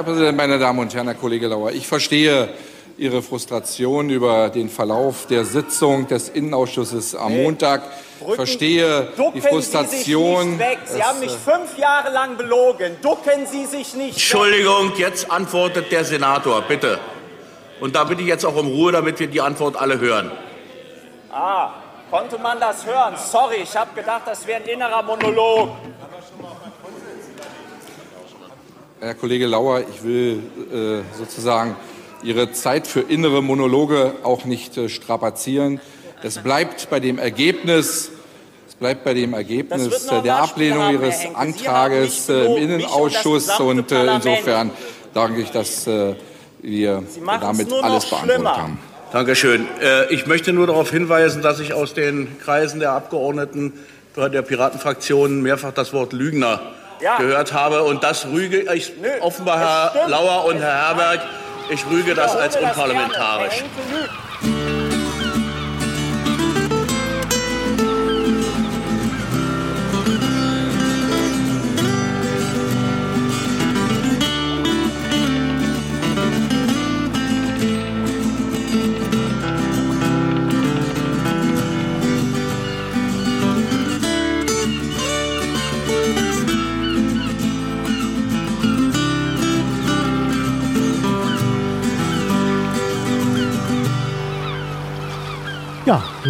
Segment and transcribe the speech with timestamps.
[0.00, 2.48] Herr Präsident, meine Damen und Herren, Herr Kollege Lauer, ich verstehe
[2.96, 7.82] Ihre Frustration über den Verlauf der Sitzung des Innenausschusses am Montag.
[8.26, 9.92] Ich verstehe die Frustration.
[9.92, 10.78] Sie, sich nicht weg.
[10.86, 12.96] Sie haben mich fünf Jahre lang belogen.
[13.02, 14.12] Ducken Sie sich nicht.
[14.12, 16.98] Entschuldigung, jetzt antwortet der Senator, bitte.
[17.78, 20.32] Und da bitte ich jetzt auch um Ruhe, damit wir die Antwort alle hören.
[21.30, 21.74] Ah,
[22.10, 23.16] konnte man das hören?
[23.18, 25.68] Sorry, ich habe gedacht, das wäre ein innerer Monolog.
[29.02, 31.74] Herr Kollege Lauer, ich will äh, sozusagen
[32.22, 35.80] Ihre Zeit für innere Monologe auch nicht äh, strapazieren.
[36.22, 38.10] Es bleibt bei dem Ergebnis,
[38.68, 44.70] es bleibt bei dem Ergebnis der Ablehnung Ihres Antrages äh, im Innenausschuss und äh, insofern
[45.14, 46.14] danke ich, dass äh,
[46.60, 47.02] wir
[47.40, 48.78] damit alles beantwortet haben.
[49.12, 49.66] Dankeschön.
[49.80, 53.72] Äh, ich möchte nur darauf hinweisen, dass ich aus den Kreisen der Abgeordneten
[54.14, 56.60] der Piratenfraktion mehrfach das Wort Lügner
[57.00, 57.16] ja.
[57.18, 57.82] gehört habe.
[57.84, 61.20] Und das rüge ich Nö, offenbar Herr Lauer und Herr Herberg.
[61.70, 63.64] Ich rüge das als unparlamentarisch.
[64.42, 64.79] Ja,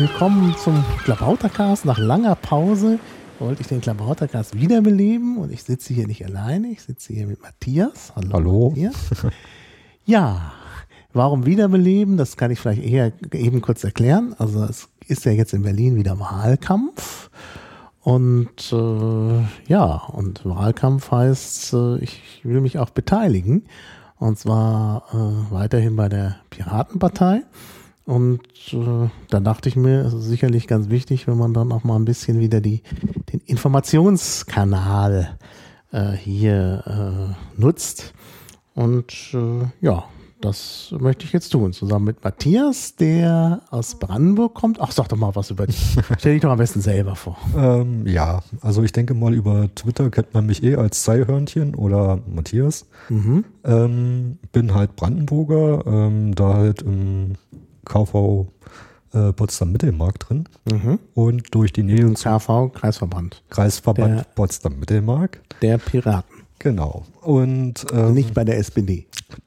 [0.00, 1.84] willkommen zum Klabautercast.
[1.84, 2.98] Nach langer Pause
[3.38, 7.42] wollte ich den Klabautercast wiederbeleben und ich sitze hier nicht alleine, ich sitze hier mit
[7.42, 8.10] Matthias.
[8.16, 8.32] Hallo.
[8.32, 8.68] Hallo.
[8.70, 8.94] Matthias.
[10.06, 10.52] Ja,
[11.12, 12.16] warum wiederbeleben?
[12.16, 14.34] Das kann ich vielleicht eher eben kurz erklären.
[14.38, 17.28] Also es ist ja jetzt in Berlin wieder Wahlkampf.
[18.00, 23.66] Und äh, ja, und Wahlkampf heißt, äh, ich will mich auch beteiligen.
[24.16, 27.42] Und zwar äh, weiterhin bei der Piratenpartei.
[28.10, 31.84] Und äh, dann dachte ich mir, es ist sicherlich ganz wichtig, wenn man dann auch
[31.84, 32.82] mal ein bisschen wieder die,
[33.32, 35.38] den Informationskanal
[35.92, 38.12] äh, hier äh, nutzt.
[38.74, 40.06] Und äh, ja,
[40.40, 44.80] das möchte ich jetzt tun, zusammen mit Matthias, der aus Brandenburg kommt.
[44.80, 45.96] Ach, sag doch mal was über dich.
[46.18, 47.38] Stell dich doch am besten selber vor.
[47.56, 52.18] Ähm, ja, also ich denke mal, über Twitter kennt man mich eh als Zeihörnchen oder
[52.26, 52.86] Matthias.
[53.08, 53.44] Mhm.
[53.62, 57.36] Ähm, bin halt Brandenburger, ähm, da halt im
[57.90, 58.46] KV
[59.12, 60.48] äh, Potsdam-Mittelmark drin.
[60.70, 60.98] Mhm.
[61.14, 63.42] Und durch die Nähe zum KV, Kreisverband.
[63.50, 65.40] Kreisverband Potsdam-Mittelmark.
[65.62, 66.40] Der Piraten.
[66.60, 67.04] Genau.
[67.22, 69.06] Und ähm, nicht bei der SPD.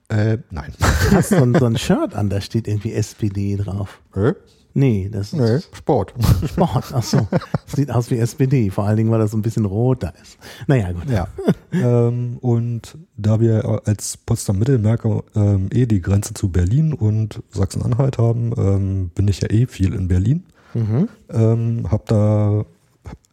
[0.09, 0.73] Äh, nein.
[0.79, 4.01] Du hast so ein, so ein Shirt an, da steht irgendwie SPD drauf.
[4.15, 4.33] Äh?
[4.75, 6.13] Nee, das ist nee, Sport.
[6.47, 7.27] Sport, ach so.
[7.67, 10.37] Sieht aus wie SPD, vor allen Dingen, weil das so ein bisschen rot da ist.
[10.65, 11.09] Naja, gut.
[11.09, 11.27] Ja.
[11.71, 18.51] ähm, und da wir als Potsdam-Mittelmerker ähm, eh die Grenze zu Berlin und Sachsen-Anhalt haben,
[18.57, 20.43] ähm, bin ich ja eh viel in Berlin.
[20.73, 21.07] Mhm.
[21.29, 22.65] Ähm, hab da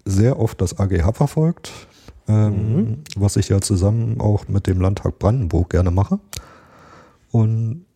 [0.04, 1.72] sehr oft das AGH verfolgt,
[2.28, 2.96] ähm, mhm.
[3.16, 6.18] was ich ja zusammen auch mit dem Landtag Brandenburg gerne mache.
[7.30, 7.86] Und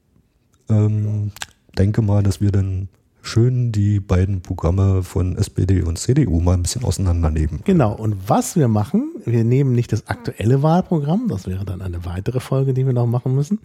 [0.70, 1.32] ähm,
[1.76, 2.88] denke mal, dass wir dann
[3.24, 7.60] schön die beiden Programme von SPD und CDU mal ein bisschen auseinandernehmen.
[7.64, 12.04] Genau, und was wir machen, wir nehmen nicht das aktuelle Wahlprogramm, das wäre dann eine
[12.04, 13.60] weitere Folge, die wir noch machen müssen.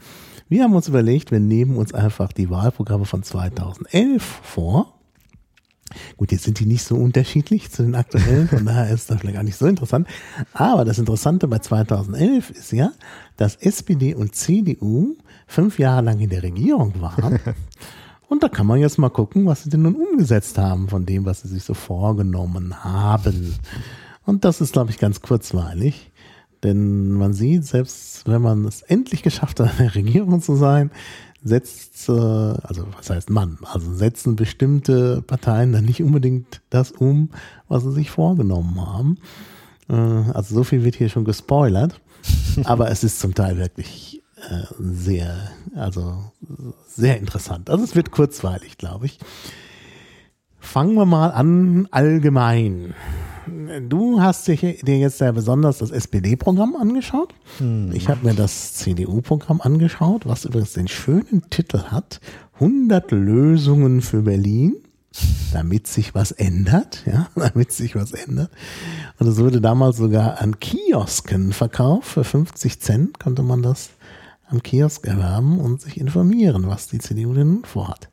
[0.47, 4.95] Wir haben uns überlegt, wir nehmen uns einfach die Wahlprogramme von 2011 vor.
[6.17, 9.35] Gut, jetzt sind die nicht so unterschiedlich zu den aktuellen, von daher ist das vielleicht
[9.35, 10.07] gar nicht so interessant.
[10.53, 12.91] Aber das Interessante bei 2011 ist ja,
[13.37, 15.15] dass SPD und CDU
[15.47, 17.39] fünf Jahre lang in der Regierung waren
[18.29, 21.25] Und da kann man jetzt mal gucken, was sie denn nun umgesetzt haben von dem,
[21.25, 23.55] was sie sich so vorgenommen haben.
[24.25, 26.11] Und das ist, glaube ich, ganz kurzweilig.
[26.63, 30.91] Denn man sieht, selbst wenn man es endlich geschafft hat, in der Regierung zu sein,
[31.43, 37.29] setzt, äh, also was heißt man, also setzen bestimmte Parteien dann nicht unbedingt das um,
[37.67, 39.17] was sie sich vorgenommen haben.
[39.89, 41.99] Äh, also so viel wird hier schon gespoilert.
[42.65, 44.18] Aber es ist zum Teil wirklich
[44.49, 46.31] äh, sehr, also
[46.87, 47.69] sehr interessant.
[47.69, 49.19] Also es wird kurzweilig, glaube ich.
[50.59, 52.93] Fangen wir mal an allgemein.
[53.87, 57.33] Du hast dir jetzt sehr besonders das SPD-Programm angeschaut.
[57.57, 57.91] Hm.
[57.93, 62.19] Ich habe mir das CDU-Programm angeschaut, was übrigens den schönen Titel hat,
[62.55, 64.75] 100 Lösungen für Berlin,
[65.53, 68.51] damit sich was ändert, ja, damit sich was ändert.
[69.17, 73.89] Und es wurde damals sogar an Kiosken verkauft, für 50 Cent konnte man das
[74.49, 78.09] am Kiosk erwerben und sich informieren, was die CDU denn vorhat.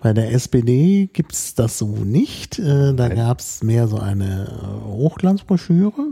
[0.00, 2.58] Bei der SPD gibt's das so nicht.
[2.58, 6.02] Äh, da gab's mehr so eine äh, Hochglanzbroschüre.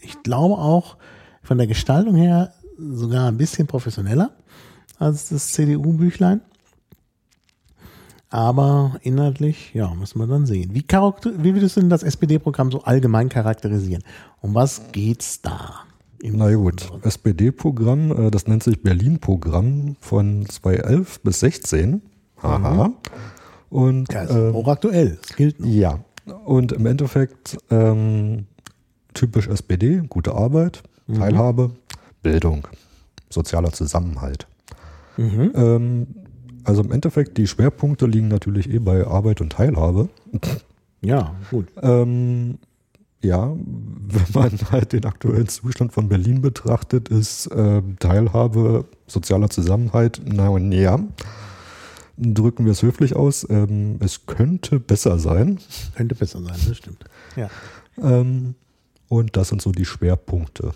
[0.00, 0.96] Ich glaube auch
[1.42, 4.30] von der Gestaltung her sogar ein bisschen professioneller
[4.98, 6.42] als das CDU-Büchlein.
[8.28, 10.72] Aber inhaltlich, ja, müssen wir dann sehen.
[10.72, 14.04] Wie, wie würdest du denn das SPD-Programm so allgemein charakterisieren?
[14.40, 15.80] Um was geht's da?
[16.22, 22.02] Na gut, SPD-Programm, äh, das nennt sich Berlin-Programm von 2011 bis 16.
[22.42, 22.88] Haha.
[22.88, 22.94] Mhm.
[23.70, 25.66] Und, ja, ist äh, auch aktuell, es gilt noch.
[25.68, 26.00] Ja,
[26.44, 28.46] und im Endeffekt ähm,
[29.14, 31.14] typisch SPD, gute Arbeit, mhm.
[31.14, 31.70] Teilhabe,
[32.22, 32.66] Bildung,
[33.30, 34.46] sozialer Zusammenhalt.
[35.16, 35.52] Mhm.
[35.54, 36.06] Ähm,
[36.64, 40.08] also im Endeffekt, die Schwerpunkte liegen natürlich eh bei Arbeit und Teilhabe.
[41.02, 41.66] Ja, gut.
[41.80, 42.58] Ähm,
[43.22, 50.20] ja, wenn man halt den aktuellen Zustand von Berlin betrachtet, ist äh, Teilhabe, sozialer Zusammenhalt,
[50.24, 51.00] na und näher.
[52.16, 53.46] Drücken wir es höflich aus.
[53.48, 55.58] Ähm, es könnte besser sein.
[55.94, 57.04] Könnte besser sein, das stimmt.
[57.36, 57.48] Ja.
[57.98, 58.54] Ähm,
[59.08, 60.72] und das sind so die Schwerpunkte.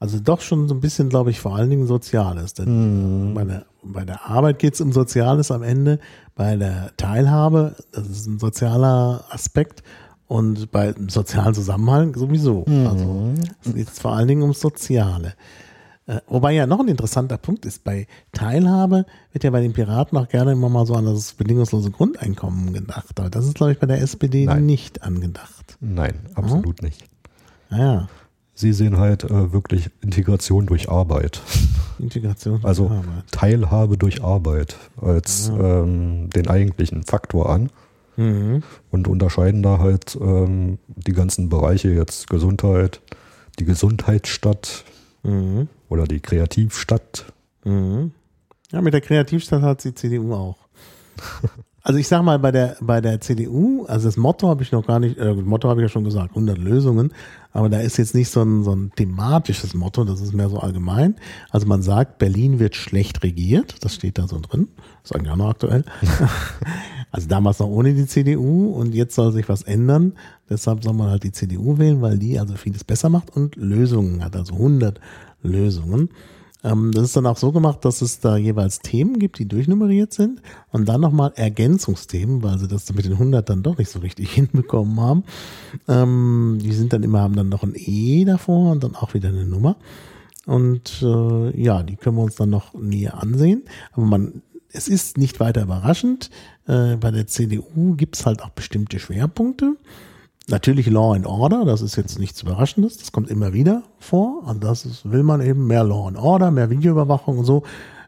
[0.00, 2.54] Also doch schon so ein bisschen, glaube ich, vor allen Dingen Soziales.
[2.54, 3.34] Denn mhm.
[3.34, 5.98] bei, der, bei der Arbeit geht es um Soziales am Ende,
[6.36, 9.82] bei der Teilhabe, das ist ein sozialer Aspekt
[10.28, 12.64] und bei sozialen Zusammenhang sowieso.
[12.66, 12.86] Mhm.
[12.86, 13.32] Also
[13.64, 15.34] es geht vor allen Dingen ums Soziale.
[16.06, 20.16] Äh, wobei ja noch ein interessanter Punkt ist, bei Teilhabe wird ja bei den Piraten
[20.16, 23.18] auch gerne immer mal so an das bedingungslose Grundeinkommen gedacht.
[23.18, 24.66] Aber das ist, glaube ich, bei der SPD Nein.
[24.66, 25.76] nicht angedacht.
[25.80, 26.88] Nein, absolut mhm.
[26.88, 27.04] nicht.
[27.70, 28.08] Ah, ja.
[28.54, 31.42] Sie sehen halt äh, wirklich Integration durch Arbeit.
[31.98, 33.30] Integration durch also Arbeit.
[33.30, 35.82] Teilhabe durch Arbeit als ja.
[35.82, 37.70] ähm, den eigentlichen Faktor an.
[38.18, 38.64] Mhm.
[38.90, 43.00] Und unterscheiden da halt ähm, die ganzen Bereiche jetzt Gesundheit,
[43.60, 44.84] die Gesundheitsstadt
[45.22, 45.68] mhm.
[45.88, 47.32] oder die Kreativstadt.
[47.64, 48.10] Mhm.
[48.72, 50.58] Ja, mit der Kreativstadt hat die CDU auch.
[51.88, 54.86] Also ich sag mal, bei der, bei der CDU, also das Motto habe ich noch
[54.86, 57.14] gar nicht, äh, Motto habe ich ja schon gesagt, 100 Lösungen,
[57.50, 60.58] aber da ist jetzt nicht so ein, so ein thematisches Motto, das ist mehr so
[60.58, 61.14] allgemein.
[61.48, 64.68] Also man sagt, Berlin wird schlecht regiert, das steht da so drin,
[65.02, 65.82] ist eigentlich auch noch aktuell.
[67.10, 70.12] also damals noch ohne die CDU und jetzt soll sich was ändern,
[70.50, 74.22] deshalb soll man halt die CDU wählen, weil die also vieles besser macht und Lösungen
[74.22, 75.00] hat, also 100
[75.42, 76.10] Lösungen.
[76.64, 80.12] Ähm, das ist dann auch so gemacht, dass es da jeweils Themen gibt, die durchnummeriert
[80.12, 84.00] sind und dann nochmal Ergänzungsthemen, weil sie das mit den 100 dann doch nicht so
[84.00, 85.24] richtig hinbekommen haben.
[85.86, 89.28] Ähm, die sind dann immer, haben dann noch ein E davor und dann auch wieder
[89.28, 89.76] eine Nummer.
[90.46, 93.64] Und äh, ja, die können wir uns dann noch näher ansehen.
[93.92, 96.30] Aber man, es ist nicht weiter überraschend.
[96.66, 99.76] Äh, bei der CDU gibt es halt auch bestimmte Schwerpunkte.
[100.50, 104.44] Natürlich Law and Order, das ist jetzt nichts Überraschendes, das kommt immer wieder vor.
[104.46, 107.64] Und das ist, will man eben mehr Law and Order, mehr Videoüberwachung und so.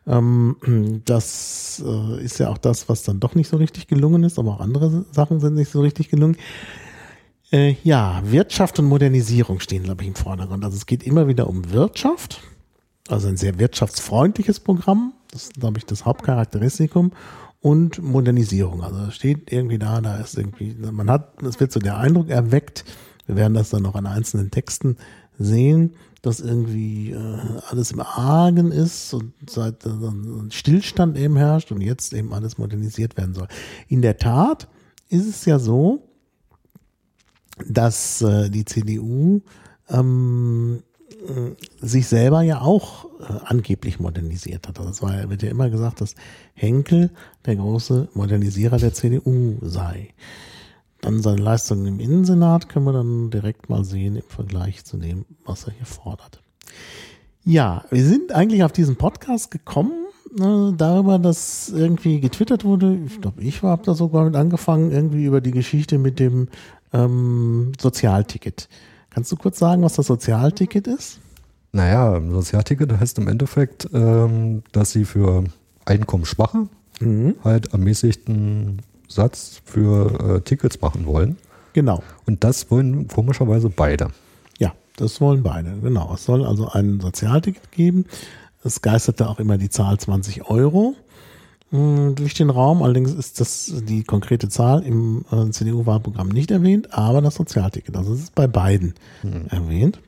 [0.07, 4.39] Ähm, das äh, ist ja auch das, was dann doch nicht so richtig gelungen ist,
[4.39, 6.37] aber auch andere Sachen sind nicht so richtig gelungen.
[7.53, 10.65] Äh, ja, Wirtschaft und Modernisierung stehen, glaube ich, im Vordergrund.
[10.65, 12.41] Also es geht immer wieder um Wirtschaft,
[13.09, 15.13] also ein sehr wirtschaftsfreundliches Programm.
[15.31, 17.13] Das ist, glaube ich, das Hauptcharakteristikum
[17.61, 18.83] und Modernisierung.
[18.83, 22.85] Also steht irgendwie da, da ist irgendwie, man hat, es wird so der Eindruck erweckt,
[23.27, 24.97] wir werden das dann noch an einzelnen Texten
[25.39, 29.91] sehen, dass irgendwie äh, alles im Argen ist und seit äh,
[30.51, 33.49] Stillstand eben herrscht und jetzt eben alles modernisiert werden soll.
[33.89, 34.69] In der Tat
[35.09, 36.03] ist es ja so,
[37.69, 39.41] dass äh, die CDU
[39.89, 40.83] ähm,
[41.81, 44.79] sich selber ja auch äh, angeblich modernisiert hat.
[44.79, 46.15] Also es war, wird ja immer gesagt, dass
[46.55, 47.11] Henkel
[47.47, 50.15] der große Modernisierer der CDU sei.
[51.01, 55.25] Dann seine Leistungen im Innensenat können wir dann direkt mal sehen im Vergleich zu dem,
[55.45, 56.43] was er hier fordert.
[57.45, 60.07] Ja, wir sind eigentlich auf diesen Podcast gekommen,
[60.39, 62.99] äh, darüber, dass irgendwie getwittert wurde.
[63.07, 66.49] Ich glaube, ich habe da sogar mit angefangen, irgendwie über die Geschichte mit dem
[66.93, 68.69] ähm, Sozialticket.
[69.11, 71.19] Kannst du kurz sagen, was das Sozialticket ist?
[71.73, 75.45] Naja, Sozialticket heißt im Endeffekt, ähm, dass sie für
[75.85, 76.69] Einkommensschwache
[77.01, 77.35] mhm.
[77.45, 81.37] halt ermäßigten Satz für äh, Tickets machen wollen.
[81.73, 82.03] Genau.
[82.27, 84.09] Und das wollen komischerweise beide.
[84.59, 86.15] Ja, das wollen beide, genau.
[86.15, 88.07] Es soll also ein Sozialticket geben.
[88.65, 90.95] Es geisterte auch immer die Zahl 20 Euro
[91.71, 92.83] durch den Raum.
[92.83, 98.13] Allerdings ist das die konkrete Zahl im äh, CDU-Wahlprogramm nicht erwähnt, aber das Sozialticket, also
[98.13, 99.47] es ist bei beiden mhm.
[99.51, 100.01] erwähnt.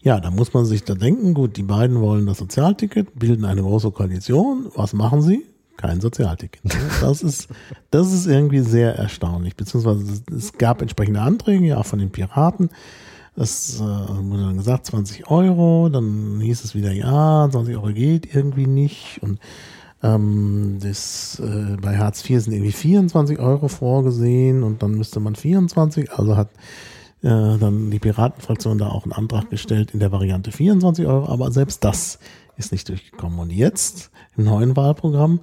[0.00, 3.62] Ja, da muss man sich da denken, gut, die beiden wollen das Sozialticket, bilden eine
[3.62, 4.66] große Koalition.
[4.74, 5.46] Was machen sie?
[5.76, 6.62] Kein Sozialticket.
[7.00, 7.48] Das ist,
[7.90, 9.54] das ist irgendwie sehr erstaunlich.
[9.54, 12.70] Beziehungsweise es gab entsprechende Anträge, ja auch von den Piraten.
[13.36, 18.34] Das äh, wurde dann gesagt, 20 Euro, dann hieß es wieder, ja, 20 Euro geht
[18.34, 19.20] irgendwie nicht.
[19.22, 19.38] Und
[20.02, 25.36] ähm, das, äh, bei Hartz IV sind irgendwie 24 Euro vorgesehen und dann müsste man
[25.36, 26.48] 24, also hat
[27.22, 31.52] äh, dann die Piratenfraktion da auch einen Antrag gestellt in der Variante 24 Euro, aber
[31.52, 32.18] selbst das
[32.56, 33.38] ist nicht durchgekommen.
[33.38, 35.40] Und jetzt im neuen Wahlprogramm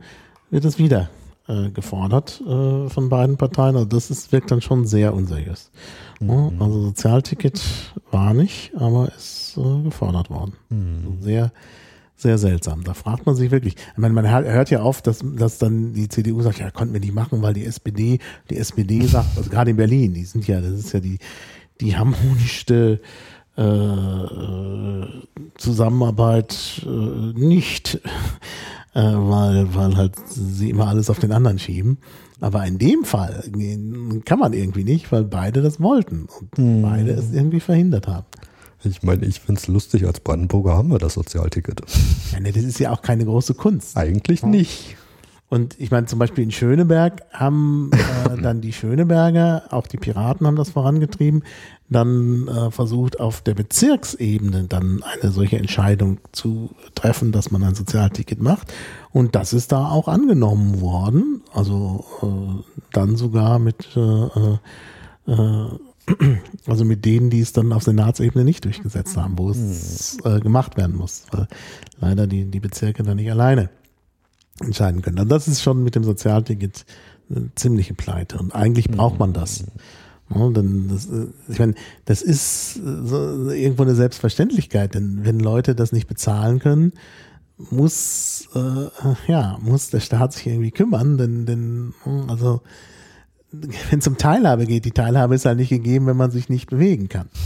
[0.50, 1.10] wird es wieder
[1.48, 3.76] äh, gefordert äh, von beiden Parteien.
[3.76, 5.72] Also das ist, wirkt dann schon sehr unseriös.
[6.20, 6.52] Mhm.
[6.60, 7.62] Also Sozialticket
[8.12, 10.54] war nicht, aber ist äh, gefordert worden.
[10.70, 11.22] Mhm.
[11.22, 11.52] sehr
[12.22, 12.84] sehr seltsam.
[12.84, 13.76] Da fragt man sich wirklich.
[13.76, 17.00] Ich meine, man hört ja oft, dass, dass dann die CDU sagt, ja, konnten wir
[17.00, 20.62] nicht machen, weil die SPD, die SPD sagt, also gerade in Berlin, die sind ja,
[20.62, 21.18] das ist ja die,
[21.82, 23.02] die harmonischste
[23.56, 25.06] äh,
[25.58, 27.96] Zusammenarbeit äh, nicht,
[28.94, 31.98] äh, weil, weil halt sie immer alles auf den anderen schieben.
[32.42, 33.44] Aber in dem Fall
[34.24, 36.82] kann man irgendwie nicht, weil beide das wollten und hm.
[36.82, 38.28] beide es irgendwie verhindert haben.
[38.84, 41.82] Ich meine, ich finde es lustig, als Brandenburger haben wir das Sozialticket.
[42.32, 43.98] Ja, ne, das ist ja auch keine große Kunst.
[43.98, 44.96] Eigentlich nicht.
[45.50, 50.46] Und ich meine, zum Beispiel in Schöneberg haben äh, dann die Schöneberger, auch die Piraten
[50.46, 51.44] haben das vorangetrieben,
[51.90, 57.74] dann äh, versucht auf der Bezirksebene dann eine solche Entscheidung zu treffen, dass man ein
[57.74, 58.72] Sozialticket macht.
[59.12, 61.42] Und das ist da auch angenommen worden.
[61.52, 64.58] Also äh, dann sogar mit äh, äh,
[65.28, 65.70] äh
[66.68, 70.78] also mit denen, die es dann auf Senatsebene nicht durchgesetzt haben, wo es äh, gemacht
[70.78, 71.48] werden muss, weil
[72.00, 73.70] leider die, die Bezirke da nicht alleine
[74.60, 75.20] entscheiden können.
[75.20, 76.86] Und das ist schon mit dem Sozialticket
[77.30, 78.38] eine ziemliche Pleite.
[78.38, 79.66] Und eigentlich braucht man das.
[80.34, 81.74] Ja, denn das, äh, ich meine,
[82.06, 86.94] das ist äh, so irgendwo eine Selbstverständlichkeit, denn wenn Leute das nicht bezahlen können,
[87.58, 91.94] muss äh, ja muss der Staat sich irgendwie kümmern, denn denn
[92.28, 92.62] also
[93.90, 96.70] wenn es um Teilhabe geht, die Teilhabe ist halt nicht gegeben, wenn man sich nicht
[96.70, 97.30] bewegen kann.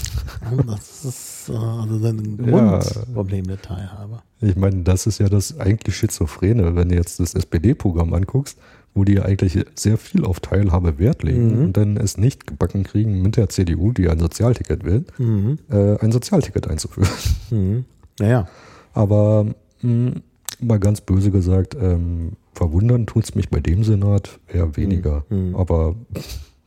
[0.67, 3.55] Das ist äh, also ein Grundproblem ja.
[3.55, 4.21] der Teilhabe.
[4.41, 8.57] Ich meine, das ist ja das eigentlich Schizophrene, wenn du jetzt das SPD-Programm anguckst,
[8.93, 11.65] wo die eigentlich sehr viel auf Teilhabe Wert legen mhm.
[11.65, 15.59] und dann es nicht gebacken kriegen, mit der CDU, die ein Sozialticket will, mhm.
[15.71, 17.09] äh, ein Sozialticket einzuführen.
[17.49, 17.85] Mhm.
[18.19, 18.47] Naja.
[18.93, 20.21] Aber mh, hm,
[20.59, 25.25] mal ganz böse gesagt, ähm, verwundern tut es mich bei dem Senat eher weniger.
[25.29, 25.49] Mhm.
[25.49, 25.55] mhm.
[25.55, 25.95] Aber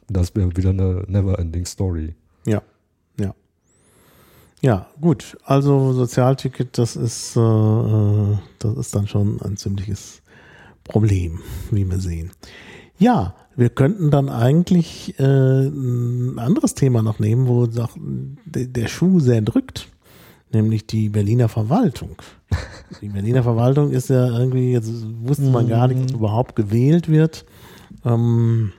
[0.08, 2.14] das wäre wieder eine never-ending Story.
[2.46, 2.62] Ja,
[3.18, 3.34] ja.
[4.62, 5.36] Ja, gut.
[5.44, 10.22] Also Sozialticket, das ist, äh, äh, das ist dann schon ein ziemliches
[10.84, 11.40] Problem,
[11.70, 12.30] wie wir sehen.
[12.98, 19.42] Ja, wir könnten dann eigentlich äh, ein anderes Thema noch nehmen, wo der Schuh sehr
[19.42, 19.88] drückt
[20.56, 22.16] nämlich die Berliner Verwaltung.
[23.00, 24.90] Die Berliner Verwaltung ist ja irgendwie, jetzt
[25.22, 26.18] wusste man gar nicht, dass mhm.
[26.18, 27.44] überhaupt gewählt wird.
[28.04, 28.72] Ähm,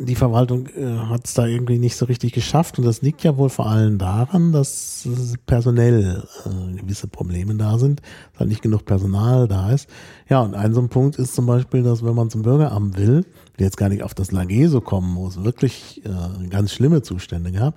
[0.00, 3.36] die Verwaltung äh, hat es da irgendwie nicht so richtig geschafft und das liegt ja
[3.36, 5.08] wohl vor allem daran, dass
[5.46, 8.00] personell äh, gewisse Probleme da sind,
[8.32, 9.88] dass halt nicht genug Personal da ist.
[10.28, 13.24] Ja, und ein so ein Punkt ist zum Beispiel, dass wenn man zum Bürgeramt will,
[13.58, 17.74] jetzt gar nicht auf das Lageso kommen, wo es wirklich äh, ganz schlimme Zustände gab,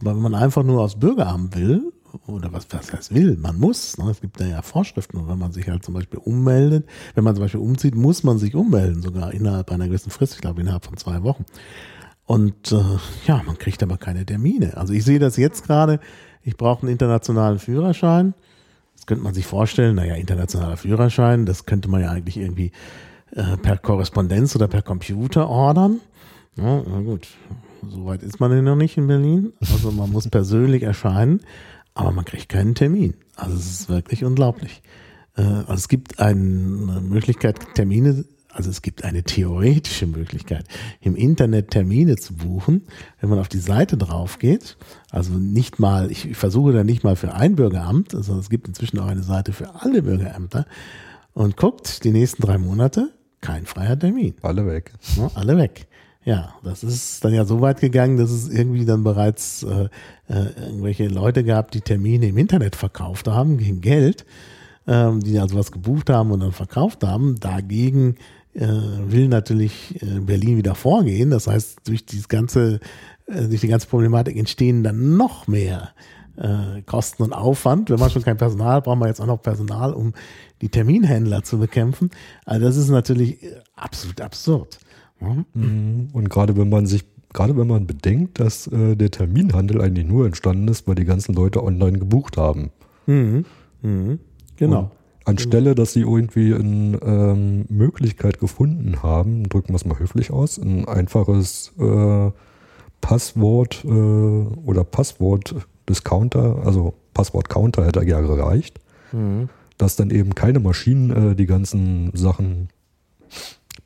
[0.00, 1.92] aber wenn man einfach nur aufs Bürgeramt will,
[2.26, 4.10] oder was, was heißt will, man muss, ne?
[4.10, 7.34] es gibt da ja Vorschriften, und wenn man sich halt zum Beispiel ummeldet, wenn man
[7.34, 10.84] zum Beispiel umzieht, muss man sich ummelden, sogar innerhalb einer gewissen Frist, ich glaube innerhalb
[10.84, 11.44] von zwei Wochen.
[12.24, 12.82] Und äh,
[13.26, 14.76] ja, man kriegt aber keine Termine.
[14.76, 16.00] Also ich sehe das jetzt gerade,
[16.42, 18.34] ich brauche einen internationalen Führerschein.
[18.96, 22.70] Das könnte man sich vorstellen, naja, internationaler Führerschein, das könnte man ja eigentlich irgendwie
[23.32, 26.00] äh, per Korrespondenz oder per Computer ordern.
[26.56, 27.26] Ja, na gut,
[27.88, 29.52] Soweit ist man ja noch nicht in Berlin.
[29.60, 31.40] Also man muss persönlich erscheinen,
[31.94, 33.14] aber man kriegt keinen Termin.
[33.36, 34.82] Also es ist wirklich unglaublich.
[35.36, 40.66] Äh, also es gibt eine Möglichkeit, Termine, also es gibt eine theoretische Möglichkeit,
[41.00, 42.82] im Internet Termine zu buchen,
[43.20, 44.76] wenn man auf die Seite drauf geht.
[45.10, 48.98] Also nicht mal, ich versuche da nicht mal für ein Bürgeramt, also es gibt inzwischen
[48.98, 50.66] auch eine Seite für alle Bürgerämter
[51.32, 54.34] und guckt die nächsten drei Monate, kein freier Termin.
[54.42, 54.92] Alle weg.
[55.16, 55.86] Ja, alle weg.
[56.24, 59.88] Ja, das ist dann ja so weit gegangen, dass es irgendwie dann bereits äh,
[60.28, 64.24] äh, irgendwelche Leute gab, die Termine im Internet verkauft haben gegen Geld,
[64.86, 67.40] ähm, die also was gebucht haben und dann verkauft haben.
[67.40, 68.16] Dagegen
[68.54, 71.30] äh, will natürlich äh, Berlin wieder vorgehen.
[71.30, 72.78] Das heißt, durch dieses ganze,
[73.26, 75.90] äh, durch die ganze Problematik entstehen dann noch mehr
[76.36, 77.90] äh, Kosten und Aufwand.
[77.90, 80.12] Wenn man schon kein Personal hat, braucht man jetzt auch noch Personal, um
[80.60, 82.10] die Terminhändler zu bekämpfen.
[82.44, 84.78] Also das ist natürlich äh, absolut absurd.
[85.54, 86.08] Mhm.
[86.12, 90.26] Und gerade wenn man sich, gerade wenn man bedenkt, dass äh, der Terminhandel eigentlich nur
[90.26, 92.70] entstanden ist, weil die ganzen Leute online gebucht haben.
[93.06, 93.44] Mhm.
[93.82, 94.18] Mhm.
[94.56, 94.80] Genau.
[94.80, 94.90] Und
[95.24, 100.58] anstelle, dass sie irgendwie eine ähm, Möglichkeit gefunden haben, drücken wir es mal höflich aus,
[100.58, 102.30] ein einfaches äh,
[103.00, 108.80] Passwort äh, oder Passwort-Discounter, also Passwort-Counter hätte ja gereicht,
[109.12, 109.48] mhm.
[109.78, 112.68] dass dann eben keine Maschinen äh, die ganzen Sachen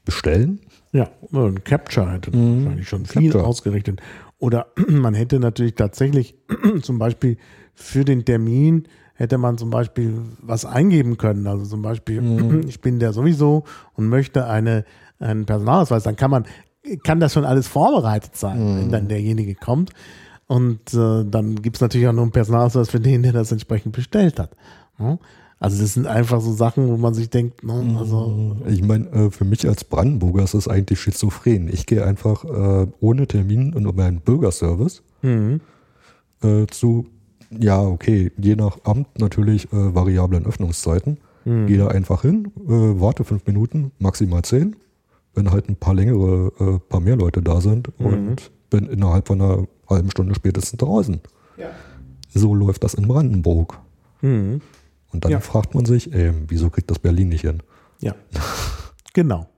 [0.04, 0.60] bestellen,
[0.96, 2.64] ja, ein Capture hätte mhm.
[2.64, 3.46] wahrscheinlich schon viel Capture.
[3.46, 4.00] ausgerichtet.
[4.38, 6.34] Oder man hätte natürlich tatsächlich
[6.82, 7.36] zum Beispiel
[7.74, 11.46] für den Termin hätte man zum Beispiel was eingeben können.
[11.46, 12.62] Also zum Beispiel, mhm.
[12.68, 14.84] ich bin der sowieso und möchte eine,
[15.18, 16.02] einen Personalausweis.
[16.02, 16.44] Dann kann man,
[17.04, 18.78] kann das schon alles vorbereitet sein, mhm.
[18.78, 19.90] wenn dann derjenige kommt.
[20.46, 23.92] Und äh, dann gibt es natürlich auch nur einen Personalausweis für den, der das entsprechend
[23.92, 24.50] bestellt hat.
[24.98, 25.18] Ja?
[25.58, 29.30] Also das sind einfach so Sachen, wo man sich denkt, ne, also ich meine, äh,
[29.30, 31.68] für mich als Brandenburger ist das eigentlich schizophren.
[31.72, 35.60] Ich gehe einfach äh, ohne Termin und um einen Bürgerservice mhm.
[36.42, 37.06] äh, zu,
[37.50, 41.18] ja okay, je nach Amt natürlich variablen Öffnungszeiten.
[41.46, 41.66] Mhm.
[41.68, 44.76] Gehe da einfach hin, warte fünf Minuten, maximal zehn,
[45.34, 48.06] wenn halt ein paar längere, äh, paar mehr Leute da sind mhm.
[48.06, 51.20] und bin innerhalb von einer halben Stunde spätestens draußen.
[51.56, 51.68] Ja.
[52.28, 53.78] So läuft das in Brandenburg.
[54.20, 54.60] Mhm.
[55.16, 55.40] Und dann ja.
[55.40, 57.62] fragt man sich, ey, wieso kriegt das Berlin nicht hin?
[58.00, 58.14] Ja,
[59.14, 59.48] genau.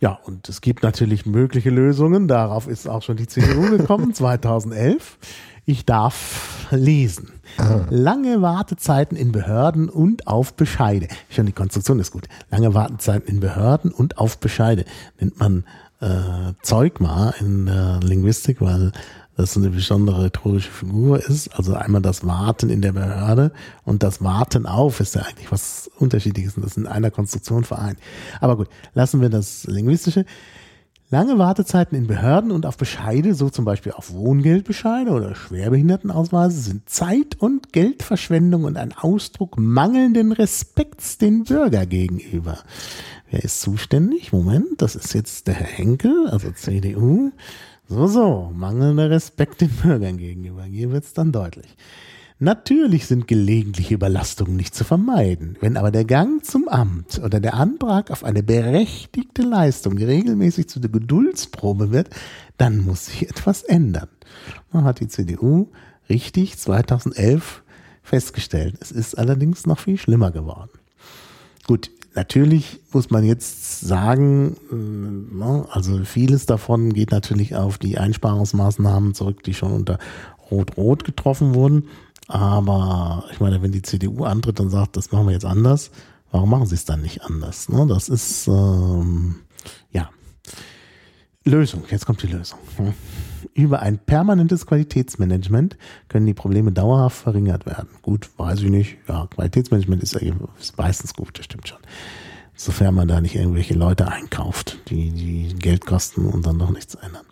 [0.00, 2.26] Ja, und es gibt natürlich mögliche Lösungen.
[2.26, 5.18] Darauf ist auch schon die CDU gekommen, 2011.
[5.66, 7.30] Ich darf lesen.
[7.58, 7.82] Ah.
[7.90, 11.06] Lange Wartezeiten in Behörden und auf Bescheide.
[11.30, 12.26] Schon die Konstruktion ist gut.
[12.50, 14.84] Lange Wartezeiten in Behörden und auf Bescheide
[15.20, 15.62] nennt man
[16.00, 18.90] äh, Zeugma in der Linguistik, weil
[19.38, 21.48] das eine besondere rhetorische Figur ist.
[21.56, 23.52] Also einmal das Warten in der Behörde
[23.84, 28.00] und das Warten auf ist ja eigentlich was Unterschiedliches und das in einer Konstruktion vereint.
[28.40, 30.24] Aber gut, lassen wir das Linguistische.
[31.10, 36.88] Lange Wartezeiten in Behörden und auf Bescheide, so zum Beispiel auf Wohngeldbescheide oder Schwerbehindertenausweise, sind
[36.90, 42.58] Zeit- und Geldverschwendung und ein Ausdruck mangelnden Respekts den Bürger gegenüber.
[43.30, 44.32] Wer ist zuständig?
[44.32, 47.30] Moment, das ist jetzt der Herr Henkel, also CDU.
[47.90, 50.62] So, so, mangelnder Respekt den Bürgern gegenüber.
[50.64, 51.74] Hier wird's dann deutlich.
[52.38, 55.56] Natürlich sind gelegentliche Überlastungen nicht zu vermeiden.
[55.62, 60.80] Wenn aber der Gang zum Amt oder der Antrag auf eine berechtigte Leistung regelmäßig zu
[60.80, 62.10] der Geduldsprobe wird,
[62.58, 64.08] dann muss sich etwas ändern.
[64.70, 65.68] Man hat die CDU
[66.10, 67.62] richtig 2011
[68.02, 68.76] festgestellt.
[68.80, 70.70] Es ist allerdings noch viel schlimmer geworden.
[71.66, 77.98] Gut, Natürlich muss man jetzt sagen, äh, ne, also vieles davon geht natürlich auf die
[77.98, 79.98] Einsparungsmaßnahmen zurück, die schon unter
[80.50, 81.88] Rot-Rot getroffen wurden.
[82.26, 85.90] Aber ich meine, wenn die CDU antritt und sagt, das machen wir jetzt anders,
[86.30, 87.68] warum machen sie es dann nicht anders?
[87.68, 87.86] Ne?
[87.86, 89.36] Das ist ähm,
[89.90, 90.10] ja
[91.44, 91.84] Lösung.
[91.90, 92.58] Jetzt kommt die Lösung.
[93.54, 95.76] Über ein permanentes Qualitätsmanagement
[96.08, 97.88] können die Probleme dauerhaft verringert werden.
[98.02, 98.96] Gut, weiß ich nicht.
[99.08, 101.78] Ja, Qualitätsmanagement ist, ist meistens gut, das stimmt schon.
[102.54, 106.94] Sofern man da nicht irgendwelche Leute einkauft, die, die Geld kosten und dann noch nichts
[106.96, 107.24] ändern.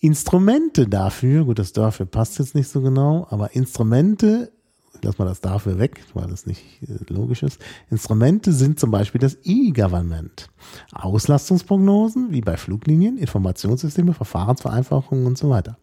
[0.00, 4.50] Instrumente dafür, gut, das dafür passt jetzt nicht so genau, aber Instrumente
[5.04, 7.60] lass mal das dafür weg, weil das nicht äh, logisch ist.
[7.90, 10.48] Instrumente sind zum Beispiel das E-Government.
[10.92, 15.78] Auslastungsprognosen, wie bei Fluglinien, Informationssysteme, Verfahrensvereinfachungen und so weiter.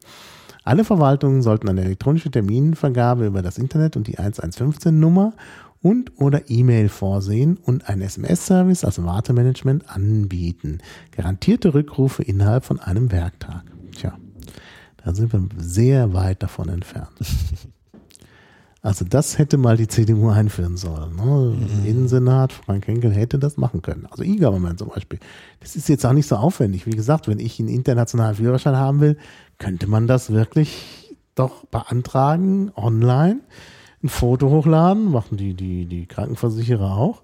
[0.63, 5.34] Alle Verwaltungen sollten eine elektronische Terminvergabe über das Internet und die 1115-Nummer
[5.82, 10.79] und oder E-Mail vorsehen und einen SMS-Service als Wartemanagement anbieten.
[11.12, 13.63] Garantierte Rückrufe innerhalb von einem Werktag.
[13.95, 14.17] Tja,
[14.97, 17.13] da sind wir sehr weit davon entfernt.
[18.81, 21.15] Also das hätte mal die CDU einführen sollen.
[21.15, 21.55] Ne?
[21.55, 21.85] Mhm.
[21.85, 24.07] Innensenat, Frank Henkel hätte das machen können.
[24.09, 25.19] Also E-Government zum Beispiel.
[25.59, 26.85] Das ist jetzt auch nicht so aufwendig.
[26.85, 29.17] Wie gesagt, wenn ich einen internationalen Führerschein haben will,
[29.57, 33.41] könnte man das wirklich doch beantragen, online,
[34.01, 37.21] ein Foto hochladen, machen die, die, die Krankenversicherer auch.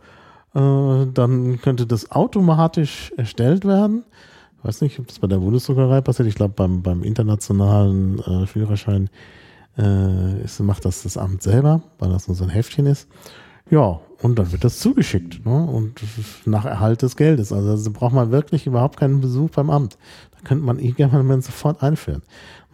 [0.55, 4.03] Äh, dann könnte das automatisch erstellt werden.
[4.57, 6.27] Ich weiß nicht, ob das bei der Bundesdruckerei passiert.
[6.27, 9.09] Ich glaube, beim, beim internationalen äh, Führerschein
[9.77, 13.07] äh, ist, macht das das Amt selber, weil das nur so ein Heftchen ist.
[13.69, 15.45] Ja, und dann wird das zugeschickt.
[15.45, 15.65] Ne?
[15.65, 16.01] Und
[16.45, 17.51] nach Erhalt des Geldes.
[17.51, 19.97] Also, also braucht man wirklich überhaupt keinen Besuch beim Amt.
[20.31, 22.21] Da könnte man irgendwann sofort einführen.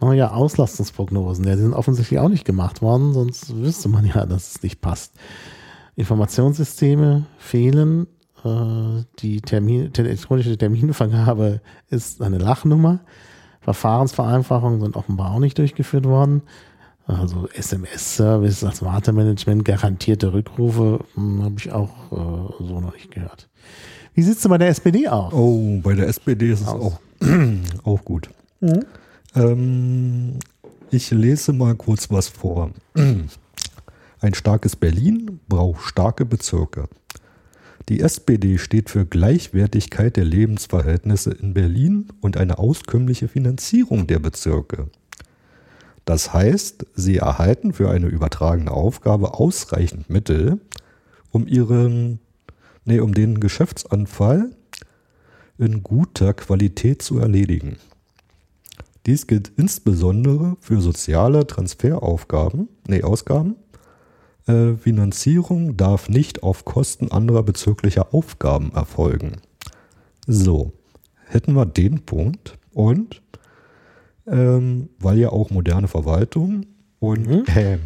[0.00, 4.56] Naja, Auslastungsprognosen, ja, die sind offensichtlich auch nicht gemacht worden, sonst wüsste man ja, dass
[4.56, 5.14] es nicht passt.
[5.94, 8.08] Informationssysteme fehlen.
[8.44, 13.00] Äh, die Termin, elektronische Terminvergabe ist eine Lachnummer.
[13.60, 16.42] Verfahrensvereinfachungen sind offenbar auch nicht durchgeführt worden.
[17.06, 23.48] Also SMS-Service als Wartemanagement, garantierte Rückrufe, hm, habe ich auch äh, so noch nicht gehört.
[24.14, 25.32] Wie sieht es bei der SPD aus?
[25.32, 27.00] Oh, bei der SPD ist es auch,
[27.84, 28.28] auch gut.
[28.60, 28.84] Mhm.
[29.34, 30.38] Ähm,
[30.90, 32.70] ich lese mal kurz was vor.
[34.20, 36.88] Ein starkes Berlin braucht starke Bezirke.
[37.88, 44.88] Die SPD steht für Gleichwertigkeit der Lebensverhältnisse in Berlin und eine auskömmliche Finanzierung der Bezirke.
[46.04, 50.60] Das heißt, sie erhalten für eine übertragene Aufgabe ausreichend Mittel,
[51.30, 52.18] um ihren,
[52.84, 54.50] nee, um den Geschäftsanfall
[55.58, 57.76] in guter Qualität zu erledigen.
[59.06, 63.56] Dies gilt insbesondere für soziale Transferaufgaben, nee, Ausgaben.
[64.46, 69.40] Äh, Finanzierung darf nicht auf Kosten anderer bezirklicher Aufgaben erfolgen.
[70.26, 70.72] So,
[71.26, 73.21] hätten wir den Punkt und
[74.26, 76.66] ähm, weil ja auch moderne Verwaltung
[76.98, 77.44] und mhm.
[77.54, 77.80] ähm,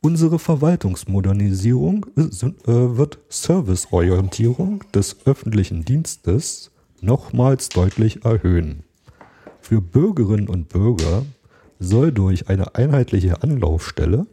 [0.00, 6.70] unsere Verwaltungsmodernisierung ist, äh, wird Serviceorientierung des öffentlichen Dienstes
[7.00, 8.84] nochmals deutlich erhöhen.
[9.60, 11.24] Für Bürgerinnen und Bürger
[11.78, 14.26] soll durch eine einheitliche Anlaufstelle,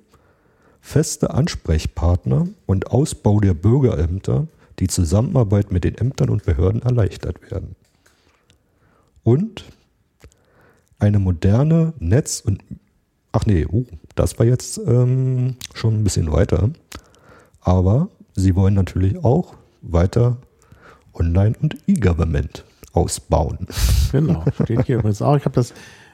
[0.82, 4.48] feste Ansprechpartner und Ausbau der Bürgerämter
[4.80, 7.76] die Zusammenarbeit mit den Ämtern und Behörden erleichtert werden.
[9.24, 9.66] Und
[11.06, 12.64] eine moderne Netz- und
[13.32, 16.70] ach nee, uh, das war jetzt ähm, schon ein bisschen weiter.
[17.62, 20.38] Aber sie wollen natürlich auch weiter
[21.14, 22.64] Online- und E-Government
[22.94, 23.68] ausbauen.
[24.12, 25.36] Genau, steht hier übrigens auch.
[25.36, 25.72] Ich habe das,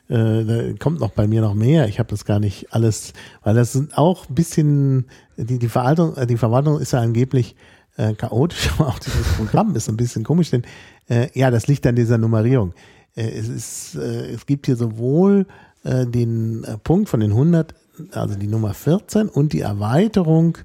[0.07, 1.87] äh, da kommt noch bei mir noch mehr.
[1.87, 5.05] Ich habe das gar nicht alles, weil das sind auch ein bisschen,
[5.37, 7.55] die, die Verwaltung, äh, die Verwaltung ist ja angeblich
[7.97, 10.63] äh, chaotisch, aber auch dieses Programm ist ein bisschen komisch, denn
[11.09, 12.73] äh, ja, das liegt an dieser Nummerierung.
[13.15, 15.45] Äh, es, ist, äh, es gibt hier sowohl
[15.83, 17.73] äh, den Punkt von den 100,
[18.11, 20.57] also die Nummer 14 und die Erweiterung,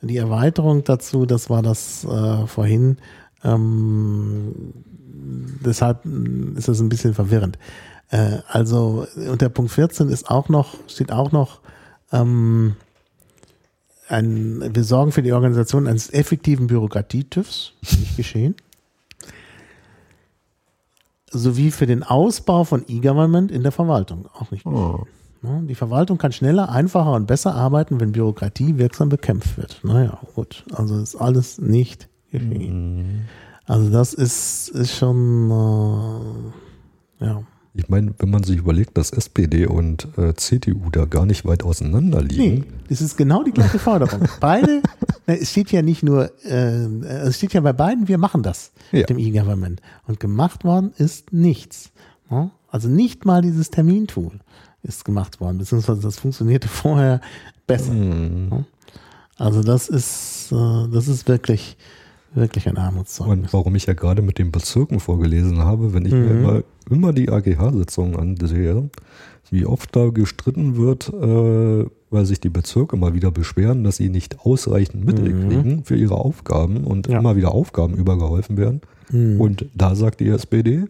[0.00, 2.98] die Erweiterung dazu, das war das äh, vorhin,
[3.44, 4.72] ähm,
[5.64, 6.04] deshalb
[6.56, 7.58] ist das ein bisschen verwirrend.
[8.10, 11.60] Äh, also unter Punkt 14 ist auch noch, steht auch noch,
[12.12, 12.76] ähm,
[14.08, 18.56] ein, wir sorgen für die Organisation eines effektiven Bürokratie-TÜVs, nicht geschehen,
[21.30, 24.66] sowie für den Ausbau von E-Government in der Verwaltung, auch nicht.
[24.66, 25.04] Oh.
[25.42, 29.80] Die Verwaltung kann schneller, einfacher und besser arbeiten, wenn Bürokratie wirksam bekämpft wird.
[29.82, 32.96] Naja, gut, also ist alles nicht geschehen.
[32.96, 33.20] Mhm.
[33.64, 35.50] Also das ist, ist schon,
[37.20, 37.42] äh, ja.
[37.74, 41.62] Ich meine, wenn man sich überlegt, dass SPD und äh, CDU da gar nicht weit
[41.62, 42.54] auseinander liegen.
[42.54, 44.28] Nee, das ist genau die gleiche Forderung.
[44.40, 44.82] Beide,
[45.26, 46.86] es steht ja nicht nur, äh,
[47.26, 49.00] es steht ja bei beiden, wir machen das ja.
[49.00, 49.80] mit dem E-Government.
[50.08, 51.92] Und gemacht worden ist nichts.
[52.28, 52.50] Ja?
[52.68, 54.40] Also nicht mal dieses Termintool
[54.82, 57.20] ist gemacht worden, beziehungsweise das funktionierte vorher
[57.68, 57.92] besser.
[57.92, 58.48] Mhm.
[58.50, 58.64] Ja?
[59.36, 61.76] Also das ist, äh, das ist wirklich,
[62.34, 63.36] wirklich ein Armutszeugnis.
[63.36, 66.18] Und warum ich ja gerade mit den Bezirken vorgelesen habe, wenn ich mhm.
[66.18, 68.90] mir immer, immer die AGH-Sitzungen ansehe,
[69.50, 74.08] wie oft da gestritten wird, äh, weil sich die Bezirke mal wieder beschweren, dass sie
[74.08, 75.48] nicht ausreichend Mittel mhm.
[75.48, 77.18] kriegen für ihre Aufgaben und ja.
[77.18, 78.80] immer wieder Aufgaben übergeholfen werden.
[79.10, 79.40] Mhm.
[79.40, 80.84] Und da sagt die SPD,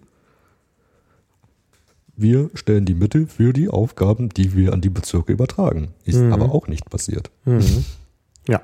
[2.17, 5.89] wir stellen die Mittel für die Aufgaben, die wir an die Bezirke übertragen.
[6.05, 6.33] Ist mhm.
[6.33, 7.31] aber auch nicht passiert.
[7.45, 7.85] Mhm.
[8.47, 8.61] Ja.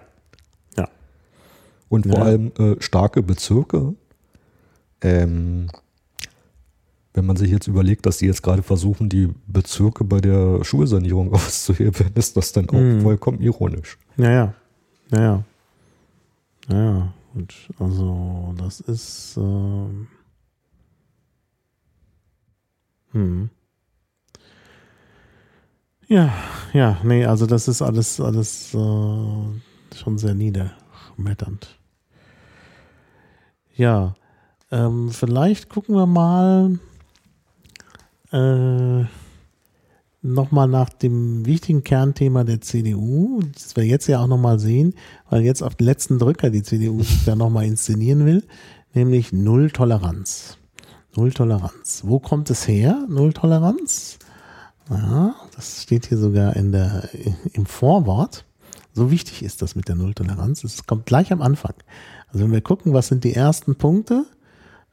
[1.88, 2.22] Und vor ja.
[2.22, 3.94] allem äh, starke Bezirke.
[5.00, 5.68] Ähm,
[7.16, 11.32] wenn man sich jetzt überlegt, dass die jetzt gerade versuchen, die Bezirke bei der Schulsanierung
[11.34, 13.00] auszuhebeln, ist das dann auch mhm.
[13.00, 13.98] vollkommen ironisch.
[14.16, 14.54] Naja,
[15.10, 15.42] naja.
[16.68, 17.54] Naja, gut.
[17.78, 19.36] Also, das ist.
[19.38, 20.08] Ähm
[23.12, 23.48] hm.
[26.06, 26.34] Ja,
[26.74, 31.78] ja, nee, also das ist alles, alles äh, schon sehr niederschmetternd.
[33.74, 34.14] Ja,
[34.70, 36.78] ähm, vielleicht gucken wir mal
[38.32, 39.04] äh,
[40.22, 44.94] nochmal nach dem wichtigen Kernthema der CDU, das wir jetzt ja auch nochmal sehen,
[45.30, 48.44] weil jetzt auf den letzten Drücker die CDU sich da nochmal inszenieren will,
[48.94, 50.58] nämlich Null Toleranz.
[51.14, 52.02] Null Toleranz.
[52.04, 54.18] Wo kommt es her, Null Toleranz?
[54.90, 57.08] Ja, das steht hier sogar in der,
[57.52, 58.44] im Vorwort.
[58.92, 60.64] So wichtig ist das mit der Nulltoleranz.
[60.64, 61.74] Es kommt gleich am Anfang.
[62.28, 64.24] Also wenn wir gucken, was sind die ersten Punkte,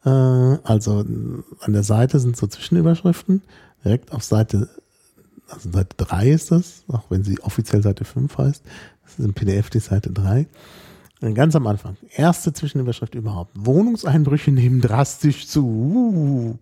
[0.06, 3.42] äh, also an der Seite sind so Zwischenüberschriften,
[3.84, 4.70] direkt auf Seite,
[5.50, 8.64] also Seite 3 ist das, auch wenn sie offiziell Seite 5 heißt,
[9.04, 10.48] das ist im PDF die Seite 3.
[11.34, 11.96] Ganz am Anfang.
[12.14, 13.54] Erste Zwischenüberschrift überhaupt.
[13.56, 16.60] Wohnungseinbrüche nehmen drastisch zu.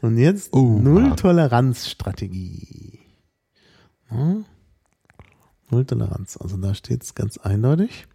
[0.00, 3.00] Und jetzt uh, Null-Toleranz-Strategie.
[4.06, 4.46] Hm?
[5.70, 6.38] Null-Toleranz.
[6.40, 8.06] Also da steht es ganz eindeutig.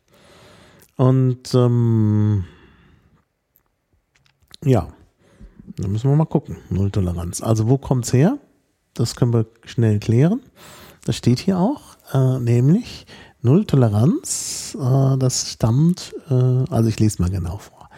[0.95, 2.45] Und ähm,
[4.63, 4.87] ja,
[5.77, 6.57] da müssen wir mal gucken.
[6.69, 7.41] Null-Toleranz.
[7.41, 8.37] Also wo kommt es her?
[8.93, 10.41] Das können wir schnell klären.
[11.05, 11.81] Das steht hier auch,
[12.13, 13.05] äh, nämlich
[13.41, 14.77] Null-Toleranz.
[14.79, 17.89] Äh, das stammt, äh, also ich lese mal genau vor.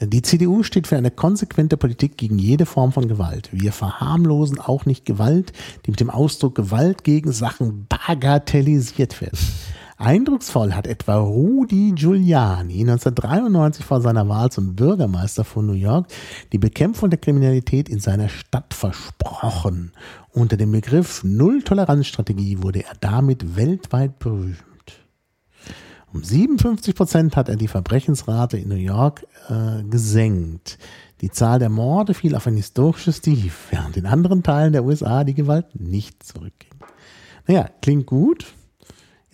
[0.00, 3.48] Die CDU steht für eine konsequente Politik gegen jede Form von Gewalt.
[3.52, 5.52] Wir verharmlosen auch nicht Gewalt,
[5.86, 9.38] die mit dem Ausdruck Gewalt gegen Sachen bagatellisiert wird.
[9.96, 16.08] Eindrucksvoll hat etwa Rudy Giuliani 1993 vor seiner Wahl zum Bürgermeister von New York
[16.52, 19.92] die Bekämpfung der Kriminalität in seiner Stadt versprochen.
[20.32, 24.58] Unter dem Begriff Null-Toleranz-Strategie wurde er damit weltweit berühmt.
[26.12, 30.78] Um 57 Prozent hat er die Verbrechensrate in New York äh, gesenkt.
[31.20, 35.24] Die Zahl der Morde fiel auf ein historisches Tief, während in anderen Teilen der USA
[35.24, 36.70] die Gewalt nicht zurückging.
[37.46, 38.54] Naja, klingt gut.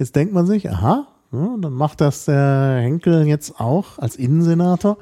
[0.01, 4.97] Jetzt denkt man sich, aha, dann macht das der Henkel jetzt auch als Innensenator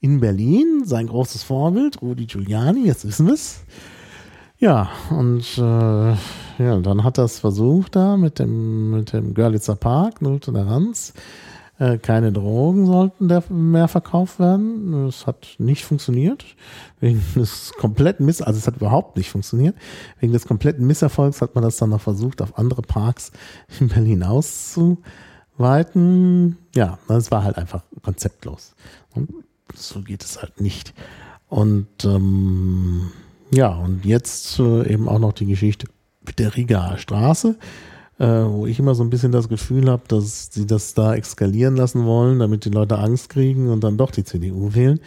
[0.00, 3.64] in Berlin, sein großes Vorbild, Rudi Giuliani, jetzt wissen wir es.
[4.58, 9.76] Ja, und äh, ja, dann hat er es versucht da mit dem, mit dem Görlitzer
[9.76, 11.14] Park, Null Toleranz.
[11.78, 15.08] Äh, keine Drogen sollten mehr verkauft werden.
[15.08, 16.44] Es hat nicht funktioniert.
[17.00, 19.74] Wegen des kompletten Miss, also es hat überhaupt nicht funktioniert.
[20.20, 23.32] Wegen des kompletten Misserfolgs hat man das dann noch versucht, auf andere Parks
[23.80, 26.58] in Berlin auszuweiten.
[26.76, 28.76] Ja, es war halt einfach konzeptlos.
[29.12, 29.30] Und
[29.74, 30.94] so geht es halt nicht.
[31.48, 33.10] Und ähm,
[33.50, 35.88] ja, und jetzt äh, eben auch noch die Geschichte
[36.24, 37.56] mit der Rigaer Straße
[38.24, 41.76] äh, wo ich immer so ein bisschen das Gefühl habe, dass sie das da eskalieren
[41.76, 45.00] lassen wollen, damit die Leute Angst kriegen und dann doch die CDU wählen.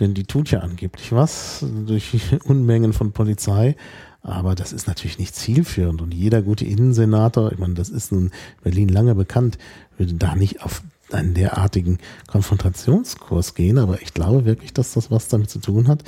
[0.00, 3.76] Denn die tut ja angeblich was durch Unmengen von Polizei.
[4.22, 6.02] Aber das ist natürlich nicht zielführend.
[6.02, 8.30] Und jeder gute Innensenator, ich meine, das ist in
[8.62, 9.58] Berlin lange bekannt,
[9.96, 13.78] würde da nicht auf einen derartigen Konfrontationskurs gehen.
[13.78, 16.02] Aber ich glaube wirklich, dass das was damit zu tun hat,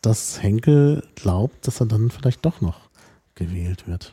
[0.00, 2.88] dass Henkel glaubt, dass er dann vielleicht doch noch
[3.34, 4.12] gewählt wird.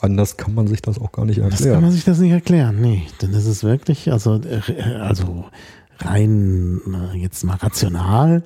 [0.00, 1.62] Anders kann man sich das auch gar nicht erklären.
[1.62, 3.02] Das kann man sich das nicht erklären, nee.
[3.20, 5.44] Denn das ist wirklich, also, äh, also
[5.98, 6.80] rein
[7.12, 8.42] äh, jetzt mal rational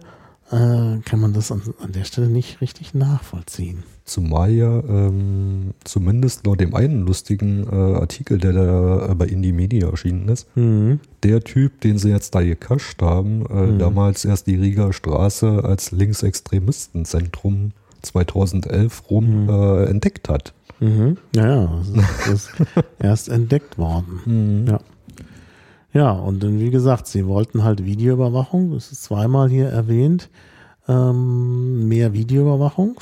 [0.51, 3.83] äh, kann man das an, an, der Stelle nicht richtig nachvollziehen.
[4.05, 9.89] Zumal ja ähm, zumindest laut dem einen lustigen äh, Artikel, der da bei Indie Media
[9.89, 11.01] erschienen ist, mhm.
[11.23, 13.79] der Typ, den sie jetzt da gekascht haben, äh, mhm.
[13.79, 19.49] damals erst die Rieger Straße als Linksextremistenzentrum 2011 rum mhm.
[19.49, 20.53] äh, entdeckt hat.
[20.81, 21.17] Mhm.
[21.35, 22.51] Ja, ja, das ist
[22.99, 24.21] erst entdeckt worden.
[24.25, 24.67] Mhm.
[24.69, 24.81] Ja.
[25.93, 30.29] Ja, und dann, wie gesagt, sie wollten halt Videoüberwachung, das ist zweimal hier erwähnt,
[30.89, 33.01] ähm, mehr Videoüberwachung.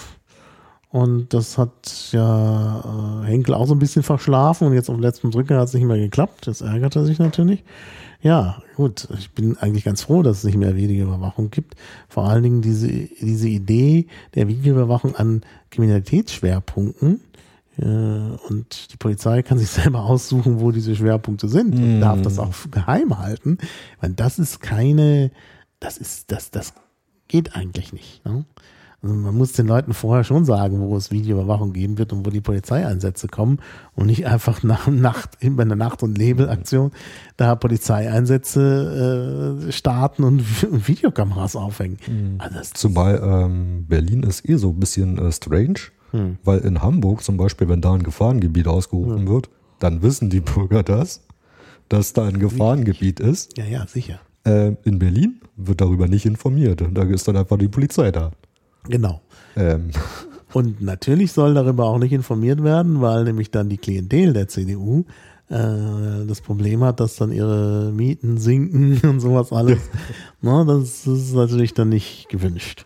[0.90, 5.00] Und das hat ja äh, Henkel auch so ein bisschen verschlafen und jetzt auf dem
[5.02, 6.46] letzten Drücker hat es nicht mehr geklappt.
[6.46, 7.64] Das ärgert er sich natürlich.
[8.20, 9.08] Ja, gut.
[9.18, 11.76] Ich bin eigentlich ganz froh, dass es nicht mehr Videoüberwachung gibt.
[12.08, 17.20] Vor allen Dingen diese, diese Idee der Videoüberwachung an Kriminalitätsschwerpunkten.
[17.78, 22.00] Äh, und die Polizei kann sich selber aussuchen, wo diese Schwerpunkte sind und mm.
[22.00, 23.58] darf das auch geheim halten.
[24.00, 25.30] Weil das ist keine,
[25.80, 26.74] das ist, das, das
[27.28, 28.24] geht eigentlich nicht.
[28.24, 28.44] Ne?
[29.02, 32.30] Also man muss den Leuten vorher schon sagen, wo es Videoüberwachung geben wird und wo
[32.30, 33.58] die Polizeieinsätze kommen
[33.96, 36.92] und nicht einfach nach Nacht, bei einer Nacht- und Nebelaktion
[37.36, 41.98] da Polizeieinsätze äh, starten und, und, Videokameras aufhängen.
[42.06, 42.36] Mhm.
[42.38, 45.80] Also Zumal ähm, Berlin ist eh so ein bisschen äh, strange,
[46.12, 46.38] mhm.
[46.44, 49.28] weil in Hamburg zum Beispiel, wenn da ein Gefahrengebiet ausgerufen mhm.
[49.28, 51.22] wird, dann wissen die Bürger das,
[51.88, 53.56] dass da ein Gefahrengebiet ist.
[53.58, 54.20] Ja, ja, sicher.
[54.44, 56.82] Äh, in Berlin wird darüber nicht informiert.
[56.92, 58.32] Da ist dann einfach die Polizei da.
[58.88, 59.20] Genau.
[59.56, 59.90] Ähm.
[60.52, 65.04] Und natürlich soll darüber auch nicht informiert werden, weil nämlich dann die Klientel der CDU
[65.48, 69.80] äh, das Problem hat, dass dann ihre Mieten sinken und sowas alles.
[70.40, 72.84] Na, das ist natürlich dann nicht gewünscht.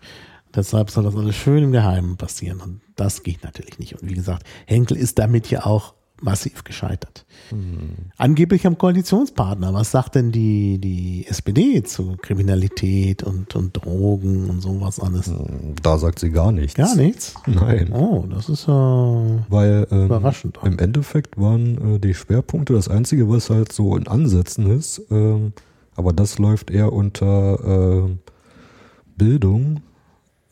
[0.54, 2.60] Deshalb soll das alles schön im Geheimen passieren.
[2.60, 4.00] Und das geht natürlich nicht.
[4.00, 7.26] Und wie gesagt, Henkel ist damit ja auch massiv gescheitert.
[7.50, 8.11] Mhm.
[8.16, 9.74] Angeblich am Koalitionspartner.
[9.74, 15.26] Was sagt denn die, die SPD zu Kriminalität und, und Drogen und sowas alles?
[15.26, 16.74] Hm, da sagt sie gar nichts.
[16.74, 17.35] Gar nichts?
[17.46, 17.92] Nein.
[17.92, 20.59] Oh, das ist ja Weil, ähm, überraschend.
[20.64, 25.02] Im Endeffekt waren äh, die Schwerpunkte das Einzige, was halt so in Ansätzen ist.
[25.11, 25.52] Ähm,
[25.94, 28.16] aber das läuft eher unter äh,
[29.16, 29.82] Bildung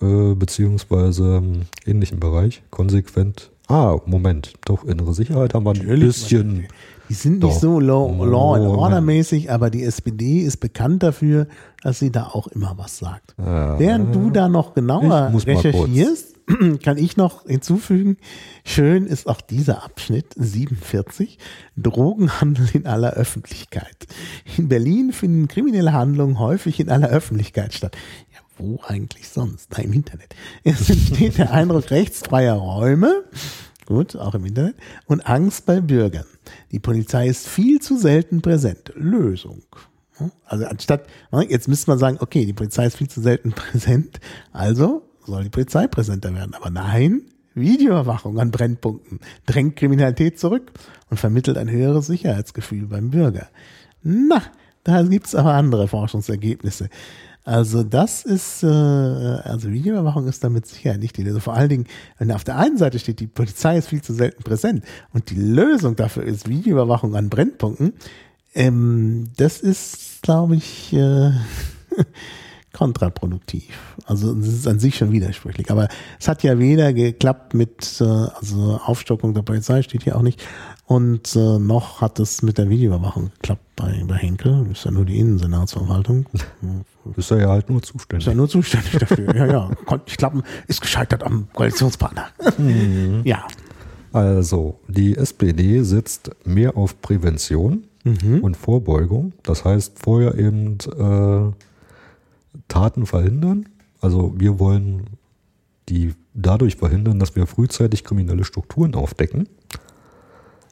[0.05, 2.63] äh, beziehungsweise ähm, ähnlichem Bereich.
[2.71, 6.67] Konsequent Ah, Moment, doch innere Sicherheit haben wir ein bisschen.
[7.09, 11.47] Die sind nicht so Law, Law and Order mäßig, aber die SPD ist bekannt dafür,
[11.83, 13.35] dass sie da auch immer was sagt.
[13.39, 13.79] Ja.
[13.79, 16.35] Während du da noch genauer recherchierst,
[16.83, 18.17] kann ich noch hinzufügen,
[18.65, 21.39] schön ist auch dieser Abschnitt 47,
[21.77, 24.07] Drogenhandel in aller Öffentlichkeit.
[24.57, 27.97] In Berlin finden kriminelle Handlungen häufig in aller Öffentlichkeit statt.
[28.57, 29.69] Wo eigentlich sonst?
[29.73, 30.35] Da im Internet.
[30.65, 33.25] Es entsteht der Eindruck rechtsfreier Räume,
[33.87, 36.27] gut, auch im Internet, und Angst bei Bürgern.
[36.71, 38.93] Die Polizei ist viel zu selten präsent.
[38.95, 39.63] Lösung.
[40.45, 41.07] Also anstatt,
[41.49, 44.21] jetzt müsste man sagen, okay, die Polizei ist viel zu selten präsent,
[44.53, 46.55] also soll die Polizei präsenter werden.
[46.55, 47.23] Aber nein,
[47.55, 50.73] Videoüberwachung an Brennpunkten drängt Kriminalität zurück
[51.11, 53.49] und vermittelt ein höheres Sicherheitsgefühl beim Bürger.
[54.03, 54.43] Na,
[54.83, 56.91] da gibt's aber andere Forschungsergebnisse.
[57.45, 61.43] Also das ist, äh, also Videoüberwachung ist damit sicher nicht die Lösung.
[61.43, 61.87] Vor allen Dingen,
[62.19, 65.35] wenn auf der einen Seite steht, die Polizei ist viel zu selten präsent und die
[65.35, 67.93] Lösung dafür ist Videoüberwachung an Brennpunkten,
[68.55, 71.33] ähm, das ist, glaube ich, äh,
[72.73, 73.97] kontraproduktiv.
[74.07, 75.71] Also es ist an sich schon widersprüchlich.
[75.71, 80.23] Aber es hat ja weder geklappt mit, äh, also Aufstockung der Polizei steht hier auch
[80.23, 80.43] nicht.
[80.87, 84.67] Und äh, noch hat es mit der Videoüberwachung geklappt bei, bei Henkel.
[84.71, 86.27] Ist ja nur die Innensenatsverwaltung.
[87.17, 88.27] Ist er ja halt nur zuständig.
[88.27, 89.35] Ist ja nur zuständig dafür.
[89.35, 89.71] ja, ja.
[89.87, 90.43] Konnte nicht klappen.
[90.67, 92.27] Ist gescheitert am Koalitionspartner.
[92.59, 93.23] Mhm.
[93.25, 93.47] Ja.
[94.13, 98.41] Also, die SPD setzt mehr auf Prävention mhm.
[98.41, 99.33] und Vorbeugung.
[99.43, 101.53] Das heißt, vorher eben äh,
[102.69, 103.69] Taten verhindern.
[104.01, 105.05] Also wir wollen
[105.89, 109.49] die dadurch verhindern, dass wir frühzeitig kriminelle Strukturen aufdecken.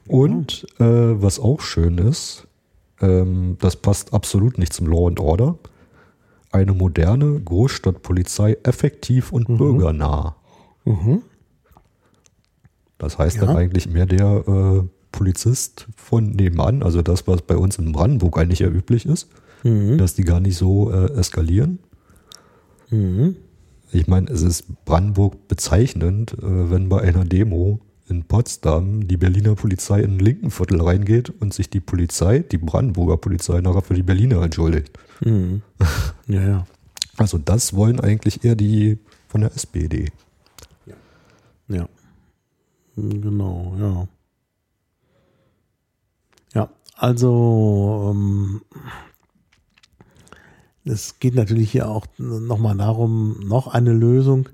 [0.07, 2.47] Und äh, was auch schön ist,
[3.01, 5.57] ähm, das passt absolut nicht zum Law and Order,
[6.51, 9.57] eine moderne Großstadtpolizei effektiv und mhm.
[9.57, 10.35] bürgernah.
[10.85, 11.21] Mhm.
[12.97, 13.45] Das heißt ja.
[13.45, 18.37] dann eigentlich mehr der äh, Polizist von nebenan, also das, was bei uns in Brandenburg
[18.37, 19.29] eigentlich ja üblich ist
[19.63, 19.97] mhm.
[19.97, 21.79] dass die gar nicht so äh, eskalieren.
[22.89, 23.35] Mhm.
[23.91, 29.55] Ich meine, es ist Brandenburg bezeichnend, äh, wenn bei einer Demo in Potsdam die Berliner
[29.55, 33.93] Polizei in den linken Viertel reingeht und sich die Polizei, die Brandenburger Polizei, nachher für
[33.93, 34.97] die Berliner entschuldigt.
[35.21, 35.61] Mhm.
[36.27, 36.67] Ja, ja.
[37.17, 40.09] Also das wollen eigentlich eher die von der SPD.
[40.85, 40.95] Ja.
[41.67, 41.89] Ja.
[42.95, 44.07] Genau, ja.
[46.53, 48.61] Ja, also ähm,
[50.85, 54.49] es geht natürlich hier auch nochmal darum, noch eine Lösung,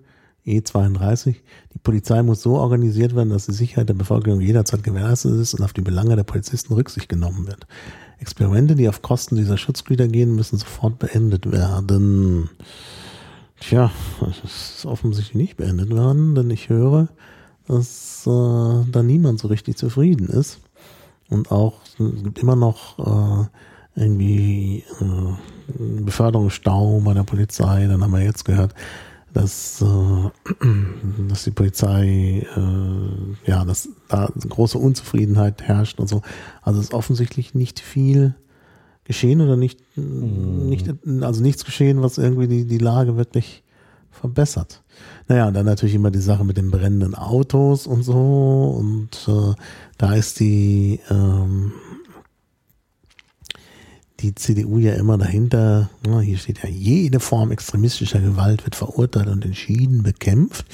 [0.49, 1.35] E32.
[1.73, 5.63] Die Polizei muss so organisiert werden, dass die Sicherheit der Bevölkerung jederzeit gewährleistet ist und
[5.63, 7.67] auf die Belange der Polizisten Rücksicht genommen wird.
[8.19, 12.49] Experimente, die auf Kosten dieser Schutzgüter gehen, müssen sofort beendet werden.
[13.59, 17.09] Tja, das ist offensichtlich nicht beendet worden, denn ich höre,
[17.67, 20.59] dass äh, da niemand so richtig zufrieden ist.
[21.29, 27.87] Und auch, es gibt immer noch äh, irgendwie äh, Beförderungsstau bei der Polizei.
[27.87, 28.73] Dann haben wir jetzt gehört,
[29.33, 30.65] dass, äh,
[31.27, 36.21] dass die Polizei, äh, ja, dass da große Unzufriedenheit herrscht und so.
[36.61, 38.35] Also ist offensichtlich nicht viel
[39.03, 40.69] geschehen oder nicht, mhm.
[40.69, 40.87] nicht
[41.21, 43.63] also nichts geschehen, was irgendwie die, die Lage wirklich
[44.11, 44.83] verbessert.
[45.27, 48.75] Naja, und dann natürlich immer die Sache mit den brennenden Autos und so.
[48.77, 49.55] Und äh,
[49.97, 51.71] da ist die ähm,
[54.21, 55.89] die CDU ja immer dahinter,
[56.21, 60.65] hier steht ja, jede Form extremistischer Gewalt wird verurteilt und entschieden bekämpft.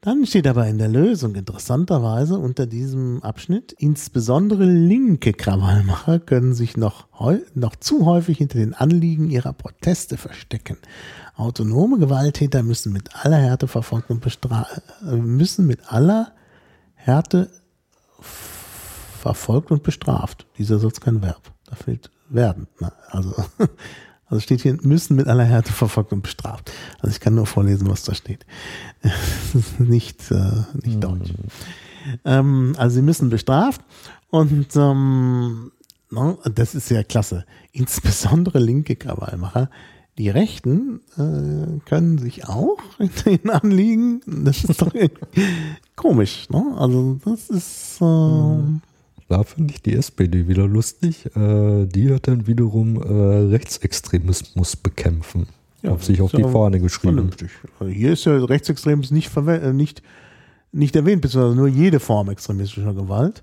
[0.00, 6.76] Dann steht aber in der Lösung interessanterweise unter diesem Abschnitt, insbesondere linke Krawallmacher können sich
[6.76, 7.08] noch,
[7.54, 10.76] noch zu häufig hinter den Anliegen ihrer Proteste verstecken.
[11.36, 16.32] Autonome Gewalttäter müssen mit aller Härte verfolgt und bestraft, müssen mit aller
[16.94, 17.48] Härte
[18.20, 20.46] verfolgt und bestraft.
[20.58, 22.66] Dieser Satz kein Verb fehlt werden.
[22.80, 22.92] Ne?
[23.10, 23.34] Also,
[24.26, 26.72] also steht hier, müssen mit aller Härte verfolgt und bestraft.
[27.00, 28.46] Also ich kann nur vorlesen, was da steht.
[29.78, 31.30] nicht äh, nicht Deutsch.
[31.30, 32.18] Mhm.
[32.24, 33.80] Ähm, also sie müssen bestraft
[34.30, 35.72] und ähm,
[36.10, 37.44] no, das ist ja klasse.
[37.72, 39.70] Insbesondere linke Krawallmacher.
[40.16, 44.20] Die Rechten äh, können sich auch in den Anliegen.
[44.26, 44.92] Das ist doch
[45.96, 46.48] komisch.
[46.50, 46.74] Ne?
[46.78, 48.80] Also das ist äh, mhm.
[49.28, 51.26] Da finde ich die SPD wieder lustig.
[51.34, 55.46] Äh, die hat dann wiederum äh, Rechtsextremismus bekämpfen.
[55.82, 57.14] Ja, auf sich auf die Fahne geschrieben.
[57.14, 57.50] Vernünftig.
[57.78, 60.02] Also hier ist ja Rechtsextremismus nicht, äh, nicht,
[60.72, 63.42] nicht erwähnt, beziehungsweise nur jede Form extremistischer Gewalt.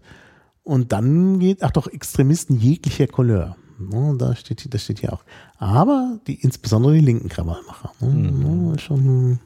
[0.64, 3.56] Und dann geht, ach doch, Extremisten jeglicher Couleur.
[3.80, 5.24] No, da steht, das steht hier auch.
[5.58, 7.92] Aber die, insbesondere die linken Krawallmacher.
[8.00, 8.70] Mhm.
[8.72, 9.40] No, schon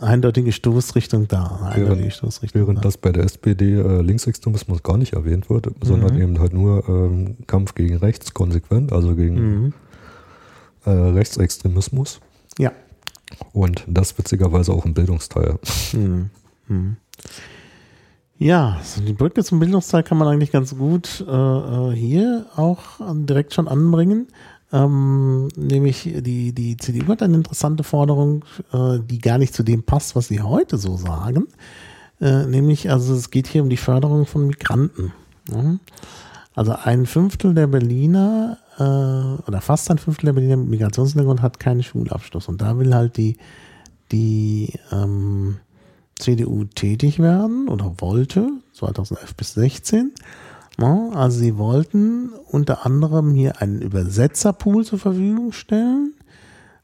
[0.00, 1.60] eindeutige Stoßrichtung da.
[1.62, 2.82] Eindeutige während, Stoßrichtung während da.
[2.82, 5.72] das bei der SPD äh, Linksextremismus gar nicht erwähnt wird, mhm.
[5.82, 9.72] sondern eben halt nur ähm, Kampf gegen rechts konsequent, also gegen mhm.
[10.84, 12.20] äh, Rechtsextremismus.
[12.58, 12.72] Ja.
[13.52, 15.58] Und das witzigerweise auch im Bildungsteil.
[15.92, 16.30] Mhm.
[16.68, 16.96] mhm.
[18.36, 23.00] Ja, also die Brücke zum Bildungsteil kann man eigentlich ganz gut äh, äh hier auch
[23.00, 24.26] direkt schon anbringen.
[24.74, 29.84] Ähm, nämlich die, die CDU hat eine interessante Forderung, äh, die gar nicht zu dem
[29.84, 31.46] passt, was sie heute so sagen.
[32.20, 35.12] Äh, nämlich, also es geht hier um die Förderung von Migranten.
[35.48, 35.76] Ja?
[36.56, 38.82] Also ein Fünftel der Berliner äh,
[39.46, 42.48] oder fast ein Fünftel der Berliner mit Migrationshintergrund hat keinen Schulabschluss.
[42.48, 43.36] Und da will halt die,
[44.10, 45.58] die, ähm,
[46.16, 50.12] CDU tätig werden oder wollte, 2011 bis 16.
[50.78, 56.14] Also sie wollten unter anderem hier einen Übersetzerpool zur Verfügung stellen,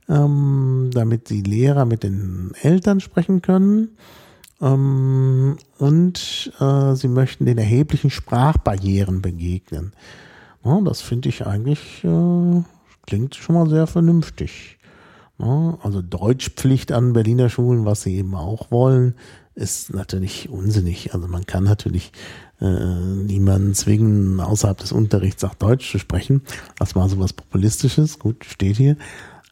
[0.08, 3.96] ähm, damit die Lehrer mit den Eltern sprechen können.
[4.60, 9.92] Ähm, und äh, sie möchten den erheblichen Sprachbarrieren begegnen.
[10.62, 12.62] das finde ich eigentlich, äh,
[13.06, 14.76] klingt schon mal sehr vernünftig.
[15.38, 19.14] Also Deutschpflicht an Berliner Schulen, was sie eben auch wollen,
[19.54, 21.14] ist natürlich unsinnig.
[21.14, 22.12] Also man kann natürlich
[22.60, 26.42] niemanden zwingen, außerhalb des Unterrichts auch Deutsch zu sprechen.
[26.78, 28.96] Das war so was Populistisches, gut, steht hier.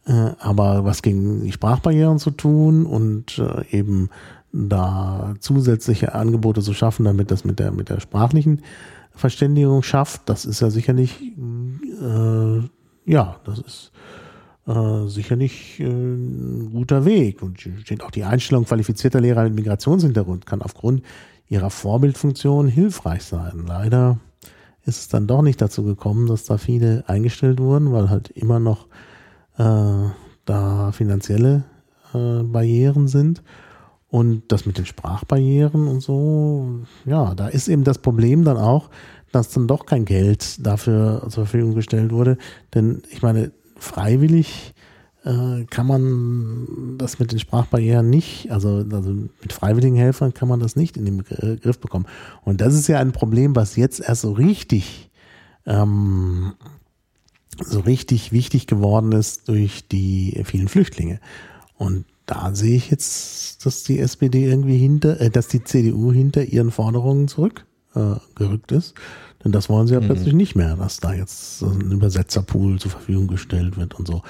[0.09, 4.09] Äh, aber was gegen die Sprachbarrieren zu tun und äh, eben
[4.53, 8.63] da zusätzliche Angebote zu schaffen, damit das mit der, mit der sprachlichen
[9.13, 12.61] Verständigung schafft, das ist ja sicherlich, äh,
[13.05, 13.93] ja, das ist
[14.67, 17.43] äh, sicherlich äh, ein guter Weg.
[17.43, 21.03] Und steht auch die Einstellung qualifizierter Lehrer mit Migrationshintergrund kann aufgrund
[21.49, 23.65] ihrer Vorbildfunktion hilfreich sein.
[23.67, 24.19] Leider
[24.85, 28.59] ist es dann doch nicht dazu gekommen, dass da viele eingestellt wurden, weil halt immer
[28.59, 28.87] noch
[29.59, 30.09] äh,
[30.45, 31.65] da finanzielle
[32.15, 33.43] äh, Barrieren sind.
[34.11, 38.89] Und das mit den Sprachbarrieren und so, ja, da ist eben das Problem dann auch,
[39.33, 42.39] dass dann doch kein Geld dafür zur Verfügung gestellt wurde.
[42.75, 44.75] Denn ich meine, freiwillig
[45.25, 50.61] äh, kann man das mit den Sprachbarrieren nicht, also, also mit freiwilligen Helfern kann man
[50.61, 52.07] das nicht in den Griff bekommen.
[52.43, 55.11] Und das ist ja ein Problem, was jetzt erst so richtig
[55.67, 56.55] ähm,
[57.65, 61.21] so richtig wichtig geworden ist durch die vielen Flüchtlinge.
[61.77, 66.45] Und da sehe ich jetzt, dass die SPD irgendwie hinter, äh, dass die CDU hinter
[66.45, 68.95] ihren Forderungen zurückgerückt äh, ist.
[69.45, 70.07] Denn das wollen sie ja mhm.
[70.07, 74.23] plötzlich nicht mehr, dass da jetzt ein Übersetzerpool zur Verfügung gestellt wird und so.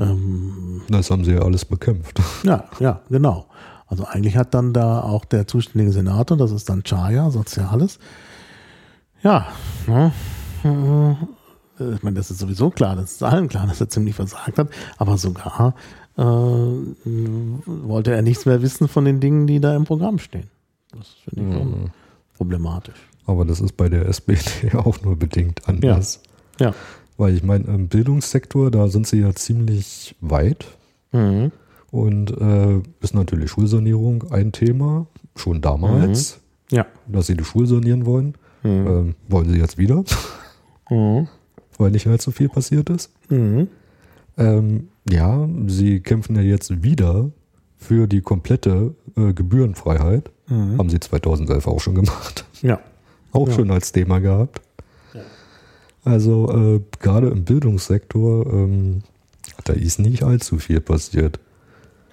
[0.00, 2.20] Ähm, das haben sie ja alles bekämpft.
[2.42, 3.46] Ja, ja, genau.
[3.86, 7.98] Also eigentlich hat dann da auch der zuständige Senator, das ist dann Chaya, Soziales.
[9.22, 9.48] Ja,
[9.86, 10.12] ne,
[10.62, 14.68] ich meine, das ist sowieso klar, das ist allen klar, dass er ziemlich versagt hat,
[14.98, 15.74] aber sogar
[16.16, 20.48] äh, wollte er nichts mehr wissen von den Dingen, die da im Programm stehen.
[20.96, 21.90] Das finde ich mhm.
[22.36, 23.08] problematisch.
[23.26, 26.20] Aber das ist bei der SPD auch nur bedingt anders.
[26.58, 26.68] Ja.
[26.68, 26.74] ja.
[27.20, 30.64] Weil ich meine, im Bildungssektor, da sind sie ja ziemlich weit.
[31.12, 31.52] Mhm.
[31.90, 35.06] Und äh, ist natürlich Schulsanierung ein Thema,
[35.36, 36.40] schon damals.
[36.70, 36.76] Mhm.
[36.78, 36.86] Ja.
[37.08, 38.36] Dass sie die Schule sanieren wollen.
[38.62, 38.86] Mhm.
[38.86, 40.02] Ähm, wollen sie jetzt wieder.
[40.92, 41.28] Mhm.
[41.78, 43.12] Weil nicht halt so viel passiert ist.
[43.28, 43.68] Mhm.
[44.36, 47.30] Ähm, ja, sie kämpfen ja jetzt wieder
[47.76, 50.32] für die komplette äh, Gebührenfreiheit.
[50.48, 50.78] Mhm.
[50.78, 52.44] Haben sie 2011 auch schon gemacht.
[52.62, 52.80] Ja.
[53.30, 53.54] Auch ja.
[53.54, 54.62] schon als Thema gehabt.
[56.04, 59.02] Also äh, gerade im Bildungssektor, ähm,
[59.64, 61.40] da ist nicht allzu viel passiert.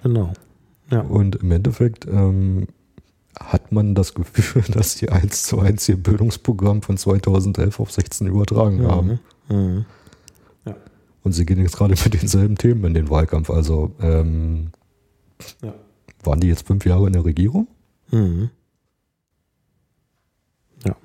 [0.02, 0.32] Genau.
[0.90, 1.00] Ja.
[1.00, 2.68] Und im Endeffekt ähm,
[3.38, 8.26] hat man das Gefühl, dass die 1 zu 1 ihr Bildungsprogramm von 2011 auf 16
[8.26, 8.88] übertragen mhm.
[8.88, 9.20] haben.
[9.48, 9.84] Mhm.
[10.64, 10.76] Ja.
[11.22, 13.50] Und sie gehen jetzt gerade mit denselben Themen in den Wahlkampf.
[13.50, 14.70] Also ähm,
[15.62, 15.74] ja.
[16.24, 17.68] waren die jetzt fünf Jahre in der Regierung?
[18.10, 18.50] Mhm.
[20.84, 20.96] Ja.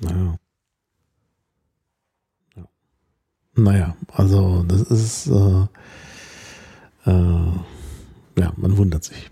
[0.00, 0.38] Naja.
[2.56, 2.68] Ja.
[3.56, 5.66] Naja, also das ist äh,
[7.06, 7.52] äh,
[8.38, 9.30] ja, man wundert sich.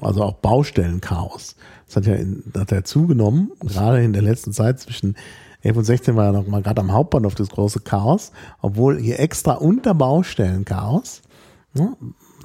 [0.00, 1.56] Also auch Baustellenchaos.
[1.86, 5.16] Das hat ja, in, hat ja zugenommen, gerade in der letzten Zeit zwischen
[5.62, 9.18] 11 und 16 war ja noch mal gerade am Hauptbahnhof das große Chaos, obwohl hier
[9.18, 11.22] extra unter Baustellen Chaos.
[11.74, 11.96] Ja,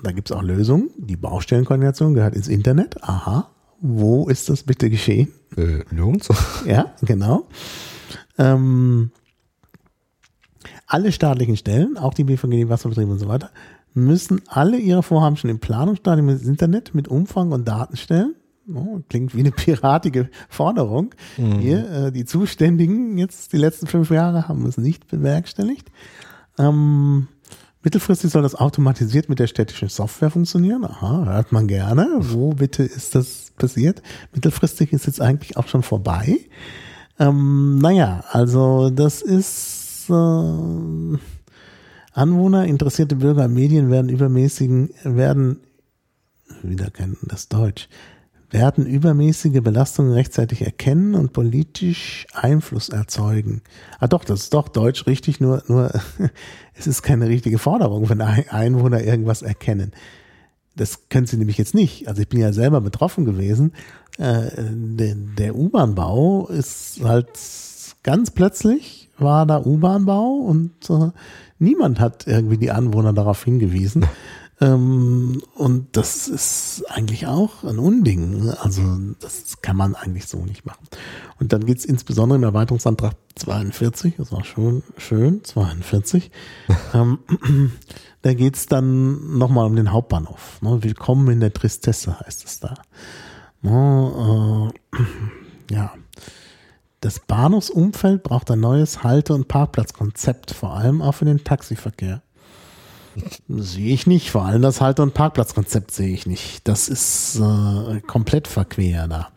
[0.04, 0.90] da gibt es auch Lösungen.
[0.98, 3.04] Die Baustellenkoordination gehört ins Internet.
[3.04, 5.32] Aha, wo ist das bitte geschehen?
[5.56, 6.28] Äh, lohnt
[6.66, 7.48] Ja, genau.
[8.40, 9.12] Ähm,
[10.92, 13.50] alle staatlichen Stellen, auch die BVG, die Wasserbetriebe und so weiter,
[13.94, 18.36] müssen alle ihre Vorhaben schon im Planungsstadium ins Internet mit Umfang und Daten stellen.
[18.74, 21.16] Oh, klingt wie eine piratige Forderung.
[21.38, 21.60] Mhm.
[21.60, 25.90] Hier, äh, die Zuständigen jetzt die letzten fünf Jahre haben es nicht bewerkstelligt.
[26.60, 27.30] Ähm,
[27.84, 30.84] mittelfristig soll das automatisiert mit der städtischen Software funktionieren.
[30.84, 32.08] Aha, hört man gerne.
[32.20, 34.02] Wo bitte ist das passiert?
[34.34, 36.38] Mittelfristig ist jetzt eigentlich auch schon vorbei.
[37.18, 41.18] Ähm, naja, also das ist äh,
[42.14, 45.62] Anwohner, interessierte Bürger Medien werden übermäßigen, werden
[46.62, 47.88] wieder kennen das Deutsch,
[48.50, 53.62] werden übermäßige Belastungen rechtzeitig erkennen und politisch Einfluss erzeugen.
[54.00, 55.92] Ah doch, das ist doch Deutsch richtig, nur, nur
[56.74, 59.94] es ist keine richtige Forderung, wenn Einwohner irgendwas erkennen.
[60.76, 62.08] Das können sie nämlich jetzt nicht.
[62.08, 63.74] Also ich bin ja selber betroffen gewesen.
[64.18, 67.30] Äh, der, der U-Bahn-Bau ist halt
[68.04, 71.12] ganz plötzlich war da U-Bahn-Bau und äh,
[71.60, 74.06] niemand hat irgendwie die Anwohner darauf hingewiesen.
[74.62, 78.50] Ähm, und das ist eigentlich auch ein Unding.
[78.62, 78.84] Also
[79.20, 80.88] das kann man eigentlich so nicht machen.
[81.40, 86.30] Und dann geht es insbesondere im Erweiterungsantrag 42, das war schon schön, 42.
[86.94, 87.20] ähm,
[88.22, 90.62] da geht es dann nochmal um den Hauptbahnhof.
[90.62, 90.84] Ne?
[90.84, 92.76] Willkommen in der Tristesse heißt es da.
[93.64, 94.72] Ne?
[95.72, 95.92] Äh, ja.
[97.02, 102.22] Das Bahnhofsumfeld braucht ein neues Halte- und Parkplatzkonzept, vor allem auch für den Taxiverkehr.
[103.50, 104.30] Sehe ich nicht.
[104.30, 106.68] Vor allem das Halte- und Parkplatzkonzept sehe ich nicht.
[106.68, 109.30] Das ist äh, komplett verquer da.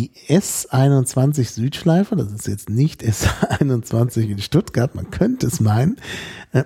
[0.00, 5.98] Die S21 Südschleife, das ist jetzt nicht S21 in Stuttgart, man könnte es meinen.
[6.52, 6.64] Äh,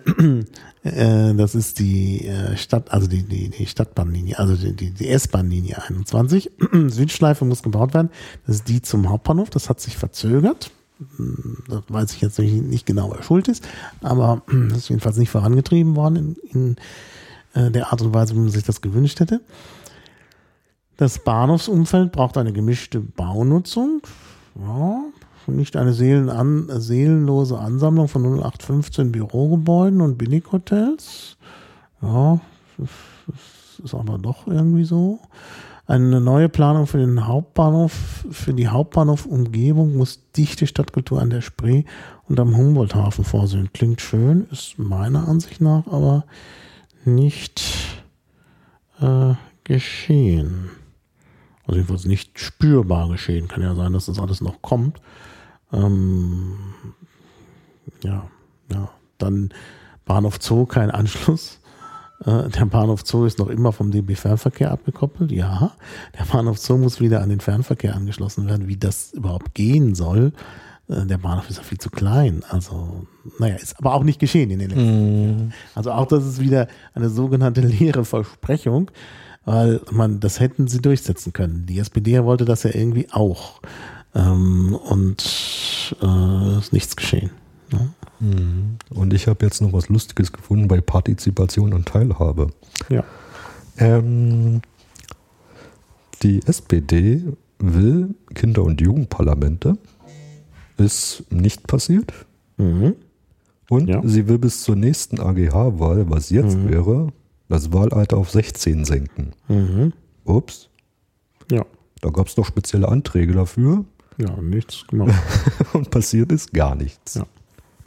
[0.85, 5.09] äh, das ist die äh, Stadt, also die, die, die Stadtbahnlinie, also die, die, die
[5.09, 6.53] S-Bahnlinie 21.
[6.87, 8.11] Südschleife muss gebaut werden.
[8.47, 9.51] Das ist die zum Hauptbahnhof.
[9.51, 10.71] Das hat sich verzögert.
[11.69, 13.67] Das weiß ich jetzt nicht, genau, wer schuld ist,
[14.01, 16.77] aber das ist jedenfalls nicht vorangetrieben worden in,
[17.57, 19.41] in der Art und Weise, wie man sich das gewünscht hätte.
[20.97, 24.03] Das Bahnhofsumfeld braucht eine gemischte Baunutzung.
[24.55, 25.01] Ja,
[25.47, 31.37] nicht eine seelenan, seelenlose Ansammlung von 0815 Bürogebäuden und Billighotels.
[32.01, 32.41] Ja,
[32.79, 32.89] das
[33.85, 35.21] ist aber doch irgendwie so.
[35.87, 41.85] Eine neue Planung für den Hauptbahnhof, für die Hauptbahnhofumgebung muss dichte Stadtkultur an der Spree
[42.27, 43.69] und am Humboldthafen vorsehen.
[43.75, 46.25] Klingt schön, ist meiner Ansicht nach aber
[47.05, 47.63] nicht
[49.01, 49.35] äh,
[49.65, 50.71] geschehen.
[51.67, 53.49] Also jedenfalls nicht spürbar geschehen.
[53.49, 55.01] Kann ja sein, dass das alles noch kommt.
[55.73, 56.57] Ähm,
[58.03, 58.29] ja,
[58.71, 58.91] ja.
[59.19, 59.51] Dann
[60.05, 61.61] Bahnhof Zoo, kein Anschluss.
[62.25, 65.33] Äh, der Bahnhof Zoo ist noch immer vom DB Fernverkehr abgekoppelt.
[65.33, 65.73] Ja,
[66.19, 68.69] der Bahnhof Zoo muss wieder an den Fernverkehr angeschlossen werden.
[68.69, 70.33] Wie das überhaupt gehen soll,
[70.89, 72.43] äh, der Bahnhof ist ja viel zu klein.
[72.49, 73.07] Also,
[73.39, 75.25] naja, ist aber auch nicht geschehen in den letzten mm.
[75.25, 75.55] Jahren.
[75.75, 78.91] Also auch das ist wieder eine sogenannte leere Versprechung,
[79.45, 81.67] weil man, das hätten sie durchsetzen können.
[81.67, 83.61] Die SPD wollte das ja irgendwie auch.
[84.15, 87.31] Ähm, und äh, ist nichts geschehen.
[87.73, 87.91] Ne?
[88.21, 88.77] Mhm.
[88.91, 92.49] Und ich habe jetzt noch was Lustiges gefunden bei Partizipation und Teilhabe.
[92.89, 93.05] Ja.
[93.79, 94.63] Ähm,
[96.23, 97.25] die SPD
[97.59, 99.77] will Kinder- und Jugendparlamente.
[100.77, 102.13] Ist nicht passiert.
[102.57, 102.95] Mhm.
[103.69, 104.03] Und ja.
[104.05, 106.71] sie will bis zur nächsten AGH-Wahl, was jetzt mhm.
[106.71, 107.13] wäre,
[107.49, 109.33] das Wahlalter auf 16 senken.
[109.49, 109.93] Mhm.
[110.25, 110.69] Ups.
[111.51, 111.65] Ja.
[112.01, 113.85] Da gab es doch spezielle Anträge dafür.
[114.17, 115.15] Ja, nichts gemacht.
[115.73, 117.15] und passiert ist gar nichts.
[117.15, 117.27] Ja.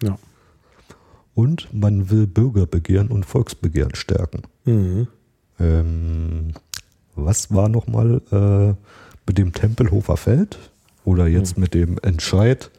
[0.03, 0.17] Ja.
[1.33, 4.41] Und man will Bürgerbegehren und Volksbegehren stärken.
[4.65, 5.07] Mhm.
[5.59, 6.53] Ähm,
[7.15, 8.73] was war nochmal äh,
[9.25, 10.57] mit dem Tempelhofer Feld?
[11.05, 11.61] Oder jetzt mhm.
[11.63, 12.69] mit dem Entscheid,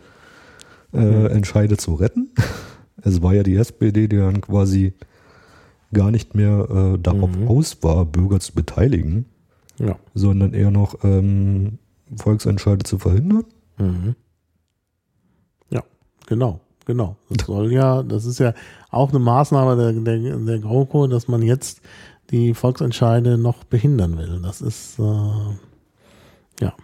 [0.92, 1.26] äh, mhm.
[1.26, 2.30] Entscheide zu retten?
[3.00, 4.92] Es war ja die SPD, die dann quasi
[5.93, 7.49] gar nicht mehr äh, darauf mhm.
[7.49, 9.26] aus war, Bürger zu beteiligen,
[9.78, 9.97] ja.
[10.14, 11.78] sondern eher noch ähm,
[12.16, 13.45] Volksentscheide zu verhindern.
[13.78, 14.14] Mhm.
[15.70, 15.82] Ja,
[16.26, 17.16] genau, genau.
[17.30, 18.55] Das soll ja, das ist ja
[18.91, 21.80] auch eine Maßnahme der, der, der GroKo, dass man jetzt
[22.30, 24.41] die Volksentscheide noch behindern will.
[24.43, 25.03] Das ist, äh,
[26.61, 26.74] ja.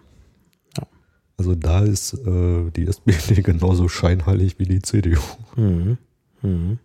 [1.37, 5.21] Also da ist äh, die SPD genauso scheinheilig wie die CDU.
[5.57, 5.99] Mhm.
[6.43, 6.79] Mhm.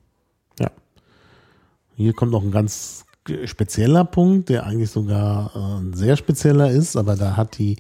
[2.00, 3.04] Hier kommt noch ein ganz
[3.44, 7.76] spezieller Punkt, der eigentlich sogar äh, ein sehr spezieller ist, aber da hat die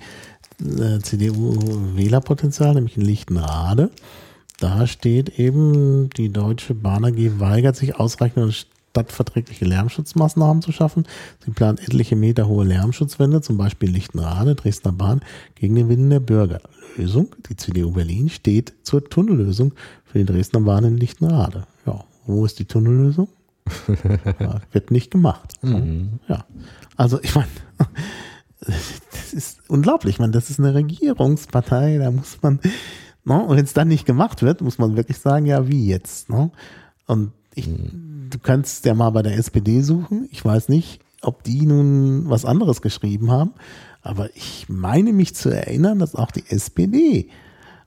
[0.59, 1.57] äh, CDU
[1.95, 3.91] Wählerpotenzial, nämlich in Lichtenrade.
[4.59, 11.05] Da steht eben, die Deutsche Bahn AG weigert sich ausreichende stadtverträgliche Lärmschutzmaßnahmen zu schaffen.
[11.45, 15.21] Sie plant etliche Meter hohe Lärmschutzwände, zum Beispiel Lichtenrade, Dresdner Bahn,
[15.55, 16.59] gegen den Willen der Bürger.
[16.97, 19.71] Lösung, die CDU Berlin steht zur Tunnellösung
[20.03, 21.65] für die Dresdner Bahn in Lichtenrade.
[21.85, 23.29] Ja, wo ist die Tunnellösung?
[24.39, 25.53] Ja, wird nicht gemacht.
[25.61, 26.19] Mhm.
[26.27, 26.45] Ja,
[26.95, 27.47] also ich meine,
[28.59, 30.15] das ist unglaublich.
[30.15, 32.59] Ich meine, das ist eine Regierungspartei, da muss man,
[33.23, 33.43] ne?
[33.43, 36.29] und wenn es dann nicht gemacht wird, muss man wirklich sagen, ja, wie jetzt?
[36.29, 36.51] Ne?
[37.07, 40.27] Und ich, du kannst ja mal bei der SPD suchen.
[40.31, 43.53] Ich weiß nicht, ob die nun was anderes geschrieben haben,
[44.01, 47.29] aber ich meine mich zu erinnern, dass auch die SPD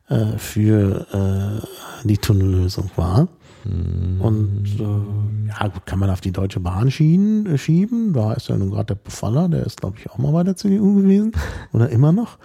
[0.09, 1.62] äh, für
[2.05, 3.28] äh, die Tunnellösung war.
[3.65, 8.13] Und äh, ja, kann man auf die Deutsche Bahn schieben, äh, schieben.
[8.13, 10.57] Da ist ja nun gerade der Befaller, der ist, glaube ich, auch mal bei der
[10.57, 11.33] CDU gewesen.
[11.73, 12.39] Oder immer noch.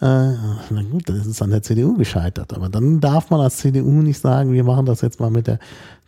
[0.00, 0.32] Äh,
[0.70, 2.54] na gut, dann ist es an der CDU gescheitert.
[2.54, 5.58] Aber dann darf man als CDU nicht sagen, wir machen das jetzt mal mit der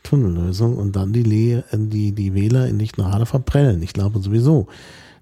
[0.03, 3.83] Tunnellösung und dann die, Le die, die Wähler in Lichtenrade verprellen.
[3.83, 4.67] Ich glaube sowieso,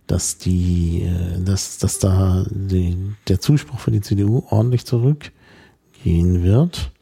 [0.07, 2.97] dass die, äh, dass, dass da die,
[3.29, 6.93] der Zuspruch für die CDU ordentlich zurückgehen wird.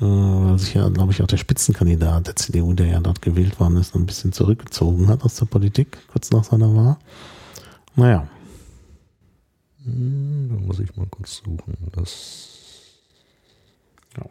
[0.00, 3.76] Weil sich ja, glaube ich, auch der Spitzenkandidat der CDU, der ja dort gewählt worden
[3.76, 6.96] ist, ein bisschen zurückgezogen hat aus der Politik, kurz nach seiner Wahl.
[7.96, 8.26] Naja.
[9.84, 11.76] Hm, da muss ich mal kurz suchen.
[11.92, 12.48] Das.
[14.16, 14.24] Ja.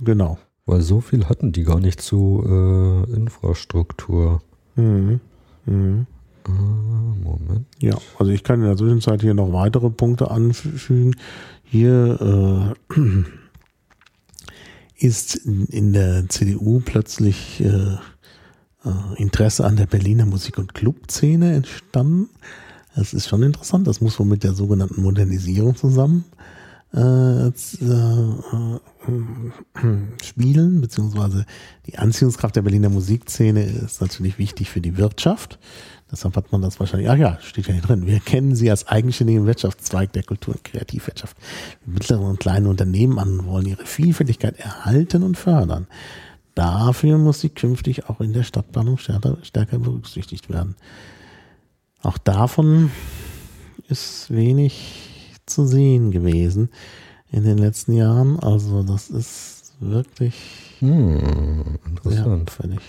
[0.00, 0.38] Genau.
[0.64, 4.42] Weil so viel hatten die gar nicht zu äh, Infrastruktur.
[4.76, 5.20] Mhm.
[5.66, 6.06] Mhm.
[6.44, 7.66] Ah, Moment.
[7.80, 11.16] Ja, also ich kann in der Zwischenzeit hier noch weitere Punkte anfügen.
[11.64, 12.94] Hier äh,
[14.98, 17.98] ist in der CDU plötzlich äh, äh,
[19.16, 22.30] Interesse an der Berliner Musik- und Clubszene entstanden.
[22.94, 23.86] Das ist schon interessant.
[23.86, 26.24] Das muss wohl mit der sogenannten Modernisierung zusammen
[26.94, 27.52] äh, äh,
[30.22, 31.44] spielen, beziehungsweise
[31.86, 35.58] die Anziehungskraft der Berliner Musikszene ist natürlich wichtig für die Wirtschaft.
[36.10, 38.06] Deshalb hat man das wahrscheinlich, ach ja, steht ja hier drin.
[38.06, 41.36] Wir kennen sie als eigenständigen Wirtschaftszweig der Kultur- und Kreativwirtschaft.
[41.84, 45.88] Mittlere und kleine Unternehmen an wollen ihre Vielfältigkeit erhalten und fördern.
[46.54, 50.76] Dafür muss sie künftig auch in der Stadtplanung stärker, stärker berücksichtigt werden.
[52.02, 52.90] Auch davon
[53.88, 56.70] ist wenig zu sehen gewesen
[57.30, 58.38] in den letzten Jahren.
[58.38, 62.80] Also das ist wirklich hm, sehr auffällig.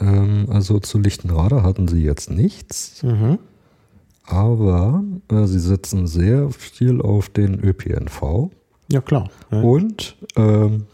[0.00, 3.38] Ähm, also zu Lichtenrade hatten sie jetzt nichts, Mhm.
[4.26, 8.50] aber äh, sie setzen sehr viel auf den ÖPNV
[8.88, 9.28] Ja, klar.
[9.50, 9.60] Ja.
[9.62, 10.86] und ähm,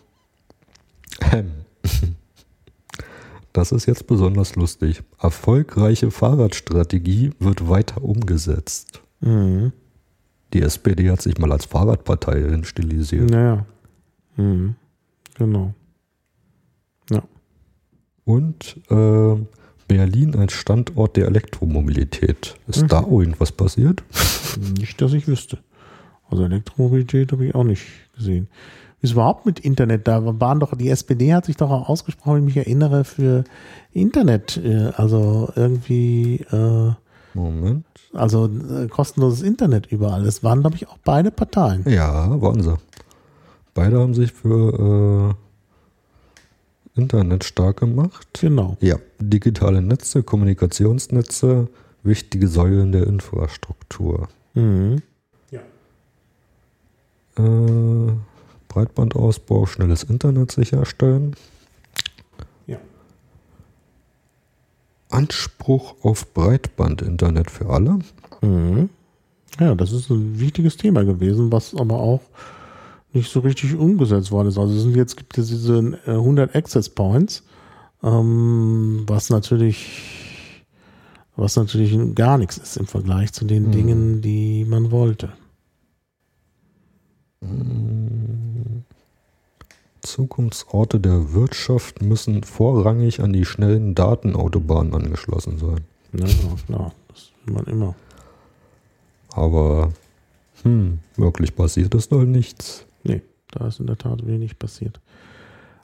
[3.53, 5.03] das ist jetzt besonders lustig.
[5.20, 9.03] Erfolgreiche Fahrradstrategie wird weiter umgesetzt.
[9.20, 9.72] Mhm.
[10.53, 13.30] Die SPD hat sich mal als Fahrradpartei hinstilisiert.
[13.30, 13.64] Naja.
[14.36, 14.74] Mhm.
[15.36, 15.74] Genau.
[18.25, 19.37] Und äh,
[19.89, 22.55] Berlin als Standort der Elektromobilität.
[22.68, 24.03] Ist da irgendwas passiert?
[24.79, 25.59] Nicht, dass ich wüsste.
[26.31, 27.83] Also Elektromobilität habe ich auch nicht
[28.16, 28.49] gesehen.
[29.01, 30.09] Wie ist überhaupt mit Internet?
[30.09, 33.45] Da waren doch, die SPD hat sich doch auch ausgesprochen, wenn ich mich erinnere, für
[33.93, 34.57] Internet.
[34.57, 36.93] äh, Also irgendwie, äh,
[37.35, 37.85] Moment.
[38.14, 40.25] also äh, kostenloses Internet überall.
[40.25, 41.85] Das waren, glaube ich, auch beide Parteien.
[41.87, 42.77] Ja, waren sie.
[43.75, 45.35] Beide haben sich für äh,
[46.95, 48.40] Internet stark gemacht.
[48.40, 48.76] Genau.
[48.80, 51.68] Ja, digitale Netze, Kommunikationsnetze,
[52.03, 54.28] wichtige Säulen der Infrastruktur.
[54.55, 55.03] Mhm.
[57.36, 58.12] Äh,
[58.68, 61.36] Breitbandausbau, schnelles Internet sicherstellen.
[62.66, 62.78] Ja.
[65.11, 67.99] Anspruch auf Breitbandinternet für alle.
[68.40, 68.88] Mhm.
[69.61, 72.22] Ja, das ist ein wichtiges Thema gewesen, was aber auch
[73.13, 74.59] nicht so richtig umgesetzt worden ist.
[74.59, 77.43] Also jetzt gibt es diese äh, 100 Access Points,
[78.03, 80.65] ähm, was natürlich,
[81.37, 85.33] was natürlich gar nichts ist im Vergleich zu den Dingen, die man wollte.
[90.01, 95.81] Zukunftsorte der Wirtschaft müssen vorrangig an die schnellen Datenautobahnen angeschlossen sein.
[96.13, 97.95] Ja, ja, klar, das will man immer.
[99.31, 99.93] Aber
[100.63, 102.85] hm, wirklich passiert ist doch nichts.
[103.05, 105.00] Nee, da ist in der Tat wenig passiert.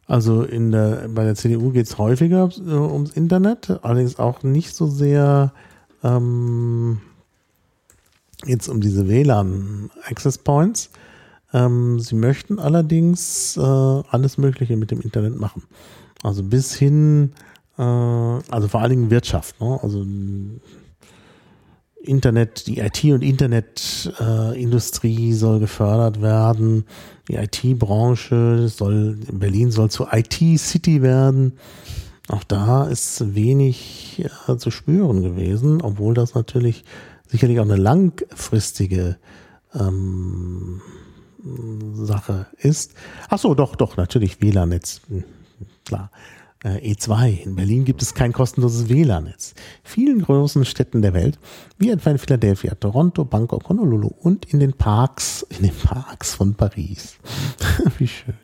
[0.06, 4.74] Also in der, bei der CDU geht es häufiger äh, ums Internet, allerdings auch nicht
[4.74, 5.52] so sehr
[6.02, 7.00] ähm,
[8.46, 10.90] jetzt um diese WLAN-Access Points.
[11.52, 15.62] Ähm, sie möchten allerdings äh, alles Mögliche mit dem Internet machen.
[16.22, 17.32] Also bis hin,
[17.76, 19.60] äh, also vor allen Dingen Wirtschaft.
[19.60, 19.78] Ne?
[19.82, 20.06] Also
[22.08, 26.86] Internet, die IT- und Internetindustrie soll gefördert werden.
[27.28, 31.52] Die IT-Branche soll, in Berlin soll zur IT-City werden.
[32.28, 36.84] Auch da ist wenig äh, zu spüren gewesen, obwohl das natürlich
[37.26, 39.18] sicherlich auch eine langfristige
[39.74, 40.80] ähm,
[41.94, 42.94] Sache ist.
[43.28, 45.02] Ach so, doch, doch, natürlich WLAN-Netz.
[45.08, 45.24] Hm,
[45.84, 46.10] Klar.
[46.64, 47.44] Äh, E2.
[47.44, 49.54] In Berlin gibt es kein kostenloses WLAN-Netz.
[49.84, 51.38] Vielen großen Städten der Welt,
[51.78, 56.54] wie etwa in Philadelphia, Toronto, Bangkok, Honolulu und in den Parks, in den Parks von
[56.54, 57.14] Paris.
[57.98, 58.34] wie schön.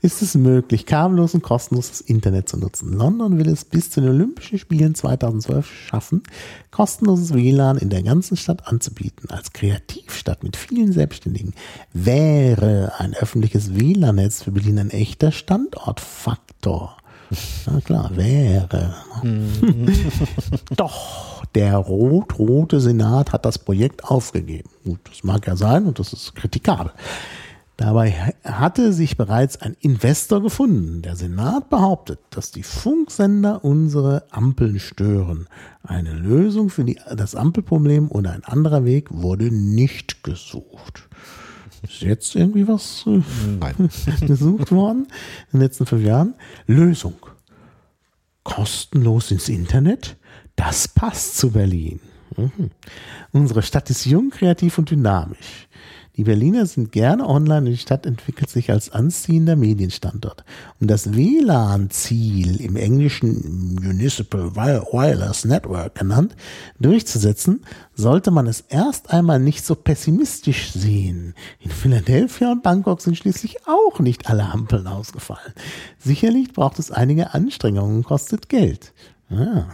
[0.00, 2.92] Ist es möglich, kabellos und kostenloses Internet zu nutzen.
[2.92, 6.22] London will es bis zu den Olympischen Spielen 2012 schaffen,
[6.70, 9.28] kostenloses WLAN in der ganzen Stadt anzubieten.
[9.30, 11.52] Als Kreativstadt mit vielen Selbstständigen
[11.92, 16.96] wäre ein öffentliches WLAN-Netz für Berlin ein echter Standortfaktor.
[17.66, 18.94] Na klar, wäre.
[20.76, 24.70] Doch, der rot-rote Senat hat das Projekt aufgegeben.
[24.84, 26.92] Gut, das mag ja sein und das ist kritikabel.
[27.76, 31.02] Dabei hatte sich bereits ein Investor gefunden.
[31.02, 35.46] Der Senat behauptet, dass die Funksender unsere Ampeln stören.
[35.82, 41.08] Eine Lösung für die, das Ampelproblem oder ein anderer Weg wurde nicht gesucht.
[41.82, 45.06] Ist jetzt irgendwie was äh, gesucht worden
[45.52, 46.34] in den letzten fünf Jahren?
[46.66, 47.14] Lösung.
[48.42, 50.16] Kostenlos ins Internet?
[50.54, 52.00] Das passt zu Berlin.
[52.36, 52.70] Mhm.
[53.32, 55.65] Unsere Stadt ist jung, kreativ und dynamisch.
[56.16, 60.44] Die Berliner sind gerne online und die Stadt entwickelt sich als anziehender Medienstandort.
[60.80, 66.34] Um das WLAN-Ziel im englischen Municipal Wireless Network genannt
[66.80, 71.34] durchzusetzen, sollte man es erst einmal nicht so pessimistisch sehen.
[71.60, 75.52] In Philadelphia und Bangkok sind schließlich auch nicht alle Ampeln ausgefallen.
[75.98, 78.94] Sicherlich braucht es einige Anstrengungen und kostet Geld.
[79.28, 79.66] Ja.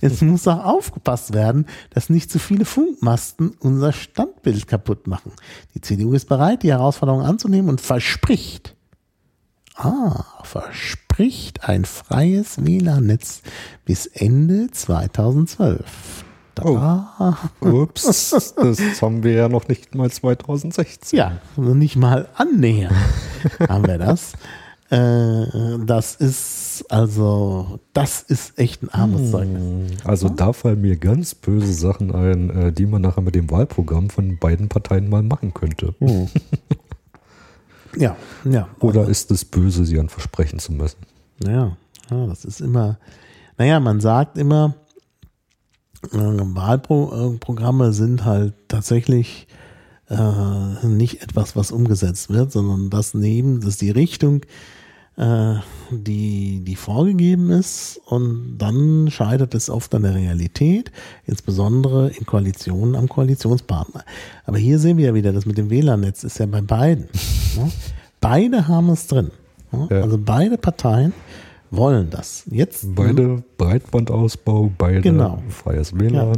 [0.00, 5.32] Jetzt muss auch aufgepasst werden, dass nicht zu viele Funkmasten unser Standbild kaputt machen.
[5.74, 8.76] Die CDU ist bereit, die Herausforderung anzunehmen und verspricht,
[9.76, 13.42] ah, verspricht ein freies WLAN-Netz
[13.86, 16.24] bis Ende 2012.
[16.54, 17.66] Da, oh.
[17.66, 21.16] Ups, das haben wir ja noch nicht mal 2016.
[21.16, 22.94] Ja, nicht mal annähernd
[23.66, 24.32] haben wir das.
[24.90, 29.30] Äh, das ist also, das ist echt ein armes hm.
[29.30, 29.92] Zeugnis.
[30.04, 34.10] Also da fallen mir ganz böse Sachen ein, äh, die man nachher mit dem Wahlprogramm
[34.10, 35.94] von beiden Parteien mal machen könnte.
[36.00, 36.28] Hm.
[37.96, 38.68] ja, ja.
[38.80, 40.98] Oder ist es böse, sie an versprechen zu müssen?
[41.44, 41.76] Ja,
[42.10, 42.98] ja, das ist immer,
[43.58, 44.74] naja, man sagt immer,
[46.12, 49.46] äh, Wahlprogramme sind halt tatsächlich
[50.08, 54.40] äh, nicht etwas, was umgesetzt wird, sondern das neben, das ist die Richtung,
[55.16, 55.54] äh,
[55.90, 60.90] die, die vorgegeben ist und dann scheitert es oft an der Realität,
[61.26, 64.04] insbesondere in Koalitionen am Koalitionspartner.
[64.44, 67.08] Aber hier sehen wir ja wieder, das mit dem WLAN-Netz ist ja bei beiden.
[67.56, 67.68] Ne?
[68.20, 69.32] Beide haben es drin.
[69.72, 69.88] Ne?
[69.90, 70.02] Ja.
[70.02, 71.12] Also beide Parteien
[71.72, 72.44] wollen das.
[72.48, 75.42] Jetzt, beide Breitbandausbau, beide genau.
[75.48, 76.14] freies WLAN.
[76.14, 76.32] Ja.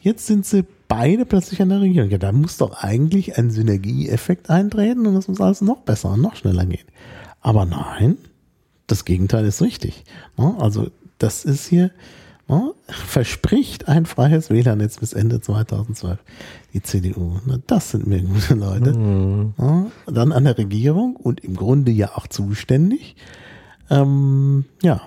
[0.00, 2.10] Jetzt sind sie beide plötzlich an der Regierung.
[2.10, 6.22] Ja, da muss doch eigentlich ein Synergieeffekt eintreten und das muss alles noch besser und
[6.22, 6.86] noch schneller gehen.
[7.44, 8.16] Aber nein,
[8.86, 10.02] das Gegenteil ist richtig.
[10.38, 10.56] Ne?
[10.58, 10.88] Also
[11.18, 11.90] das ist hier,
[12.48, 12.72] ne?
[12.86, 16.18] verspricht ein freies WLAN-Netz bis Ende 2012.
[16.72, 18.98] Die CDU, das sind mir gute Leute.
[18.98, 19.52] Mhm.
[19.58, 19.90] Ne?
[20.06, 23.14] Dann an der Regierung und im Grunde ja auch zuständig.
[23.90, 25.02] Ähm, ja,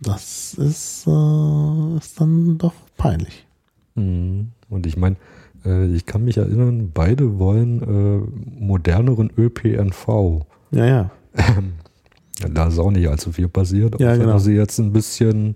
[0.00, 3.46] das ist, äh, ist dann doch peinlich.
[3.94, 4.52] Mhm.
[4.70, 5.16] Und ich meine,
[5.66, 10.46] äh, ich kann mich erinnern, beide wollen äh, moderneren ÖPNV.
[10.70, 11.10] Ja, ja.
[12.52, 14.00] Da ist auch nicht allzu viel passiert.
[14.00, 14.38] Ja, genau.
[14.38, 15.54] sie jetzt ein bisschen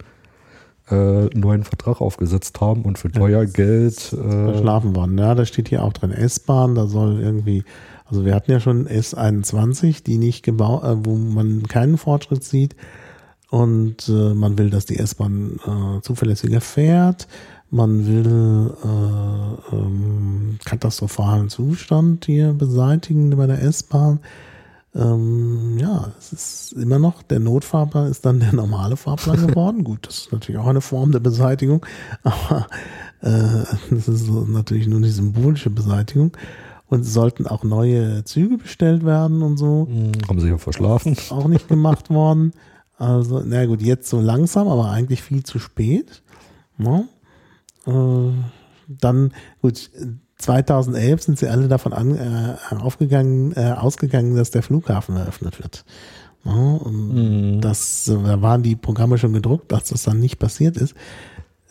[0.90, 5.18] äh, neuen Vertrag aufgesetzt haben und für teuer ja, Geld äh, verschlafen worden.
[5.18, 7.64] Ja, da steht hier auch drin S-Bahn, da soll irgendwie,
[8.06, 12.76] also wir hatten ja schon S21, die nicht gebaut, äh, wo man keinen Fortschritt sieht
[13.50, 17.28] und äh, man will, dass die S-Bahn äh, zuverlässiger fährt.
[17.70, 24.20] Man will äh, ähm, katastrophalen Zustand hier beseitigen bei der S-Bahn.
[24.98, 29.84] Ähm, ja, es ist immer noch, der Notfahrplan ist dann der normale Fahrplan geworden.
[29.84, 31.86] Gut, das ist natürlich auch eine Form der Beseitigung,
[32.24, 32.66] aber
[33.20, 36.36] äh, das ist natürlich nur die symbolische Beseitigung.
[36.90, 39.86] Und sollten auch neue Züge bestellt werden und so.
[39.90, 41.18] Hm, haben sie ja verschlafen.
[41.28, 42.52] Auch nicht gemacht worden.
[42.96, 46.22] Also, na gut, jetzt so langsam, aber eigentlich viel zu spät.
[46.78, 47.04] Ja.
[47.04, 47.08] Ne?
[47.86, 48.32] Äh,
[48.88, 49.90] dann, gut,
[50.38, 55.84] 2011 sind sie alle davon an, äh, aufgegangen, äh, ausgegangen, dass der Flughafen eröffnet wird.
[56.44, 57.60] Ja, mhm.
[57.60, 60.94] das, da waren die Programme schon gedruckt, dass das dann nicht passiert ist.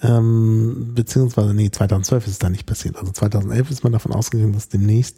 [0.01, 2.97] Ähm, beziehungsweise, nee, 2012 ist es dann nicht passiert.
[2.97, 5.17] Also 2011 ist man davon ausgegangen, dass demnächst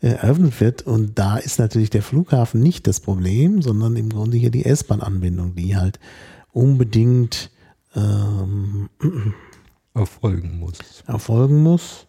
[0.00, 0.82] äh, eröffnet wird.
[0.82, 5.54] Und da ist natürlich der Flughafen nicht das Problem, sondern im Grunde hier die S-Bahn-Anbindung,
[5.54, 5.98] die halt
[6.52, 7.50] unbedingt
[7.94, 8.90] ähm,
[9.94, 10.78] erfolgen muss.
[11.06, 12.06] Erfolgen muss.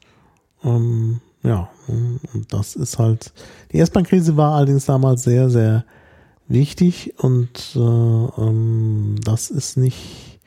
[0.64, 3.34] Ähm, ja, und das ist halt,
[3.72, 5.84] die S-Bahn-Krise war allerdings damals sehr, sehr
[6.48, 10.40] wichtig und äh, ähm, das ist nicht,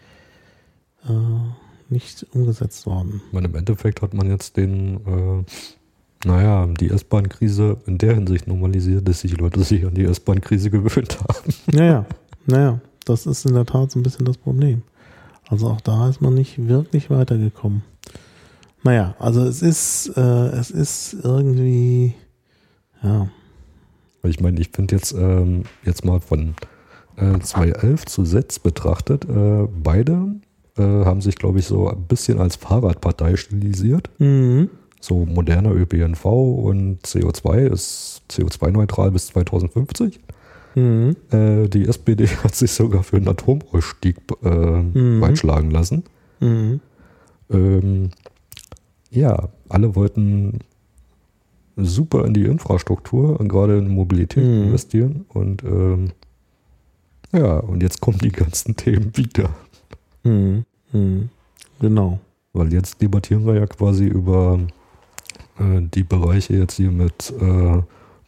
[1.06, 3.20] äh, nicht umgesetzt worden.
[3.32, 9.06] Meine, im Endeffekt hat man jetzt den, äh, naja, die S-Bahn-Krise in der Hinsicht normalisiert,
[9.06, 11.54] dass sich die Leute sich an die S-Bahn-Krise gewöhnt haben.
[11.72, 12.06] Naja,
[12.46, 14.82] naja, das ist in der Tat so ein bisschen das Problem.
[15.48, 17.82] Also auch da ist man nicht wirklich weitergekommen.
[18.86, 22.14] Naja, also es ist, äh, es ist irgendwie,
[23.02, 23.26] ja.
[24.22, 26.54] Ich meine, ich finde jetzt, ähm, jetzt mal von
[27.16, 30.36] äh, 2011 zu Setz betrachtet, äh, beide
[30.78, 34.08] äh, haben sich, glaube ich, so ein bisschen als Fahrradpartei stilisiert.
[34.18, 34.70] Mhm.
[35.00, 40.20] So moderner ÖPNV und CO2 ist CO2-neutral bis 2050.
[40.76, 41.16] Mhm.
[41.32, 45.20] Äh, die SPD hat sich sogar für einen Atomausstieg äh, mhm.
[45.20, 46.04] beitschlagen lassen.
[46.38, 46.80] Mhm.
[47.50, 48.10] Ähm,
[49.16, 50.60] ja, alle wollten
[51.76, 54.64] super in die Infrastruktur, gerade in Mobilität mhm.
[54.64, 55.26] investieren.
[55.28, 56.12] Und ähm,
[57.32, 59.50] ja, und jetzt kommen die ganzen Themen wieder.
[60.22, 60.64] Mhm.
[60.92, 61.28] Mhm.
[61.80, 62.18] Genau.
[62.52, 64.58] Weil jetzt debattieren wir ja quasi über
[65.58, 67.82] äh, die Bereiche jetzt hier mit äh,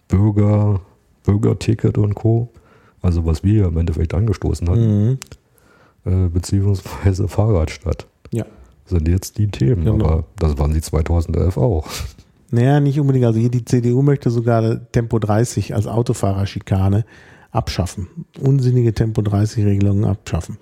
[0.09, 0.81] Bürger,
[1.25, 2.49] Bürgerticket und Co.
[3.01, 5.09] Also was wir ja im Endeffekt angestoßen hatten.
[5.09, 5.19] Mhm.
[6.05, 8.07] Äh, beziehungsweise Fahrradstadt.
[8.91, 8.99] Ja.
[8.99, 10.05] Sind jetzt die Themen, genau.
[10.05, 11.87] aber das waren sie 2011 auch.
[12.51, 13.27] Naja, nicht unbedingt.
[13.27, 17.05] Also hier die CDU möchte sogar Tempo 30 als Autofahrerschikane
[17.51, 18.09] abschaffen.
[18.41, 20.57] Unsinnige Tempo 30 Regelungen abschaffen.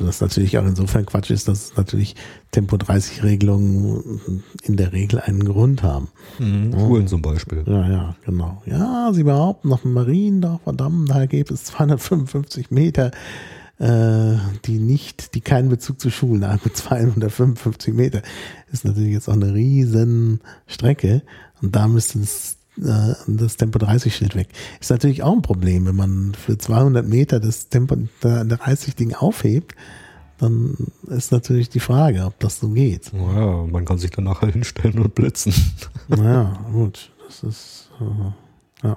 [0.00, 2.14] Was natürlich auch insofern Quatsch ist, dass natürlich
[2.50, 6.08] Tempo 30 Regelungen in der Regel einen Grund haben.
[6.38, 7.64] Mhm, Schulen zum Beispiel.
[7.66, 8.62] Ja, ja, genau.
[8.66, 13.10] Ja, sie behaupten nach Mariendorf, verdammt, da gibt es 255 Meter,
[13.78, 18.22] äh, die nicht, die keinen Bezug zu Schulen haben, mit 255 Meter.
[18.72, 21.22] Ist natürlich jetzt auch eine riesen Strecke.
[21.62, 24.48] Und da müsste es äh, das Tempo 30 Schild weg.
[24.80, 29.74] Ist natürlich auch ein Problem, wenn man für 200 Meter das Tempo 30 Ding aufhebt,
[30.38, 30.76] dann
[31.08, 33.12] ist natürlich die Frage, ob das so geht.
[33.12, 35.52] Ja, man kann sich dann nachher hinstellen und blitzen.
[36.08, 38.96] Naja, gut, das ist, äh, ja.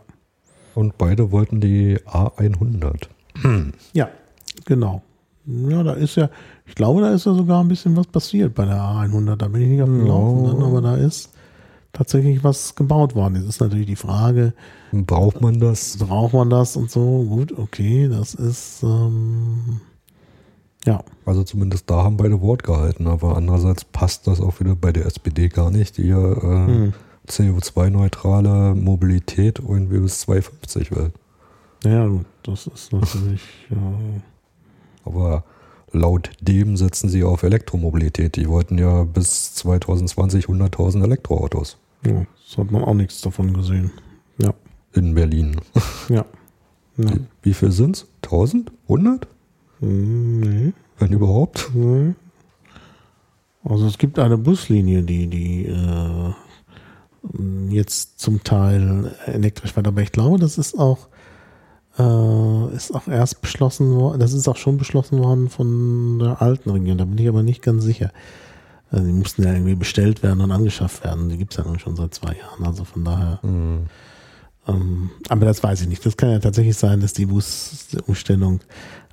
[0.75, 3.07] Und beide wollten die A100.
[3.91, 4.09] Ja,
[4.71, 5.01] genau.
[5.45, 6.29] Ja, da ist ja,
[6.65, 9.35] ich glaube, da ist ja sogar ein bisschen was passiert bei der A100.
[9.35, 11.31] Da bin ich nicht auf dem Laufenden, aber da ist
[11.91, 13.33] tatsächlich was gebaut worden.
[13.33, 14.53] Das ist natürlich die Frage.
[14.93, 15.97] Braucht man das?
[15.97, 17.23] Braucht man das und so?
[17.23, 19.81] Gut, okay, das ist ähm,
[20.85, 21.03] ja.
[21.25, 25.05] Also zumindest da haben beide Wort gehalten, aber andererseits passt das auch wieder bei der
[25.05, 25.99] SPD gar nicht.
[25.99, 26.93] Ihr äh, hm.
[27.27, 31.11] CO2-neutrale Mobilität irgendwie bis 250 will.
[31.83, 33.41] Ja, gut, das ist natürlich.
[33.69, 33.77] ja.
[35.05, 35.43] Aber
[35.93, 38.37] Laut dem setzen sie auf Elektromobilität.
[38.37, 41.77] Die wollten ja bis 2020 100.000 Elektroautos.
[42.05, 43.91] Ja, das hat man auch nichts davon gesehen.
[44.37, 44.53] Ja.
[44.93, 45.57] In Berlin.
[46.07, 46.25] Ja.
[46.97, 47.11] ja.
[47.41, 48.07] Wie, viel sind es?
[48.23, 48.71] 1000?
[48.83, 49.27] 100?
[49.81, 50.71] Nee.
[50.97, 51.69] Wenn überhaupt?
[51.73, 52.13] Nee.
[53.63, 56.33] Also es gibt eine Buslinie, die, die äh,
[57.69, 61.09] jetzt zum Teil elektrisch wird, aber ich glaube, das ist auch
[61.97, 66.69] äh, ist auch erst beschlossen worden, das ist auch schon beschlossen worden von der alten
[66.69, 68.11] Regierung, da bin ich aber nicht ganz sicher.
[68.91, 71.29] Also die mussten ja irgendwie bestellt werden und angeschafft werden.
[71.29, 73.39] Die gibt es ja nun schon seit zwei Jahren, also von daher.
[73.41, 73.85] Mhm.
[74.67, 76.05] Ähm, aber das weiß ich nicht.
[76.05, 78.59] Das kann ja tatsächlich sein, dass die Busumstellung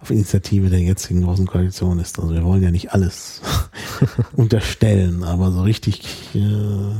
[0.00, 2.18] auf Initiative der jetzigen großen Koalition ist.
[2.18, 3.40] Also wir wollen ja nicht alles
[4.32, 6.94] unterstellen, aber so richtig äh,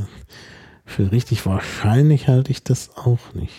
[0.85, 3.53] für richtig wahrscheinlich halte ich das auch nicht.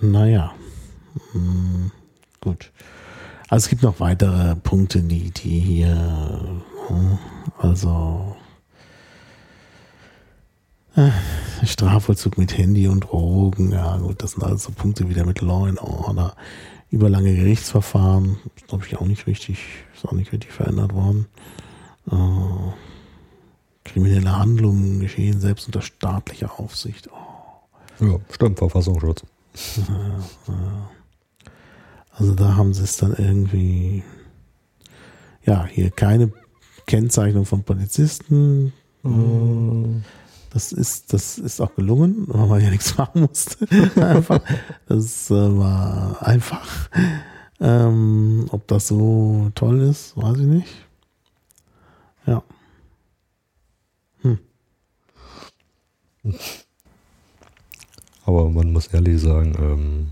[0.00, 0.54] Naja,
[1.32, 1.90] hm,
[2.40, 2.70] gut.
[3.48, 7.18] Also es gibt noch weitere Punkte, die, die hier, hm,
[7.58, 8.36] also
[10.94, 11.10] äh,
[11.64, 15.66] Strafvollzug mit Handy und Drogen, ja gut, das sind alles so Punkte wieder mit Law
[15.66, 16.36] and Order,
[16.90, 18.38] überlange Gerichtsverfahren,
[18.68, 19.58] glaube ich auch nicht richtig,
[19.94, 21.26] ist auch nicht richtig verändert worden.
[22.10, 22.72] Äh,
[23.84, 27.08] kriminelle Handlungen geschehen selbst unter staatlicher Aufsicht.
[27.10, 28.04] Oh.
[28.04, 29.24] Ja, stimmt, Verfassungsschutz.
[32.18, 34.02] Also da haben sie es dann irgendwie,
[35.44, 36.32] ja, hier keine
[36.86, 38.72] Kennzeichnung von Polizisten.
[39.04, 40.02] Mhm.
[40.50, 43.66] Das ist, das ist auch gelungen, weil man ja nichts machen musste.
[44.04, 44.40] einfach.
[44.86, 46.90] Das äh, war einfach.
[47.60, 50.68] Ähm, ob das so toll ist, weiß ich nicht.
[52.26, 52.42] Ja.
[54.22, 54.38] Hm.
[58.28, 60.06] Aber man muss ehrlich sagen, ähm,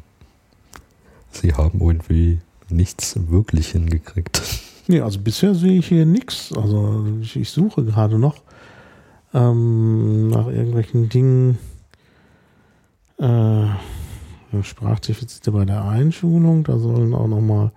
[1.33, 2.39] sie haben irgendwie
[2.71, 4.43] nichts wirklich hingekriegt.
[4.89, 6.53] Nee, also bisher sehe ich hier nichts.
[6.57, 8.37] Also ich, ich suche gerade noch
[9.35, 11.59] ähm, nach irgendwelchen Dingen.
[13.19, 13.67] Äh,
[14.63, 17.73] Sprachdefizite bei der Einschulung, da sollen auch nochmal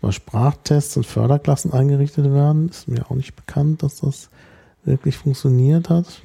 [0.00, 2.68] mal Sprachtests und Förderklassen eingerichtet werden.
[2.68, 4.30] Ist mir auch nicht bekannt, dass das
[4.84, 6.22] wirklich funktioniert hat.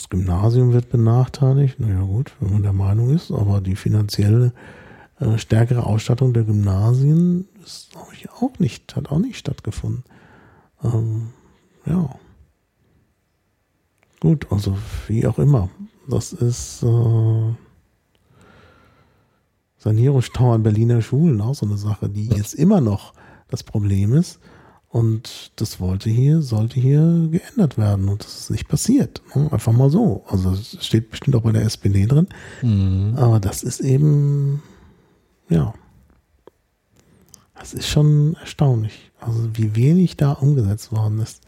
[0.00, 1.78] Das Gymnasium wird benachteiligt.
[1.78, 4.54] Naja gut, wenn man der Meinung ist, aber die finanzielle
[5.18, 10.04] äh, stärkere Ausstattung der Gymnasien ist, ich, auch nicht, hat auch nicht stattgefunden.
[10.82, 11.34] Ähm,
[11.84, 12.14] ja.
[14.20, 15.68] Gut, also wie auch immer.
[16.08, 17.54] Das ist äh,
[19.76, 23.12] Sanierungsstau an Berliner Schulen, auch so eine Sache, die jetzt immer noch
[23.48, 24.40] das Problem ist.
[24.92, 28.08] Und das wollte hier, sollte hier geändert werden.
[28.08, 29.22] Und das ist nicht passiert.
[29.34, 29.50] Ne?
[29.52, 30.24] Einfach mal so.
[30.26, 32.26] Also es steht bestimmt auch bei der SPD drin.
[32.60, 33.14] Mhm.
[33.16, 34.62] Aber das ist eben,
[35.48, 35.74] ja.
[37.54, 39.12] Das ist schon erstaunlich.
[39.20, 41.42] Also wie wenig da umgesetzt worden ist.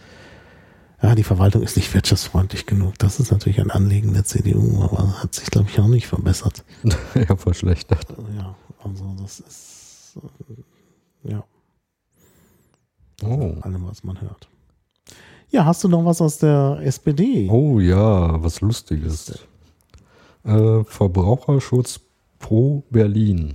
[1.02, 2.96] ja, die Verwaltung ist nicht wirtschaftsfreundlich genug.
[2.98, 6.64] Das ist natürlich ein Anliegen der CDU, aber hat sich, glaube ich, auch nicht verbessert.
[7.14, 8.06] ja, verschlechtert.
[8.36, 10.18] Ja, also das ist,
[11.26, 11.44] äh, ja.
[13.22, 13.56] Oh.
[13.60, 14.48] Allem, was man hört.
[15.50, 17.48] Ja, hast du noch was aus der SPD?
[17.50, 19.44] Oh ja, was Lustiges.
[20.44, 22.00] Äh, Verbraucherschutz
[22.38, 23.54] pro Berlin.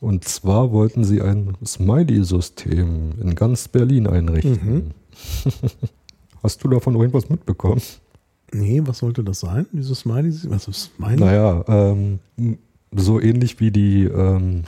[0.00, 4.64] Und zwar wollten sie ein Smiley-System in ganz Berlin einrichten.
[4.64, 4.90] Mhm.
[6.42, 7.82] Hast du davon irgendwas mitbekommen?
[8.52, 9.66] Nee, was sollte das sein?
[9.72, 10.32] Dieses Smiley?
[10.44, 11.16] Was ist Smiley?
[11.16, 12.18] Naja, ähm,
[12.94, 14.62] so ähnlich wie die ähm,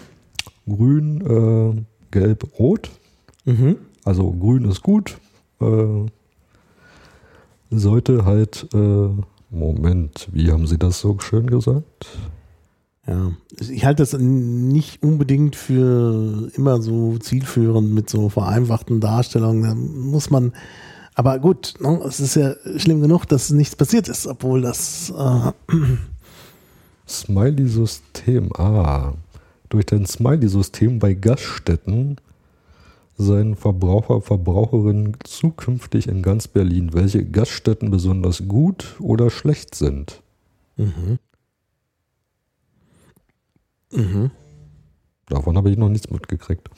[0.67, 2.91] Grün, äh, Gelb, Rot.
[3.51, 3.77] Mhm.
[4.05, 5.19] Also Grün ist gut.
[5.61, 6.07] Äh,
[7.71, 9.09] sollte halt, äh,
[9.51, 12.07] Moment, wie haben Sie das so schön gesagt?
[13.07, 19.63] Ja, ich halte das nicht unbedingt für immer so zielführend mit so vereinfachten Darstellungen.
[19.63, 20.53] Da muss man,
[21.15, 25.11] aber gut, ne, es ist ja schlimm genug, dass nichts passiert ist, obwohl das.
[25.11, 25.53] Äh,
[27.09, 29.15] Smiley-System, ah.
[29.69, 32.17] Durch dein Smiley-System bei Gaststätten
[33.21, 40.23] seien Verbraucher, Verbraucherinnen zukünftig in ganz Berlin, welche Gaststätten besonders gut oder schlecht sind.
[40.77, 41.19] mhm.
[43.93, 44.31] Mhm.
[45.29, 46.69] Davon habe ich noch nichts mitgekriegt.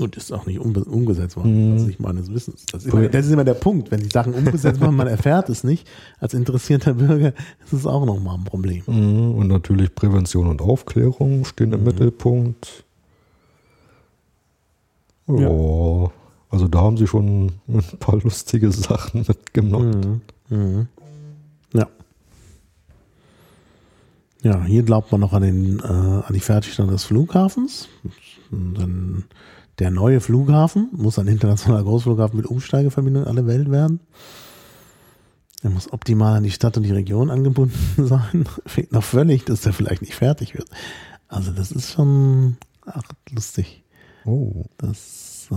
[0.00, 2.66] Und ist auch nicht umgesetzt worden, also ich meines Wissens.
[2.66, 3.90] Das ist, immer, das ist immer der Punkt.
[3.90, 5.88] Wenn die Sachen umgesetzt werden, man erfährt es nicht.
[6.20, 7.32] Als interessierter Bürger
[7.64, 8.82] ist es auch nochmal ein Problem.
[8.86, 12.84] Mhm, Und natürlich Prävention und Aufklärung stehen im Mittelpunkt.
[15.28, 16.10] Ja.
[16.50, 20.22] Also da haben sie schon ein paar lustige Sachen mitgenommen.
[20.48, 20.56] Mhm.
[20.58, 20.88] Mhm.
[21.74, 21.88] Ja.
[24.42, 27.88] Ja, hier glaubt man noch an, den, äh, an die Fertigstellung des Flughafens.
[28.50, 29.24] Dann
[29.78, 34.00] der neue Flughafen muss ein internationaler Großflughafen mit Umsteigeverbindung in alle Welt werden.
[35.62, 37.76] Er muss optimal an die Stadt und die Region angebunden
[38.06, 38.48] sein.
[38.64, 40.68] Fehlt noch völlig, dass der vielleicht nicht fertig wird.
[41.28, 42.56] Also das ist schon
[42.86, 43.82] ach, lustig.
[44.28, 44.64] Oh.
[44.76, 45.54] Das äh,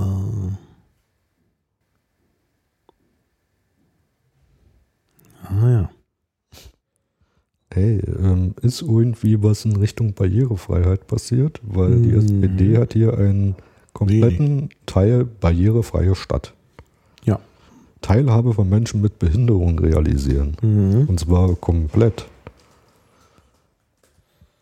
[5.44, 5.90] Ah ja.
[7.74, 11.60] Hey, ähm, ist irgendwie was in Richtung Barrierefreiheit passiert?
[11.64, 12.20] Weil die Hm.
[12.44, 13.56] SPD hat hier einen
[13.94, 16.54] kompletten Teil barrierefreie Stadt.
[17.26, 17.40] Ja.
[18.02, 20.56] Teilhabe von Menschen mit Behinderung realisieren.
[20.62, 21.08] Mhm.
[21.10, 22.26] Und zwar komplett.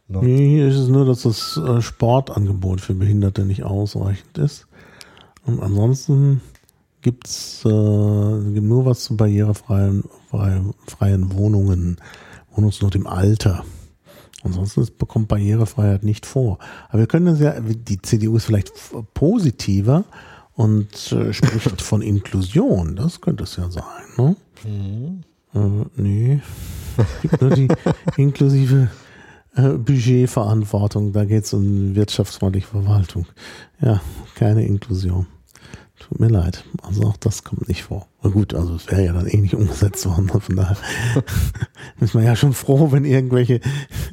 [0.10, 4.68] Na, Nee, hier ist es nur, dass das äh, Sportangebot für Behinderte nicht ausreichend ist.
[5.46, 6.42] Und ansonsten
[7.02, 7.70] gibt's äh,
[8.54, 11.98] gibt nur was zu barrierefreien freien, freien Wohnungen,
[12.56, 13.64] Wohnungsnot im Alter.
[14.44, 16.58] Ansonsten bekommt Barrierefreiheit nicht vor.
[16.90, 18.72] Aber wir können das ja, die CDU ist vielleicht
[19.14, 20.06] positiver
[20.54, 22.96] und äh, spricht von Inklusion.
[22.96, 23.84] Das könnte es ja sein,
[24.18, 24.36] ne?
[25.54, 25.60] Äh,
[25.96, 26.42] nee.
[27.22, 27.68] Gibt nur die
[28.18, 28.90] inklusive
[29.64, 31.14] äh, Budgetverantwortung.
[31.14, 33.26] Da geht es um wirtschaftsfreundliche Verwaltung.
[33.82, 34.02] Ja,
[34.36, 35.28] keine Inklusion.
[36.00, 36.64] Tut mir leid.
[36.82, 38.08] Also auch das kommt nicht vor.
[38.24, 40.30] Na gut, also es wäre ja dann eh nicht umgesetzt worden.
[40.30, 40.78] Von daher
[42.00, 43.60] ist man ja schon froh, wenn irgendwelche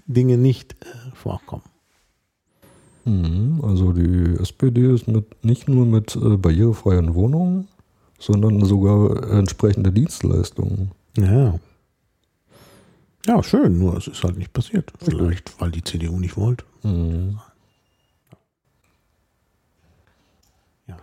[0.07, 1.63] Dinge nicht äh, vorkommen.
[3.05, 7.69] Mhm, Also die SPD ist mit, nicht nur mit äh, barrierefreien Wohnungen,
[8.19, 10.91] sondern sogar entsprechende Dienstleistungen.
[11.17, 11.55] Ja.
[13.27, 14.93] Ja, schön, nur es ist halt nicht passiert.
[15.03, 16.65] Vielleicht, weil die CDU nicht wollte.
[16.83, 17.41] Mhm.
[20.87, 20.97] Ja.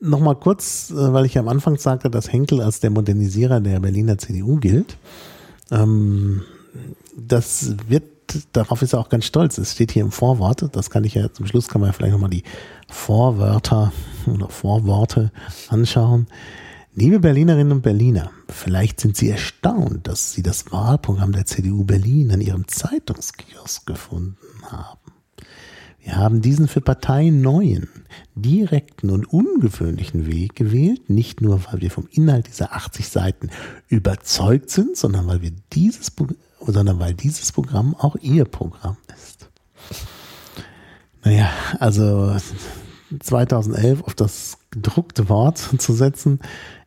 [0.00, 4.18] Nochmal kurz, äh, weil ich am Anfang sagte, dass Henkel als der Modernisierer der Berliner
[4.18, 4.98] CDU gilt.
[5.72, 6.42] Ähm,
[7.16, 8.04] das wird,
[8.52, 9.58] darauf ist er auch ganz stolz.
[9.58, 10.64] Es steht hier im Vorwort.
[10.76, 12.44] Das kann ich ja zum Schluss, kann man ja vielleicht nochmal die
[12.88, 13.92] Vorwörter
[14.32, 15.32] oder Vorworte
[15.68, 16.28] anschauen.
[17.00, 22.30] Liebe Berlinerinnen und Berliner, vielleicht sind Sie erstaunt, dass Sie das Wahlprogramm der CDU Berlin
[22.30, 24.36] an Ihrem Zeitungskiosk gefunden
[24.66, 24.98] haben.
[26.00, 27.88] Wir haben diesen für Parteien neuen,
[28.34, 33.48] direkten und ungewöhnlichen Weg gewählt, nicht nur, weil wir vom Inhalt dieser 80 Seiten
[33.88, 36.12] überzeugt sind, sondern weil wir dieses,
[36.60, 39.48] sondern weil dieses Programm auch Ihr Programm ist.
[41.24, 41.48] Naja,
[41.78, 42.36] also
[43.20, 46.40] 2011 auf das gedruckte Wort zu setzen,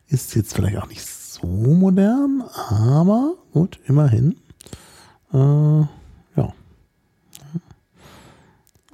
[0.08, 4.36] ist jetzt vielleicht auch nicht so modern, aber gut, immerhin.
[5.32, 6.52] Äh, ja.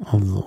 [0.05, 0.45] Also.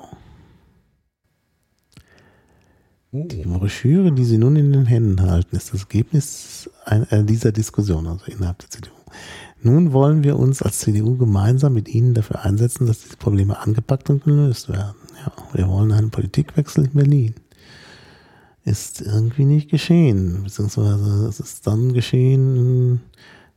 [3.11, 8.07] Die Broschüre, die Sie nun in den Händen halten, ist das Ergebnis äh, dieser Diskussion,
[8.07, 8.91] also innerhalb der CDU.
[9.61, 14.09] Nun wollen wir uns als CDU gemeinsam mit Ihnen dafür einsetzen, dass diese Probleme angepackt
[14.09, 14.95] und gelöst werden.
[15.23, 17.35] Ja, wir wollen einen Politikwechsel in Berlin.
[18.65, 20.43] Ist irgendwie nicht geschehen.
[20.43, 23.01] Beziehungsweise es ist dann geschehen in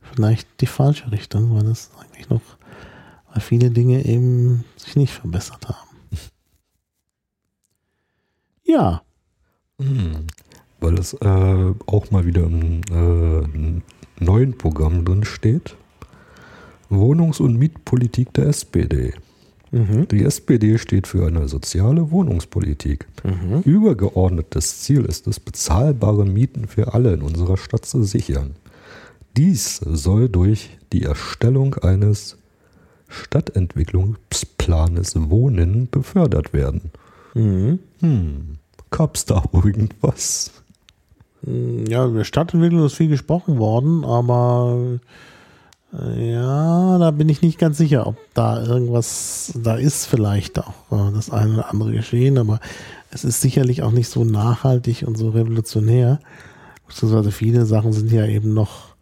[0.01, 2.41] vielleicht die falsche Richtung, weil es eigentlich noch,
[3.31, 5.77] weil viele Dinge eben sich nicht verbessert haben.
[8.69, 9.01] Ja.
[9.79, 10.27] Hm.
[10.81, 13.81] Weil es äh, auch mal wieder im äh,
[14.21, 15.77] neuen Programm drin steht.
[16.89, 19.13] Wohnungs- und Mietpolitik der SPD.
[19.71, 20.07] Mhm.
[20.09, 23.07] Die SPD steht für eine soziale Wohnungspolitik.
[23.23, 23.61] Mhm.
[23.63, 28.55] Übergeordnetes Ziel ist es, bezahlbare Mieten für alle in unserer Stadt zu sichern.
[29.35, 32.37] Dies soll durch die Erstellung eines
[33.07, 36.91] Stadtentwicklungsplanes Wohnen befördert werden.
[37.33, 37.79] Mhm.
[37.99, 38.57] Hm,
[38.89, 40.51] gab's da irgendwas?
[41.45, 44.99] Hm, ja, über Stadtentwicklung ist viel gesprochen worden, aber
[45.91, 51.13] ja, da bin ich nicht ganz sicher, ob da irgendwas, da ist vielleicht auch äh,
[51.13, 52.59] das eine oder andere geschehen, aber
[53.09, 56.19] es ist sicherlich auch nicht so nachhaltig und so revolutionär.
[56.87, 58.95] Beziehungsweise viele Sachen sind ja eben noch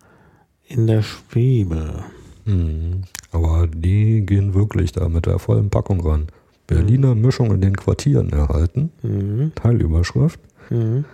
[0.68, 2.04] in der Schwebe.
[2.46, 3.04] Mhm.
[3.32, 6.28] Aber die gehen wirklich da mit der vollen Packung ran.
[6.68, 7.22] Berliner mhm.
[7.22, 8.92] Mischung in den Quartieren erhalten.
[9.02, 9.52] Mhm.
[9.56, 10.40] Teilüberschrift.
[10.70, 11.06] Mhm.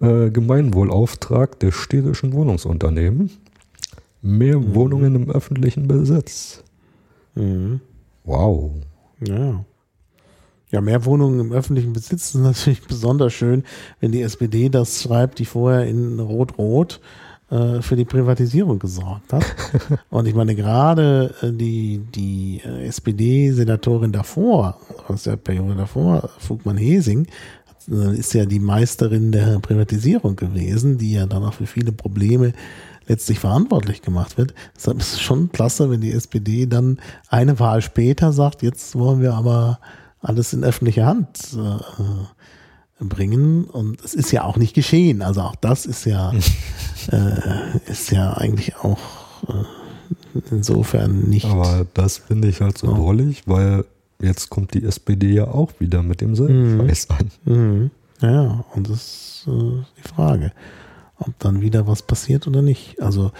[0.00, 3.30] Äh, Gemeinwohlauftrag der städtischen Wohnungsunternehmen.
[4.22, 4.74] Mehr mhm.
[4.74, 6.62] Wohnungen im öffentlichen Besitz.
[7.34, 7.80] Mhm.
[8.24, 8.72] Wow.
[9.26, 9.64] Ja.
[10.70, 13.64] Ja, mehr Wohnungen im öffentlichen Besitz ist natürlich besonders schön,
[14.00, 17.00] wenn die SPD das schreibt, die vorher in Rot-Rot
[17.50, 19.44] äh, für die Privatisierung gesorgt hat.
[20.10, 27.26] Und ich meine, gerade äh, die, die äh, SPD-Senatorin davor, aus der Periode davor, Fugmann-Hesing,
[27.86, 32.52] ist ja die Meisterin der Privatisierung gewesen, die ja dann auch für viele Probleme
[33.08, 34.54] letztlich verantwortlich gemacht wird.
[34.76, 36.98] Deshalb ist es schon klasse, wenn die SPD dann
[37.28, 39.80] eine Wahl später sagt, jetzt wollen wir aber
[40.20, 43.64] alles in öffentliche Hand äh, bringen.
[43.64, 45.22] Und es ist ja auch nicht geschehen.
[45.22, 46.32] Also auch das ist ja,
[47.12, 48.98] äh, ist ja eigentlich auch
[49.48, 51.46] äh, insofern nicht.
[51.46, 53.84] Aber das finde ich halt so drollig, weil
[54.20, 56.88] jetzt kommt die SPD ja auch wieder mit demselben mhm.
[56.88, 57.30] Scheiß an.
[57.44, 57.90] Mhm.
[58.20, 60.52] Ja, und das ist äh, die Frage,
[61.18, 63.00] ob dann wieder was passiert oder nicht.
[63.00, 63.32] Also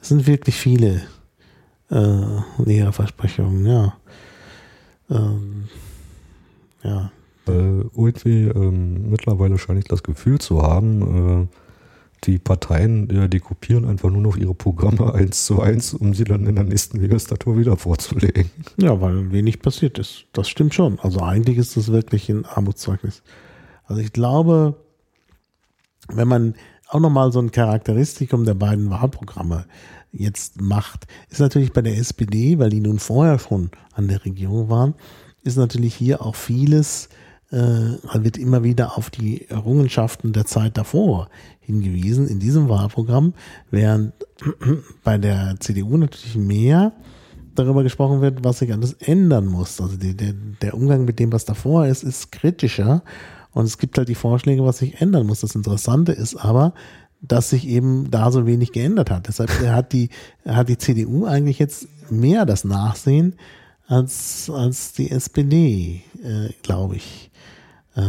[0.00, 1.02] es sind wirklich viele
[1.90, 3.96] äh, Näherversprechungen, ja.
[5.10, 5.68] Ähm,
[6.82, 7.10] ja.
[7.46, 11.46] Äh, irgendwie ähm, mittlerweile scheine ich das Gefühl zu haben, äh,
[12.24, 16.24] die Parteien, ja, die kopieren einfach nur noch ihre Programme eins zu eins, um sie
[16.24, 18.50] dann in der nächsten Legislatur wieder vorzulegen.
[18.78, 20.24] Ja, weil wenig passiert ist.
[20.32, 20.98] Das stimmt schon.
[21.00, 23.22] Also eigentlich ist das wirklich ein Armutszeugnis.
[23.84, 24.76] Also ich glaube,
[26.08, 26.54] wenn man
[26.88, 29.66] auch nochmal so ein Charakteristikum der beiden Wahlprogramme
[30.12, 34.68] jetzt macht, ist natürlich bei der SPD, weil die nun vorher schon an der Regierung
[34.68, 34.94] waren,
[35.42, 37.08] ist natürlich hier auch vieles,
[37.50, 37.56] äh,
[38.14, 41.28] wird immer wieder auf die Errungenschaften der Zeit davor
[41.60, 43.34] hingewiesen in diesem Wahlprogramm,
[43.70, 44.12] während
[45.04, 46.92] bei der CDU natürlich mehr
[47.54, 49.80] darüber gesprochen wird, was sich alles ändern muss.
[49.80, 53.02] Also die, der, der Umgang mit dem, was davor ist, ist kritischer
[53.54, 55.40] und es gibt halt die Vorschläge, was sich ändern muss.
[55.40, 56.74] Das Interessante ist aber,
[57.22, 59.28] dass sich eben da so wenig geändert hat.
[59.28, 60.10] Deshalb hat die,
[60.46, 63.36] hat die CDU eigentlich jetzt mehr das Nachsehen
[63.86, 67.30] als, als die SPD, äh, glaube ich.
[67.96, 68.02] Äh,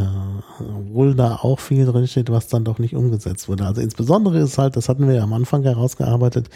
[0.59, 3.67] obwohl da auch viel drinsteht, was dann doch nicht umgesetzt wurde.
[3.67, 6.49] Also insbesondere ist halt, das hatten wir ja am Anfang herausgearbeitet,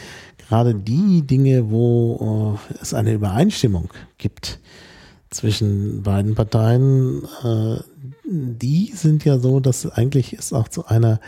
[0.48, 4.60] gerade die Dinge, wo äh, es eine Übereinstimmung gibt
[5.30, 7.78] zwischen beiden Parteien, äh,
[8.30, 11.20] die sind ja so, dass eigentlich es auch zu einer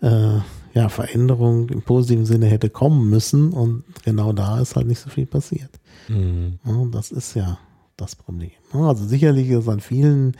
[0.00, 0.38] äh,
[0.74, 5.10] ja, Veränderung im positiven Sinne hätte kommen müssen und genau da ist halt nicht so
[5.10, 5.70] viel passiert.
[6.08, 6.58] Mhm.
[6.64, 7.58] Ja, das ist ja
[7.96, 8.50] das Problem.
[8.72, 10.36] Also sicherlich ist an vielen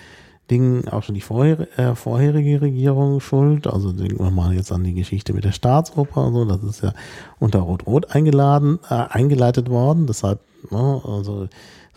[0.51, 3.66] Dingen auch schon die vorher, äh, vorherige Regierung schuld.
[3.66, 6.44] Also denken wir mal jetzt an die Geschichte mit der Staatsoper und so.
[6.44, 6.93] Das ist ja
[7.39, 10.06] unter Rot-Rot eingeladen, äh, eingeleitet worden.
[10.06, 10.40] Deshalb,
[10.70, 11.48] ne, also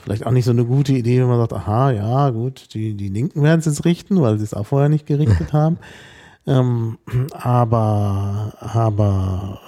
[0.06, 3.10] vielleicht auch nicht so eine gute Idee, wenn man sagt, aha, ja, gut, die, die
[3.10, 5.78] Linken werden es jetzt richten, weil sie es auch vorher nicht gerichtet haben.
[6.46, 7.00] Ähm,
[7.32, 9.60] aber, aber,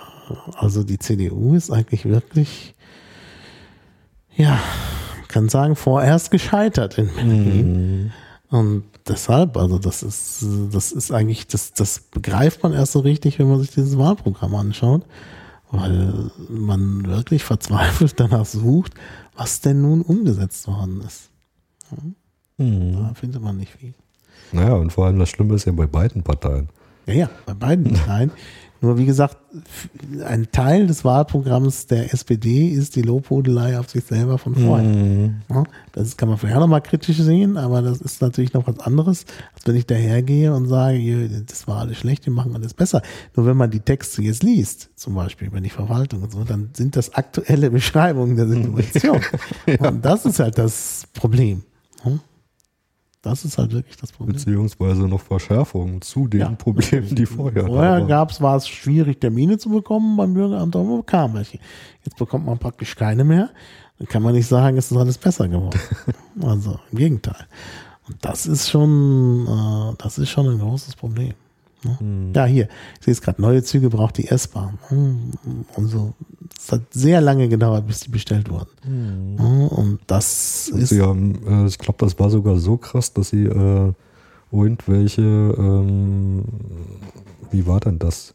[0.55, 2.75] also die CDU ist eigentlich wirklich,
[4.35, 4.59] ja,
[5.27, 8.03] kann sagen, vorerst gescheitert in Berlin.
[8.03, 8.11] Mhm.
[8.49, 13.39] Und deshalb, also das ist, das ist eigentlich, das, das begreift man erst so richtig,
[13.39, 15.01] wenn man sich dieses Wahlprogramm anschaut,
[15.71, 18.93] weil man wirklich verzweifelt danach sucht,
[19.37, 21.29] was denn nun umgesetzt worden ist.
[22.57, 22.93] Mhm.
[22.93, 23.93] Da findet man nicht viel.
[24.51, 26.69] Naja, und vor allem das Schlimme ist ja bei beiden Parteien.
[27.05, 28.31] Ja, ja, bei beiden Parteien.
[28.81, 29.37] Nur wie gesagt,
[30.25, 34.87] ein Teil des Wahlprogramms der SPD ist die Lobhudelei auf sich selber von vorher.
[34.87, 35.35] Mhm.
[35.93, 39.25] Das kann man vielleicht auch nochmal kritisch sehen, aber das ist natürlich noch was anderes,
[39.55, 43.01] als wenn ich dahergehe und sage, das war alles schlecht, wir machen alles besser.
[43.35, 46.69] Nur wenn man die Texte jetzt liest, zum Beispiel über die Verwaltung und so, dann
[46.73, 49.21] sind das aktuelle Beschreibungen der Situation.
[49.65, 49.77] ja.
[49.87, 51.63] Und das ist halt das Problem.
[52.03, 52.19] Hm?
[53.27, 54.35] Das ist halt wirklich das Problem.
[54.35, 56.49] Beziehungsweise noch Verschärfungen zu den ja.
[56.49, 60.85] Problemen, die vorher Vorher gab es, war es schwierig, Termine zu bekommen beim Bürgeramt, aber
[60.85, 61.59] man bekam welche.
[62.05, 63.49] Jetzt bekommt man praktisch keine mehr.
[63.99, 65.79] Dann kann man nicht sagen, es ist alles besser geworden.
[66.41, 67.45] also im Gegenteil.
[68.07, 71.33] Und das ist schon, äh, das ist schon ein großes Problem.
[71.83, 71.97] Ne?
[71.99, 72.33] Mhm.
[72.33, 74.79] Ja, hier, ich sehe es gerade, neue Züge braucht die S-Bahn.
[74.87, 75.31] Hm,
[75.75, 76.13] und so.
[76.57, 78.69] Es hat sehr lange gedauert, bis die bestellt wurden.
[78.85, 79.67] Mhm.
[79.67, 80.89] Und das und ist.
[80.89, 83.93] Sie haben, äh, ich glaube, das war sogar so krass, dass sie äh,
[84.51, 86.43] irgendwelche, ähm,
[87.51, 88.33] wie war denn das?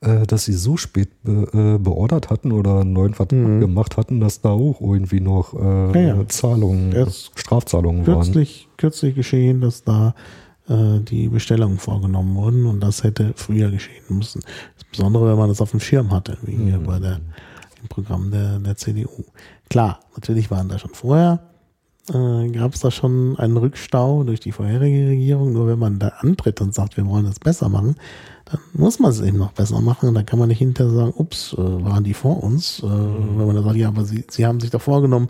[0.00, 3.60] Äh, dass sie so spät be, äh, beordert hatten oder einen neuen Vertrag mhm.
[3.60, 6.28] gemacht hatten, dass da auch irgendwie noch äh, ja, ja.
[6.28, 6.94] Zahlungen,
[7.34, 8.76] Strafzahlungen kürzlich, waren.
[8.76, 10.14] Kürzlich geschehen, dass da
[10.68, 14.42] äh, die Bestellungen vorgenommen wurden und das hätte früher geschehen müssen.
[14.78, 16.84] Insbesondere, wenn man das auf dem Schirm hatte, wie hier mhm.
[16.84, 17.20] bei der,
[17.82, 19.24] im Programm der, der CDU.
[19.68, 21.40] Klar, natürlich waren da schon vorher,
[22.12, 25.52] äh, gab es da schon einen Rückstau durch die vorherige Regierung.
[25.52, 27.96] Nur wenn man da antritt und sagt, wir wollen das besser machen,
[28.44, 30.08] dann muss man es eben noch besser machen.
[30.08, 32.82] Und dann kann man nicht hinterher sagen, ups, äh, waren die vor uns.
[32.82, 33.38] Äh, mhm.
[33.38, 35.28] Wenn man dann sagt, ja, aber sie, sie haben sich doch vorgenommen,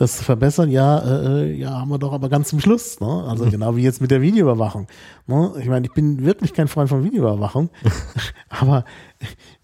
[0.00, 3.00] das zu verbessern, ja, äh, äh, ja, haben wir doch aber ganz zum Schluss.
[3.00, 3.24] Ne?
[3.28, 3.50] Also mhm.
[3.50, 4.86] genau wie jetzt mit der Videoüberwachung.
[5.26, 5.52] Ne?
[5.60, 7.68] Ich meine, ich bin wirklich kein Freund von Videoüberwachung,
[8.48, 8.86] aber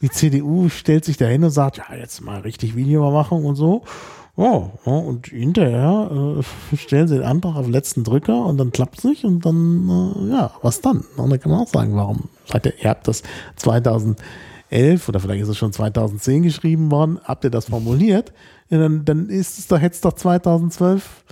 [0.03, 3.85] die CDU stellt sich dahin und sagt, ja, jetzt mal richtig Videoüberwachung und so.
[4.37, 6.11] Oh, ja, und hinterher
[6.71, 9.47] äh, stellen sie den Antrag auf den letzten Drücker und dann klappt es nicht und
[9.47, 9.89] dann,
[10.29, 11.03] äh, ja, was dann?
[11.17, 13.23] Und dann kann man auch sagen, warum seid ihr, ihr habt das
[13.57, 18.35] 2011 oder vielleicht ist es schon 2010 geschrieben worden, habt ihr das formuliert?
[18.69, 21.25] Ja, dann, dann ist es doch, hätte es doch 2012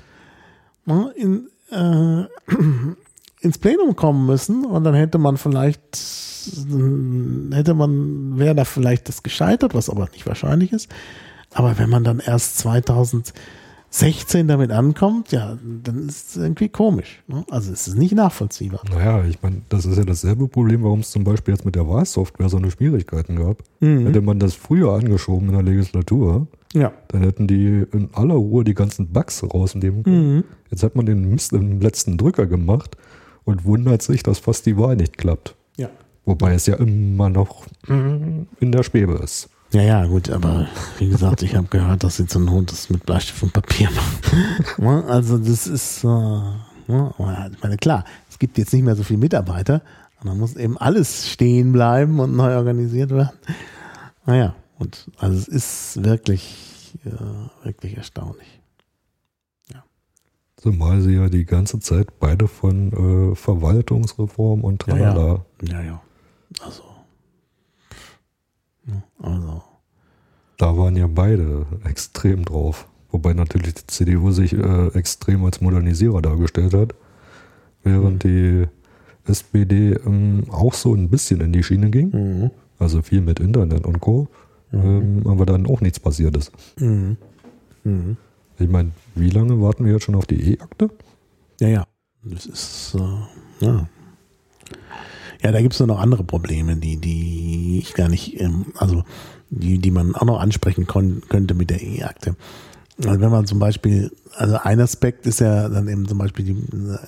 [0.86, 2.24] ne, in, äh,
[3.40, 5.98] ins Plenum kommen müssen und dann hätte man vielleicht,
[7.52, 10.88] hätte man, wäre da vielleicht das gescheitert, was aber nicht wahrscheinlich ist.
[11.52, 17.22] Aber wenn man dann erst 2016 damit ankommt, ja, dann ist es irgendwie komisch.
[17.28, 17.44] Ne?
[17.50, 18.80] Also es ist nicht nachvollziehbar.
[18.90, 21.88] Naja, ich meine, das ist ja dasselbe Problem, warum es zum Beispiel jetzt mit der
[21.88, 23.62] Wahlsoftware so eine Schwierigkeiten gab.
[23.80, 24.06] Mhm.
[24.06, 26.92] Hätte man das früher angeschoben in der Legislatur, ja.
[27.08, 30.36] Dann hätten die in aller Ruhe die ganzen Bugs rausnehmen können.
[30.36, 30.44] Mhm.
[30.70, 32.96] Jetzt hat man den Mist im letzten Drücker gemacht
[33.44, 35.54] und wundert sich, dass fast die Wahl nicht klappt.
[35.76, 35.88] Ja.
[36.24, 39.48] Wobei es ja immer noch in der Schwebe ist.
[39.72, 40.68] Ja, ja, gut, aber
[40.98, 45.04] wie gesagt, ich habe gehört, dass sie zur Not das mit Bleistift und Papier machen.
[45.08, 46.38] also das ist, äh,
[46.86, 49.82] ich meine, klar, es gibt jetzt nicht mehr so viele Mitarbeiter
[50.20, 53.30] und dann muss eben alles stehen bleiben und neu organisiert werden.
[54.26, 58.60] Naja, und also es ist wirklich, äh, wirklich erstaunlich.
[59.72, 59.84] Ja.
[60.56, 65.44] Zumal sie ja die ganze Zeit beide von äh, Verwaltungsreform und tralala.
[65.62, 65.80] Ja, ja.
[65.80, 66.02] ja, ja.
[66.60, 66.82] Also.
[69.18, 69.62] Also.
[70.58, 72.88] Da waren ja beide extrem drauf.
[73.10, 76.94] Wobei natürlich die CDU sich äh, extrem als Modernisierer dargestellt hat,
[77.82, 78.28] während mhm.
[78.28, 82.10] die SPD ähm, auch so ein bisschen in die Schiene ging.
[82.10, 82.50] Mhm.
[82.78, 84.28] Also viel mit Internet und Co
[84.74, 85.22] mhm.
[85.24, 86.52] ähm, aber dann auch nichts passiert ist.
[86.78, 87.16] Mhm.
[87.84, 88.16] Mhm.
[88.58, 90.90] Ich meine, wie lange warten wir jetzt schon auf die E-Akte?
[91.60, 91.86] Ja, ja.
[92.22, 93.88] Das ist, äh, ja.
[95.42, 99.04] Ja, da gibt es noch andere Probleme, die, die ich gar nicht, ähm, also
[99.50, 102.36] die, die man auch noch ansprechen könnte mit der E-Akte.
[102.98, 106.52] Also wenn man zum Beispiel, also ein Aspekt ist ja dann eben zum Beispiel die,
[106.52, 106.98] äh,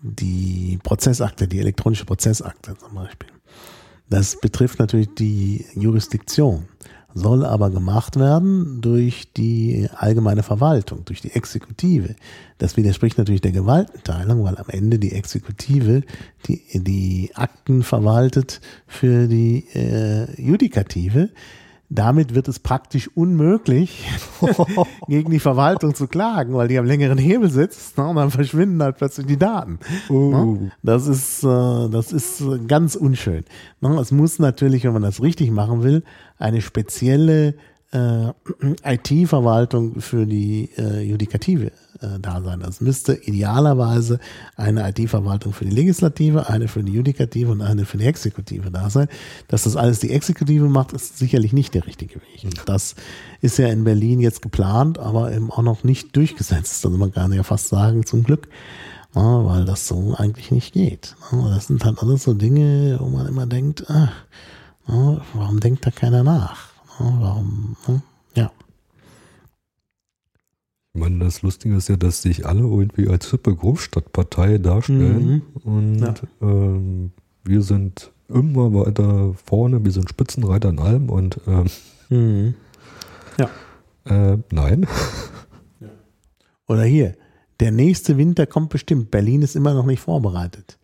[0.00, 3.28] die Prozessakte, die elektronische Prozessakte zum Beispiel.
[4.14, 6.68] Das betrifft natürlich die Jurisdiktion,
[7.14, 12.14] soll aber gemacht werden durch die allgemeine Verwaltung, durch die Exekutive.
[12.58, 16.04] Das widerspricht natürlich der Gewaltenteilung, weil am Ende die Exekutive
[16.46, 21.30] die, die Akten verwaltet für die äh, Judikative
[21.90, 24.06] damit wird es praktisch unmöglich,
[25.08, 28.82] gegen die Verwaltung zu klagen, weil die am längeren Hebel sitzt ne, und dann verschwinden
[28.82, 29.78] halt plötzlich die Daten.
[30.08, 30.30] Uh.
[30.30, 30.72] Ne?
[30.82, 33.44] Das, ist, äh, das ist ganz unschön.
[33.80, 33.98] Ne?
[34.00, 36.02] Es muss natürlich, wenn man das richtig machen will,
[36.38, 37.54] eine spezielle
[37.94, 38.32] äh,
[38.94, 41.66] IT-Verwaltung für die äh, Judikative
[42.00, 42.60] äh, da sein.
[42.60, 44.18] Das müsste idealerweise
[44.56, 48.90] eine IT-Verwaltung für die Legislative, eine für die Judikative und eine für die Exekutive da
[48.90, 49.08] sein.
[49.48, 52.64] Dass das alles die Exekutive macht, ist sicherlich nicht der richtige Weg.
[52.66, 52.96] Das
[53.40, 56.84] ist ja in Berlin jetzt geplant, aber eben auch noch nicht durchgesetzt.
[56.84, 58.48] Also man kann ja fast sagen, zum Glück.
[59.14, 61.14] Ja, weil das so eigentlich nicht geht.
[61.30, 64.12] Das sind halt alles so Dinge, wo man immer denkt, ach,
[64.86, 66.73] warum denkt da keiner nach?
[66.98, 67.76] Warum,
[68.34, 68.50] ja.
[70.92, 75.26] Ich meine, das Lustige ist ja, dass sich alle irgendwie als hippe Großstadtpartei darstellen.
[75.26, 75.42] Mhm.
[75.64, 76.14] Und ja.
[76.40, 77.12] ähm,
[77.42, 81.66] wir sind immer weiter vorne, wir sind Spitzenreiter in allem und ähm,
[82.08, 82.54] mhm.
[83.38, 83.50] ja.
[84.04, 84.86] Äh, nein.
[86.66, 87.14] Oder hier,
[87.60, 89.10] der nächste Winter kommt bestimmt.
[89.10, 90.78] Berlin ist immer noch nicht vorbereitet.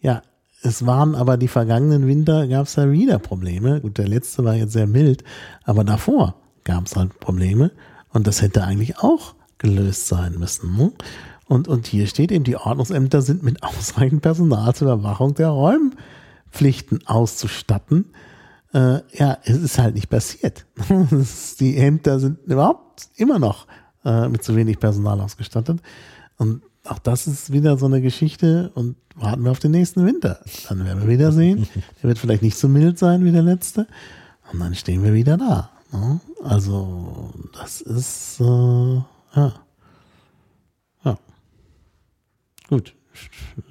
[0.00, 0.22] Ja,
[0.64, 3.82] es waren aber die vergangenen Winter, gab es da wieder Probleme.
[3.82, 5.22] Gut, der letzte war jetzt sehr mild,
[5.64, 7.70] aber davor gab es halt Probleme
[8.14, 10.74] und das hätte eigentlich auch gelöst sein müssen.
[10.76, 10.92] Ne?
[11.46, 17.06] Und, und hier steht eben, die Ordnungsämter sind mit ausreichend Personal zur Überwachung der Räumpflichten
[17.06, 18.06] auszustatten.
[18.72, 20.64] Äh, ja, es ist halt nicht passiert.
[21.60, 23.66] die Ämter sind überhaupt immer noch
[24.06, 25.80] äh, mit zu wenig Personal ausgestattet.
[26.38, 30.40] Und auch das ist wieder so eine Geschichte und warten wir auf den nächsten Winter.
[30.68, 31.66] Dann werden wir wieder sehen.
[32.02, 33.86] Der wird vielleicht nicht so mild sein wie der letzte.
[34.52, 35.70] Und dann stehen wir wieder da.
[35.92, 36.20] Ne?
[36.42, 39.52] Also, das ist, äh, ja.
[41.04, 41.18] Ja.
[42.68, 42.94] Gut.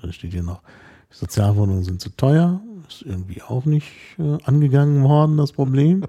[0.01, 0.61] Da steht hier noch,
[1.11, 2.61] Sozialwohnungen sind zu teuer.
[2.87, 3.87] Ist irgendwie auch nicht
[4.17, 6.05] äh, angegangen worden, das Problem.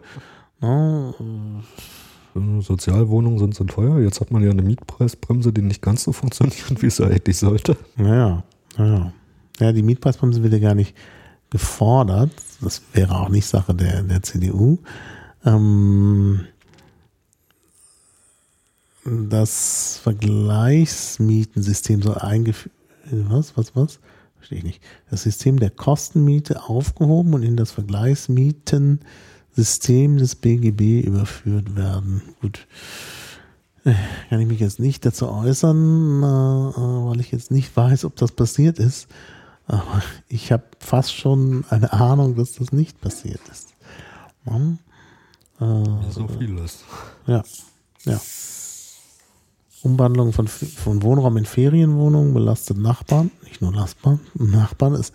[0.61, 1.85] No, äh,
[2.35, 4.01] Sozialwohnungen sind so teuer.
[4.01, 7.77] Jetzt hat man ja eine Mietpreisbremse, die nicht ganz so funktioniert, wie es eigentlich sollte.
[7.97, 8.43] Naja,
[8.77, 9.12] naja.
[9.61, 10.97] Ja, die Mietpreisbremse wird ja gar nicht
[11.51, 12.32] gefordert.
[12.61, 14.78] Das wäre auch nicht Sache der, der CDU.
[15.44, 16.40] Ähm,
[19.05, 22.74] das Vergleichsmietensystem soll eingeführt,
[23.11, 24.01] was, was, was?
[24.36, 24.82] Verstehe ich nicht.
[25.11, 27.70] Das System der Kostenmiete aufgehoben und in das
[29.55, 32.23] Vergleichsmietensystem des BGB überführt werden.
[32.41, 32.67] Gut.
[34.31, 36.27] Kann ich mich jetzt nicht dazu äußern, äh,
[37.07, 39.09] weil ich jetzt nicht weiß, ob das passiert ist.
[39.67, 43.75] Aber ich habe fast schon eine Ahnung, dass das nicht passiert ist.
[44.45, 44.79] Hm?
[45.61, 46.85] Äh, so vieles.
[47.27, 47.43] Ja,
[48.05, 48.21] ja.
[49.83, 55.13] Umwandlung von, von Wohnraum in Ferienwohnungen belastet Nachbarn, nicht nur Nachbarn, Nachbarn ist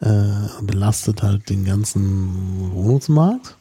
[0.00, 3.56] äh, belastet halt den ganzen Wohnungsmarkt.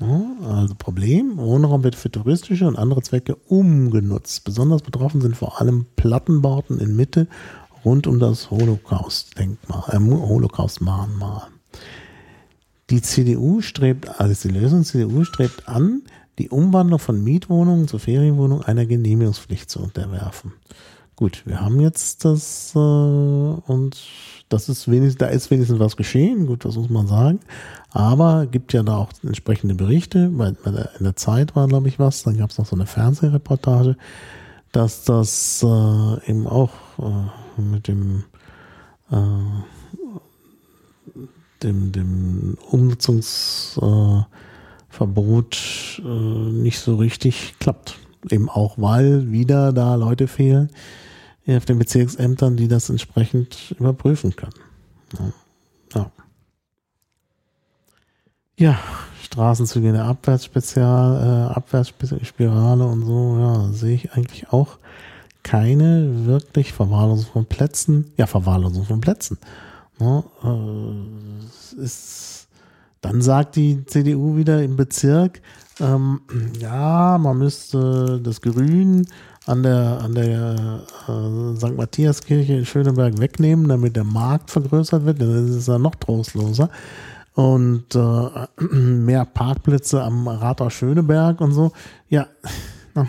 [0.00, 4.44] Also Problem, Wohnraum wird für touristische und andere Zwecke umgenutzt.
[4.44, 7.28] Besonders betroffen sind vor allem Plattenbauten in Mitte
[7.84, 11.48] rund um das Holocaust-Denkmal, äh, Holocaust-Mahnmal.
[12.88, 16.02] Die CDU strebt, also die Lösung, CDU strebt an,
[16.38, 20.52] die Umwandlung von Mietwohnungen zu Ferienwohnungen einer Genehmigungspflicht zu unterwerfen.
[21.14, 23.98] Gut, wir haben jetzt das äh, und
[24.50, 27.40] das ist wenigstens, da ist wenigstens was geschehen, gut, das muss man sagen.
[27.92, 30.28] Aber gibt ja da auch entsprechende Berichte.
[30.28, 30.48] Bei,
[30.98, 33.96] in der Zeit war, glaube ich, was, dann gab es noch so eine Fernsehreportage,
[34.72, 38.24] dass das äh, eben auch äh, mit dem
[39.10, 39.16] äh,
[41.62, 44.22] dem, dem Umnutzungs äh,
[44.88, 47.98] Verbot äh, nicht so richtig klappt.
[48.30, 50.70] Eben auch, weil wieder da Leute fehlen
[51.56, 55.32] auf den Bezirksämtern, die das entsprechend überprüfen können.
[55.94, 56.10] Ja.
[58.56, 58.78] Ja,
[59.22, 64.78] Straßenzüge in der Abwärtsspezial, äh, Abwärtsspirale und so, ja, sehe ich eigentlich auch
[65.42, 68.12] keine wirklich Verwahrlosung von Plätzen.
[68.18, 69.38] Ja, Verwahrlosung von Plätzen.
[69.98, 72.40] Ja, äh, ist
[73.00, 75.40] dann sagt die CDU wieder im Bezirk,
[75.80, 76.20] ähm,
[76.58, 79.06] ja, man müsste das Grün
[79.50, 81.76] an der, an der äh, St.
[81.76, 85.20] Matthiaskirche in Schöneberg wegnehmen, damit der Markt vergrößert wird.
[85.20, 86.70] Dann ist es ja noch trostloser.
[87.34, 91.72] Und äh, mehr Parkplätze am Rathaus Schöneberg und so.
[92.08, 92.28] Ja,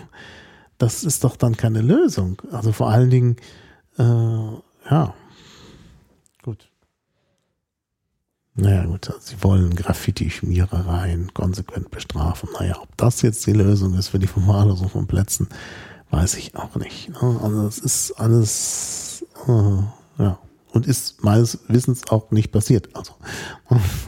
[0.78, 2.40] das ist doch dann keine Lösung.
[2.50, 3.36] Also vor allen Dingen,
[3.98, 5.14] äh, ja,
[8.54, 12.50] Naja, gut, sie wollen Graffiti-Schmierereien konsequent bestrafen.
[12.58, 15.48] Naja, ob das jetzt die Lösung ist für die Verwahrlosung von Plätzen,
[16.12, 17.08] weiß ich auch nicht.
[17.08, 17.40] Ne?
[17.42, 20.38] Also, es ist alles, äh, ja,
[20.72, 22.94] und ist meines Wissens auch nicht passiert.
[22.94, 23.14] Also,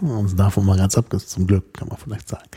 [0.00, 2.48] und davon mal ganz abgesehen, zum Glück, kann man vielleicht sagen.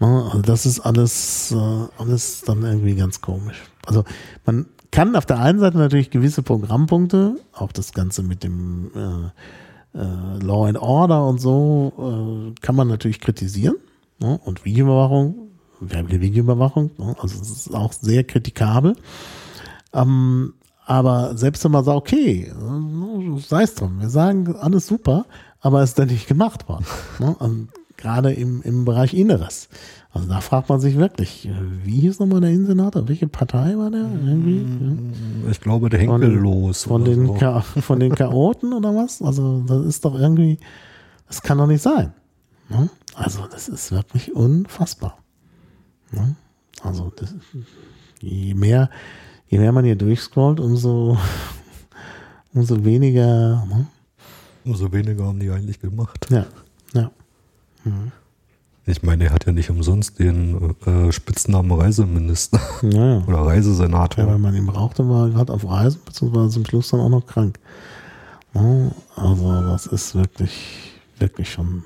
[0.00, 0.24] Ne?
[0.26, 3.62] Also, das ist alles, äh, alles dann irgendwie ganz komisch.
[3.86, 4.04] Also,
[4.44, 9.30] man kann auf der einen Seite natürlich gewisse Programmpunkte, auch das Ganze mit dem, äh,
[9.96, 13.76] äh, Law and Order und so äh, kann man natürlich kritisieren.
[14.18, 14.38] Ne?
[14.44, 15.45] Und Videoüberwachung,
[15.80, 16.90] wer will Videoüberwachung?
[16.98, 17.16] Ne?
[17.20, 18.96] Also es ist auch sehr kritikabel.
[19.92, 20.54] Ähm,
[20.84, 25.26] aber selbst wenn man sagt, okay, äh, sei es drum, wir sagen alles super,
[25.60, 26.86] aber es ist dann nicht gemacht worden.
[27.18, 27.34] Ne?
[27.38, 29.68] Und gerade im, im Bereich Inneres.
[30.12, 31.48] Also da fragt man sich wirklich,
[31.84, 33.08] wie hieß nochmal der Innensenator?
[33.08, 34.08] Welche Partei war der?
[34.24, 34.64] Irgendwie?
[35.50, 36.84] Ich glaube, der Henkel von, los.
[36.84, 37.60] Von den, so.
[37.82, 39.20] von den Chaoten oder was?
[39.20, 40.58] Also, das ist doch irgendwie,
[41.26, 42.14] das kann doch nicht sein.
[42.70, 42.88] Ne?
[43.14, 45.18] Also, das ist wirklich unfassbar.
[46.12, 46.36] Ne?
[46.82, 47.34] Also, das,
[48.20, 48.90] je mehr,
[49.48, 51.18] je mehr man hier durchscrollt, umso,
[52.54, 53.66] umso weniger.
[53.66, 53.86] Ne?
[54.64, 56.26] Umso weniger haben die eigentlich gemacht.
[56.30, 56.46] Ja,
[56.92, 57.10] ja.
[57.84, 58.12] Mhm.
[58.88, 63.18] Ich meine, er hat ja nicht umsonst den äh, Spitznamen Reiseminister ja.
[63.26, 64.24] oder Reisesenator.
[64.24, 67.08] Ja, weil man ihn brauchte, war er gerade auf Reisen, beziehungsweise zum Schluss dann auch
[67.08, 67.58] noch krank.
[68.54, 71.82] Ja, also das ist wirklich, wirklich schon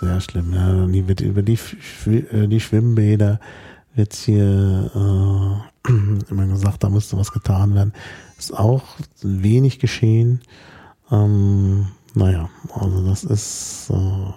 [0.00, 0.52] sehr schlimm.
[0.52, 1.58] Ja, wird über die,
[2.06, 3.40] äh, die Schwimmbäder
[3.94, 4.90] wird hier
[5.86, 5.90] äh,
[6.30, 7.92] immer gesagt, da müsste was getan werden.
[8.38, 8.84] Ist auch
[9.22, 10.40] wenig geschehen.
[11.10, 14.32] Ähm, naja, also das ist äh,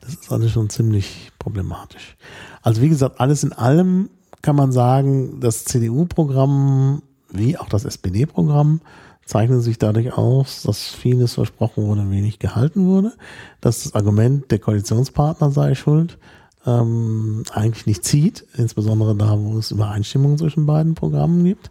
[0.00, 2.16] das ist alles schon ziemlich problematisch.
[2.62, 4.10] Also wie gesagt, alles in allem
[4.40, 8.80] kann man sagen, das CDU-Programm wie auch das SPD-Programm
[9.24, 13.12] zeichnen sich dadurch aus, dass vieles versprochen wurde, wenig gehalten wurde,
[13.60, 16.18] dass das Argument, der Koalitionspartner sei schuld,
[16.66, 21.70] ähm, eigentlich nicht zieht, insbesondere da, wo es Übereinstimmungen zwischen beiden Programmen gibt.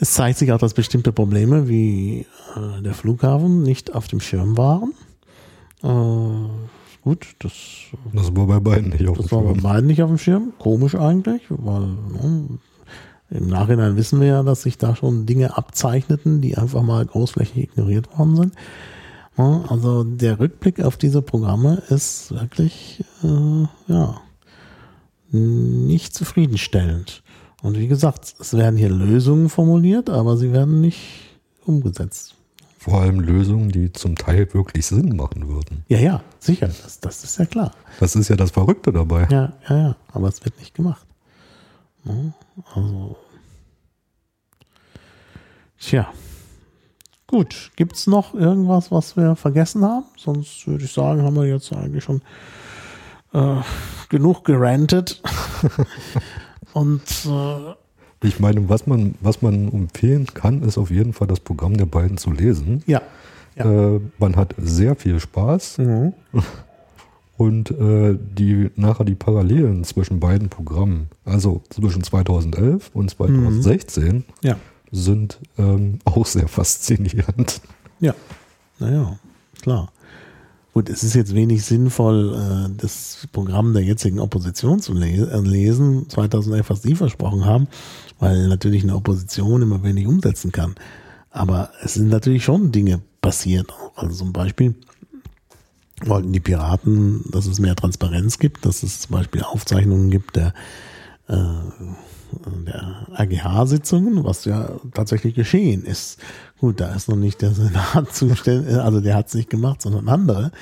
[0.00, 4.56] Es zeigt sich auch, dass bestimmte Probleme wie äh, der Flughafen nicht auf dem Schirm
[4.56, 4.94] waren.
[5.82, 6.48] Äh,
[7.02, 7.52] gut, das,
[8.12, 9.44] das war bei beiden nicht auf dem Schirm.
[9.44, 10.52] Das war bei beiden nicht auf dem Schirm.
[10.58, 12.58] Komisch eigentlich, weil ne,
[13.30, 17.64] im Nachhinein wissen wir ja, dass sich da schon Dinge abzeichneten, die einfach mal großflächig
[17.64, 18.54] ignoriert worden sind.
[19.36, 24.20] Also der Rückblick auf diese Programme ist wirklich äh, ja
[25.30, 27.22] nicht zufriedenstellend.
[27.62, 32.34] Und wie gesagt, es werden hier Lösungen formuliert, aber sie werden nicht umgesetzt.
[32.78, 35.84] Vor allem Lösungen, die zum Teil wirklich Sinn machen würden.
[35.88, 37.72] Ja, ja, sicher, das, das ist ja klar.
[38.00, 39.26] Das ist ja das Verrückte dabei.
[39.30, 41.04] Ja, ja, ja, aber es wird nicht gemacht.
[42.74, 43.16] Also.
[45.78, 46.12] Tja.
[47.26, 50.06] Gut, gibt es noch irgendwas, was wir vergessen haben?
[50.16, 52.22] Sonst würde ich sagen, haben wir jetzt eigentlich schon
[53.34, 53.56] äh,
[54.08, 55.22] genug gerantet.
[56.72, 57.74] Und äh,
[58.26, 61.86] ich meine, was man, was man empfehlen kann, ist auf jeden Fall das Programm der
[61.86, 62.82] beiden zu lesen.
[62.86, 63.02] Ja.
[63.56, 63.96] ja.
[63.96, 65.78] Äh, man hat sehr viel Spaß.
[65.78, 66.14] Mhm.
[67.38, 74.24] Und äh, die nachher die Parallelen zwischen beiden Programmen, also zwischen 2011 und 2016, mhm.
[74.42, 74.56] ja.
[74.90, 77.60] sind ähm, auch sehr faszinierend.
[78.00, 78.14] Ja,
[78.80, 79.18] naja,
[79.62, 79.92] klar.
[80.74, 86.08] Gut, es ist jetzt wenig sinnvoll, äh, das Programm der jetzigen Opposition zu äh, lesen,
[86.08, 87.68] 2011, was Sie versprochen haben,
[88.18, 90.74] weil natürlich eine Opposition immer wenig umsetzen kann.
[91.30, 93.72] Aber es sind natürlich schon Dinge passiert.
[93.94, 94.74] Also zum Beispiel
[96.06, 100.54] wollten die Piraten, dass es mehr Transparenz gibt, dass es zum Beispiel Aufzeichnungen gibt der,
[101.28, 101.34] äh,
[102.66, 106.18] der AGH-Sitzungen, was ja tatsächlich geschehen ist.
[106.60, 110.08] Gut, da ist noch nicht der Senat zuständig, also der hat es nicht gemacht, sondern
[110.08, 110.52] andere.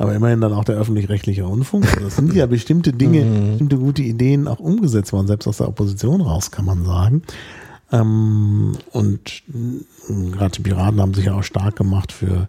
[0.00, 1.84] Aber immerhin dann auch der öffentlich-rechtliche Rundfunk.
[1.86, 3.50] Also das sind ja bestimmte Dinge, mhm.
[3.50, 7.22] bestimmte gute Ideen auch umgesetzt worden, selbst aus der Opposition raus, kann man sagen.
[7.90, 12.48] Ähm, und äh, gerade die Piraten haben sich ja auch stark gemacht für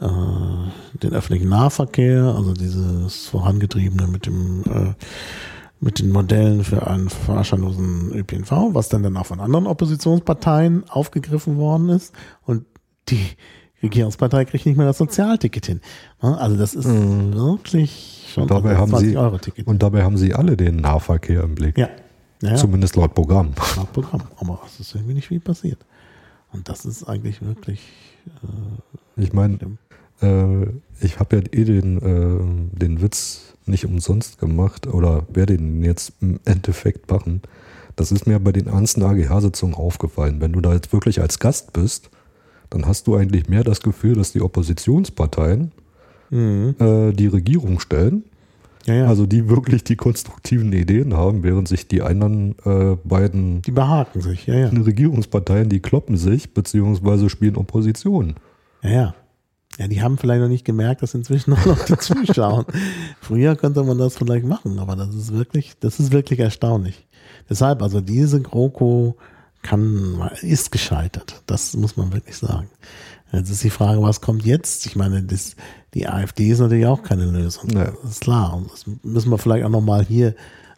[0.00, 4.94] äh, den öffentlichen Nahverkehr, also dieses vorangetriebene mit dem äh,
[5.82, 11.56] mit den Modellen für einen fahrscheinlosen ÖPNV, was dann dann auch von anderen Oppositionsparteien aufgegriffen
[11.56, 12.14] worden ist
[12.44, 12.66] und
[13.08, 13.26] die
[13.82, 15.80] Regierungspartei kriegt nicht mehr das Sozialticket hin.
[16.20, 17.32] Also das ist mhm.
[17.34, 19.66] wirklich schon und dabei haben sie, Euro Ticket.
[19.66, 21.78] Und dabei haben sie alle den Nahverkehr im Blick.
[21.78, 21.88] Ja.
[22.42, 23.52] ja, Zumindest laut Programm.
[23.76, 24.22] Laut Programm.
[24.36, 25.78] Aber es ist irgendwie nicht viel passiert.
[26.52, 27.80] Und das ist eigentlich wirklich.
[28.26, 29.58] Äh, ich meine,
[30.22, 30.66] äh,
[31.00, 36.12] ich habe ja eh den, äh, den Witz nicht umsonst gemacht oder werde ihn jetzt
[36.20, 37.42] im Endeffekt machen.
[37.96, 40.40] Das ist mir bei den ernsten AGH-Sitzungen aufgefallen.
[40.40, 42.10] Wenn du da jetzt wirklich als Gast bist,
[42.70, 45.72] dann hast du eigentlich mehr das Gefühl, dass die Oppositionsparteien
[46.30, 46.74] mhm.
[46.78, 48.24] äh, die Regierung stellen.
[48.86, 49.06] Ja, ja.
[49.06, 54.22] Also die wirklich die konstruktiven Ideen haben, während sich die anderen äh, beiden die behaken
[54.22, 54.68] sich, ja, ja.
[54.68, 58.36] Regierungsparteien, die kloppen sich, beziehungsweise spielen Opposition.
[58.82, 59.14] Ja, ja.
[59.80, 62.66] Ja, die haben vielleicht noch nicht gemerkt, dass inzwischen auch noch die zuschauen.
[63.22, 67.06] Früher könnte man das vielleicht machen, aber das ist wirklich, das ist wirklich erstaunlich.
[67.48, 69.16] Deshalb, also diese GroKo
[69.62, 71.42] kann, ist gescheitert.
[71.46, 72.68] Das muss man wirklich sagen.
[73.32, 74.84] Jetzt ist die Frage, was kommt jetzt?
[74.84, 75.56] Ich meine, das,
[75.94, 77.68] die AfD ist natürlich auch keine Lösung.
[77.68, 77.86] Nee.
[78.02, 78.54] Das ist klar.
[78.54, 80.34] Und das müssen wir vielleicht auch nochmal hier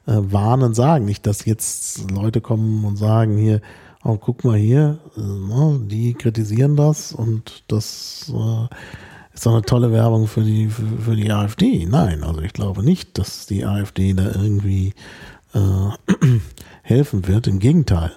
[0.06, 1.06] äh, warnen sagen.
[1.06, 3.62] Nicht, dass jetzt Leute kommen und sagen hier,
[4.04, 8.74] oh, guck mal hier, äh, ne, die kritisieren das und das äh,
[9.34, 11.86] ist doch eine tolle Werbung für die, für, für, die AfD.
[11.86, 14.92] Nein, also ich glaube nicht, dass die AfD da irgendwie
[15.54, 16.38] äh,
[16.82, 17.46] helfen wird.
[17.46, 18.12] Im Gegenteil.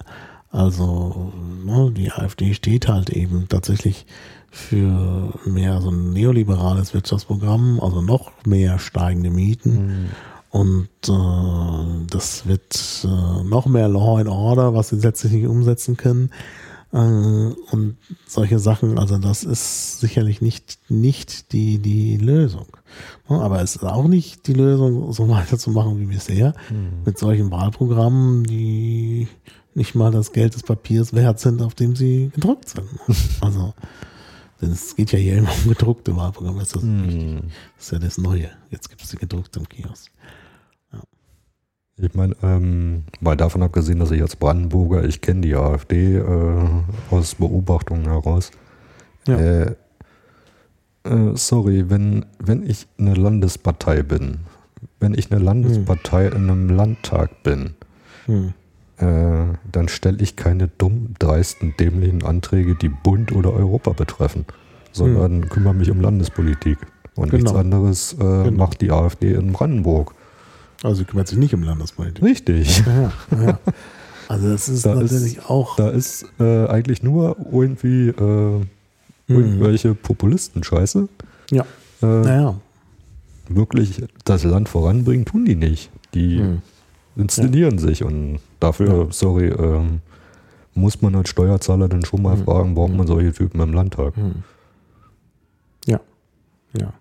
[0.51, 1.33] Also
[1.65, 4.05] ne, die AfD steht halt eben tatsächlich
[4.49, 9.87] für mehr so ein neoliberales Wirtschaftsprogramm, also noch mehr steigende Mieten.
[9.87, 10.09] Mhm.
[10.55, 15.97] Und äh, das wird äh, noch mehr Law and Order, was sie letztlich nicht umsetzen
[15.97, 16.29] können.
[16.93, 22.67] Äh, und solche Sachen, also das ist sicherlich nicht, nicht die, die Lösung.
[23.27, 27.03] Aber es ist auch nicht die Lösung, so weiterzumachen wie bisher, mhm.
[27.03, 29.27] mit solchen Wahlprogrammen, die
[29.73, 32.87] nicht mal das Geld des Papiers wert sind, auf dem sie gedruckt sind.
[33.41, 33.73] Also,
[34.61, 36.59] denn es geht ja hier immer um gedruckte Wahlprogramme.
[36.59, 37.39] Das ist, mm.
[37.75, 38.51] das ist ja das Neue.
[38.69, 40.09] Jetzt gibt es die gedruckte im Kiosk.
[41.97, 46.23] Ich meine, ähm, mal davon abgesehen, dass ich als Brandenburger, ich kenne die AfD äh,
[47.09, 48.51] aus Beobachtungen heraus.
[49.27, 49.37] Ja.
[49.37, 49.75] Äh,
[51.05, 54.39] äh, sorry, wenn, wenn ich eine Landespartei bin,
[54.99, 56.35] wenn ich eine Landespartei hm.
[56.35, 57.75] in einem Landtag bin,
[58.25, 58.53] hm
[58.97, 64.45] äh, dann stelle ich keine dummen, dreisten, dämlichen Anträge, die Bund oder Europa betreffen,
[64.91, 65.49] sondern hm.
[65.49, 66.77] kümmere mich um Landespolitik.
[67.15, 67.43] Und genau.
[67.43, 68.51] nichts anderes äh, genau.
[68.51, 70.14] macht die AfD in Brandenburg.
[70.85, 72.23] Also sie kümmert sich nicht um Landespolitik.
[72.23, 72.83] Richtig.
[72.85, 73.59] Ja, ja.
[74.27, 75.75] Also das ist da natürlich ist, auch.
[75.75, 78.67] Da ist äh, eigentlich nur irgendwie äh, hm.
[79.27, 81.07] irgendwelche Populisten-Scheiße.
[81.51, 81.63] Ja.
[82.01, 82.59] Äh, naja.
[83.49, 85.91] Wirklich das Land voranbringen, tun die nicht.
[86.15, 86.63] Die hm.
[87.15, 87.81] inszenieren ja.
[87.81, 90.01] sich und Dafür, sorry, ähm,
[90.73, 92.45] muss man als Steuerzahler dann schon mal mhm.
[92.45, 92.97] fragen, braucht mhm.
[92.97, 94.17] man solche Typen im Landtag?
[94.17, 94.43] Mhm.
[95.85, 95.99] Ja,
[96.75, 96.91] ja.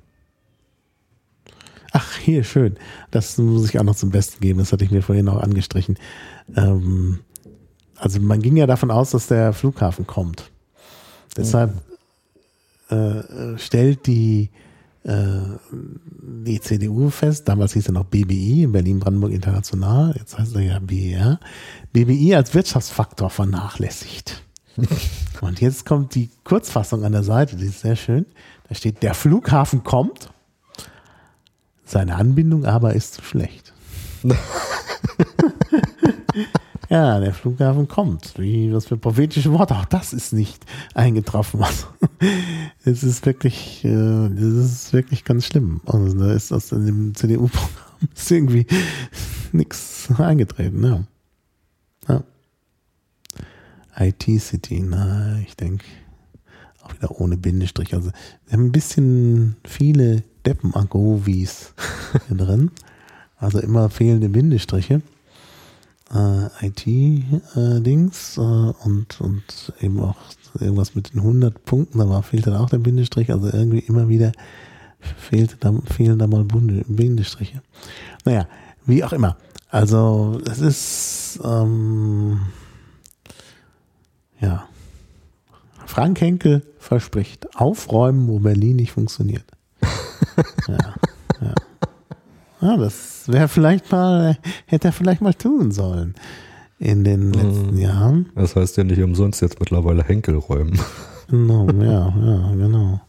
[1.97, 2.77] Ach, hier, schön.
[3.12, 4.59] Das muss ich auch noch zum Besten geben.
[4.59, 5.97] Das hatte ich mir vorhin auch angestrichen.
[6.57, 7.21] Ähm,
[7.97, 10.51] also man ging ja davon aus, dass der Flughafen kommt.
[11.37, 11.73] Deshalb
[12.91, 12.97] mhm.
[12.97, 14.51] äh, stellt die
[15.05, 15.39] äh,
[15.71, 21.39] die CDU fest, damals hieß er noch BBI, Berlin-Brandenburg International, jetzt heißt er ja BER,
[21.93, 24.43] BBI als Wirtschaftsfaktor vernachlässigt.
[25.41, 28.27] Und jetzt kommt die Kurzfassung an der Seite, die ist sehr schön.
[28.69, 30.31] Da steht, der Flughafen kommt,
[31.85, 33.73] seine Anbindung aber ist zu schlecht.
[36.90, 38.35] Ja, der Flughafen kommt.
[38.39, 39.74] Wie, was für prophetische Worte.
[39.74, 41.62] Auch das ist nicht eingetroffen.
[41.62, 41.86] Also,
[42.85, 45.81] es ist wirklich, äh, das ist wirklich ganz schlimm.
[45.86, 47.69] Also, da ist aus dem CDU-Programm
[48.31, 48.66] irgendwie
[49.52, 50.85] nichts eingetreten.
[50.85, 51.05] Ja.
[52.09, 52.23] ja.
[54.06, 55.85] IT-City, na, ich denke,
[56.85, 57.94] auch wieder ohne Bindestrich.
[57.94, 58.11] Also,
[58.47, 61.74] wir haben ein bisschen viele Deppen-Agovis
[62.28, 62.70] hier drin.
[63.36, 65.02] Also immer fehlende Bindestriche
[66.12, 70.16] äh, IT-Dings äh, und, und eben auch
[70.59, 74.09] irgendwas mit den 100 Punkten, da war, fehlt dann auch der Bindestrich, also irgendwie immer
[74.09, 74.32] wieder
[75.01, 77.62] fehlt, da, fehlen da mal Bindestriche.
[78.24, 78.47] Naja,
[78.86, 79.36] wie auch immer.
[79.69, 82.40] Also es ist ähm,
[84.40, 84.69] ja
[85.86, 89.44] Frank Henkel verspricht aufräumen, wo Berlin nicht funktioniert.
[90.69, 90.94] ja.
[92.65, 96.15] Ja, das wäre vielleicht mal, hätte er vielleicht mal tun sollen
[96.78, 97.78] in den letzten hm.
[97.78, 98.31] Jahren.
[98.35, 100.78] Das heißt ja nicht umsonst jetzt mittlerweile Henkel räumen.
[101.28, 103.01] Genau, ja, ja, genau.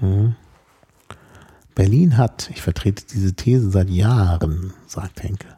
[0.00, 0.34] Hm.
[1.74, 5.53] Berlin hat, ich vertrete diese These seit Jahren, sagt Henkel.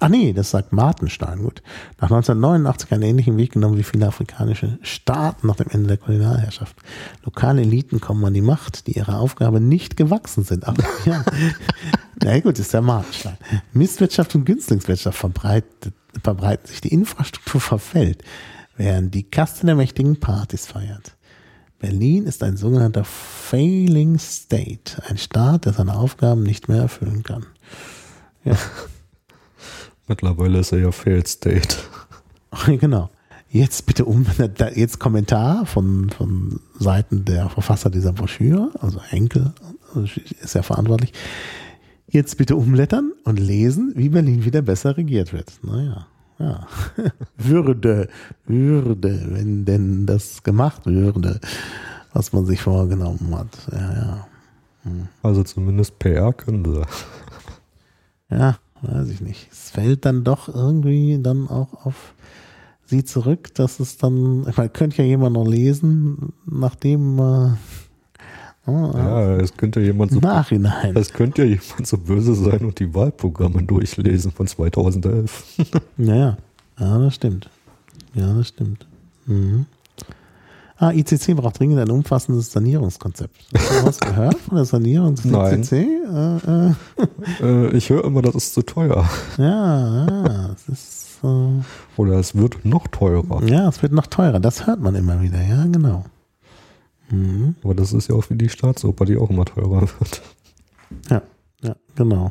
[0.00, 1.62] Ach nee, das sagt Martenstein, gut.
[2.00, 6.76] Nach 1989 einen ähnlichen Weg genommen wie viele afrikanische Staaten nach dem Ende der Kolonialherrschaft.
[7.24, 10.68] Lokale Eliten kommen an die Macht, die ihrer Aufgabe nicht gewachsen sind.
[10.68, 11.24] Ach, ja.
[12.22, 13.36] Na gut, ist der Martenstein.
[13.72, 15.92] Misswirtschaft und Günstlingswirtschaft verbreitet,
[16.22, 18.22] verbreiten sich, die Infrastruktur verfällt,
[18.76, 21.16] während die Kaste der mächtigen Partys feiert.
[21.80, 27.46] Berlin ist ein sogenannter Failing State, ein Staat, der seine Aufgaben nicht mehr erfüllen kann.
[28.44, 28.56] Ja.
[30.08, 31.76] Mittlerweile ist er ja Failed State.
[32.66, 33.10] genau.
[33.50, 34.26] Jetzt bitte um,
[34.74, 39.54] jetzt Kommentar von, von Seiten der Verfasser dieser Broschüre, also Henkel
[40.42, 41.12] ist ja verantwortlich.
[42.08, 45.52] Jetzt bitte umblättern und lesen, wie Berlin wieder besser regiert wird.
[45.62, 46.06] Naja,
[46.38, 46.66] ja.
[47.38, 48.08] würde,
[48.46, 51.40] würde, wenn denn das gemacht würde,
[52.12, 53.48] was man sich vorgenommen hat.
[53.72, 54.26] Ja, ja.
[54.84, 55.08] Hm.
[55.22, 56.82] Also zumindest PR können sie.
[58.30, 59.48] Ja, weiß ich nicht.
[59.50, 62.14] Es fällt dann doch irgendwie dann auch auf
[62.86, 67.50] sie zurück, dass es dann, ich meine, könnte ja jemand noch lesen, nachdem äh,
[68.66, 70.96] oh, ja, es könnte jemand so Nachhinein.
[70.96, 75.60] Es könnte ja jemand so böse sein und die Wahlprogramme durchlesen von 2011.
[75.98, 76.36] ja,
[76.78, 77.50] ja, das stimmt.
[78.14, 78.86] Ja, das stimmt.
[79.26, 79.66] Mhm.
[80.80, 83.34] Ah, ICC braucht dringend ein umfassendes Sanierungskonzept.
[83.52, 85.62] Hast du was gehört von der Sanierung des Nein.
[85.62, 85.72] ICC?
[85.72, 86.36] Äh,
[86.68, 86.74] äh.
[87.42, 89.08] Äh, ich höre immer, das ist zu teuer.
[89.38, 91.62] Ja, ja, es ist, äh,
[91.96, 93.42] Oder es wird noch teurer.
[93.44, 94.38] ja, es wird noch teurer.
[94.38, 95.42] Das hört man immer wieder.
[95.42, 96.04] Ja, genau.
[97.10, 97.56] Mhm.
[97.64, 100.22] Aber das ist ja auch wie die Staatsoper, die auch immer teurer wird.
[101.10, 101.22] Ja,
[101.62, 102.30] ja, genau.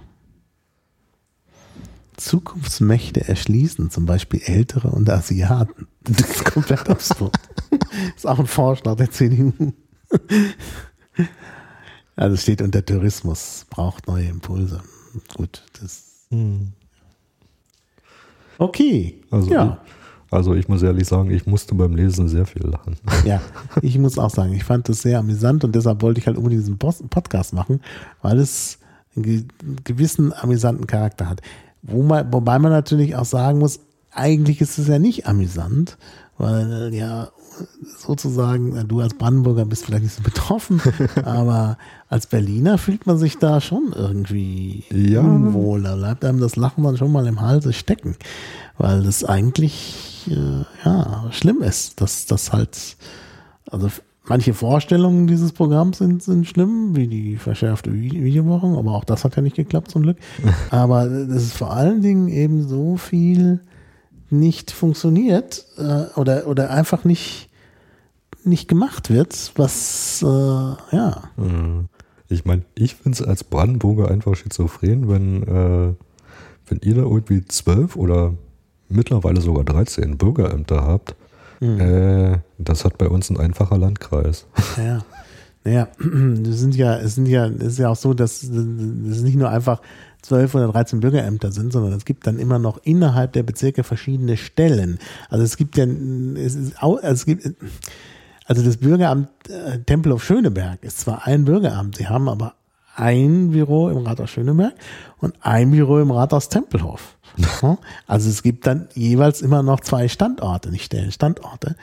[2.16, 5.88] Zukunftsmächte erschließen, zum Beispiel Ältere und Asiaten.
[6.08, 7.36] Das ist komplett absurd.
[7.70, 7.80] Das
[8.18, 9.52] ist auch ein Vorschlag der CDU.
[12.16, 14.82] Also es steht unter Tourismus, braucht neue Impulse.
[15.36, 16.28] Gut, das.
[18.58, 19.22] Okay.
[19.30, 19.82] Also, ja.
[19.86, 22.98] ich, also ich muss ehrlich sagen, ich musste beim Lesen sehr viel lachen.
[23.26, 23.42] Ja,
[23.82, 26.62] ich muss auch sagen, ich fand das sehr amüsant und deshalb wollte ich halt unbedingt
[26.62, 27.82] diesen Podcast machen,
[28.22, 28.80] weil es
[29.16, 29.44] einen ge
[29.84, 31.42] gewissen amüsanten Charakter hat.
[31.82, 33.80] Wo man, wobei man natürlich auch sagen muss,
[34.18, 35.98] eigentlich ist es ja nicht amüsant,
[36.38, 37.30] weil ja
[38.00, 40.82] sozusagen, du als Brandenburger bist vielleicht nicht so betroffen,
[41.26, 41.78] aber
[42.10, 45.22] als Berliner fühlt man sich da schon irgendwie Ja.
[45.22, 45.82] unwohl.
[45.84, 48.16] Da bleibt einem das Lachen dann schon mal im Halse stecken,
[48.78, 52.98] weil das eigentlich äh, ja schlimm ist, dass das halt,
[53.72, 53.90] also
[54.28, 59.24] manche Vorstellungen dieses Programms sind, sind schlimm, wie die verschärfte Vi- Videoüberwachung, aber auch das
[59.24, 60.18] hat ja nicht geklappt zum Glück.
[60.70, 63.62] Aber das ist vor allen Dingen eben so viel
[64.30, 67.50] nicht funktioniert äh, oder, oder einfach nicht,
[68.44, 71.24] nicht gemacht wird, was äh, ja.
[72.30, 75.94] Ich meine, ich finde es als Brandenburger einfach schizophren, wenn, äh,
[76.68, 78.34] wenn ihr da irgendwie zwölf oder
[78.90, 81.16] mittlerweile sogar 13 Bürgerämter habt.
[81.60, 84.46] Äh, das hat bei uns ein einfacher Landkreis.
[84.78, 85.04] Ja.
[85.64, 89.36] Naja, es sind ja, es sind ja, es ist ja auch so, dass es nicht
[89.36, 89.82] nur einfach
[90.28, 94.38] zwölf oder 13 Bürgerämter sind, sondern es gibt dann immer noch innerhalb der Bezirke verschiedene
[94.38, 95.00] Stellen.
[95.30, 97.50] Also es gibt ja, es ist also es gibt,
[98.46, 102.56] also das Bürgeramt äh, Tempelhof Schöneberg ist zwar ein Bürgeramt, sie haben aber
[102.96, 104.74] ein Büro im Rathaus Schöneberg
[105.20, 107.18] und ein Büro im Rathaus Tempelhof.
[108.08, 111.76] Also es gibt dann jeweils immer noch zwei Standorte, nicht Stellen, Standorte.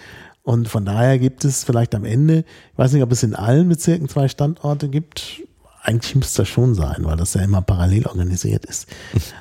[0.43, 3.69] Und von daher gibt es vielleicht am Ende, ich weiß nicht, ob es in allen
[3.69, 5.43] Bezirken zwei Standorte gibt.
[5.87, 8.89] Eigentlich müsste das schon sein, weil das ja immer parallel organisiert ist.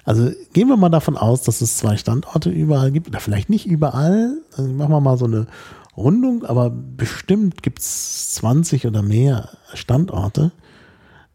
[0.03, 3.65] Also gehen wir mal davon aus, dass es zwei Standorte überall gibt, oder vielleicht nicht
[3.65, 4.41] überall.
[4.51, 5.47] Also machen wir mal so eine
[5.95, 10.51] Rundung, aber bestimmt gibt es 20 oder mehr Standorte.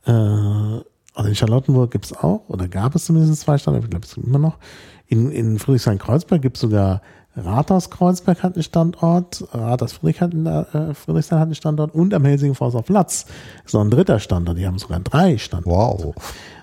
[0.05, 4.05] Äh, also in Charlottenburg gibt es auch, oder gab es zumindest zwei Standorte, ich glaube,
[4.05, 4.59] es gibt immer noch.
[5.06, 7.01] In, in Friedrichshain-Kreuzberg gibt es sogar
[7.44, 12.15] Rathaus Kreuzberg hat einen Standort, Rathaus Friedrich hat einen, äh, Friedrichshain hat einen Standort und
[12.15, 13.27] am Helsingforser Platz
[13.65, 14.59] ist noch ein dritter Standort.
[14.59, 16.06] Die haben sogar drei Standorte.
[16.06, 16.15] Wow.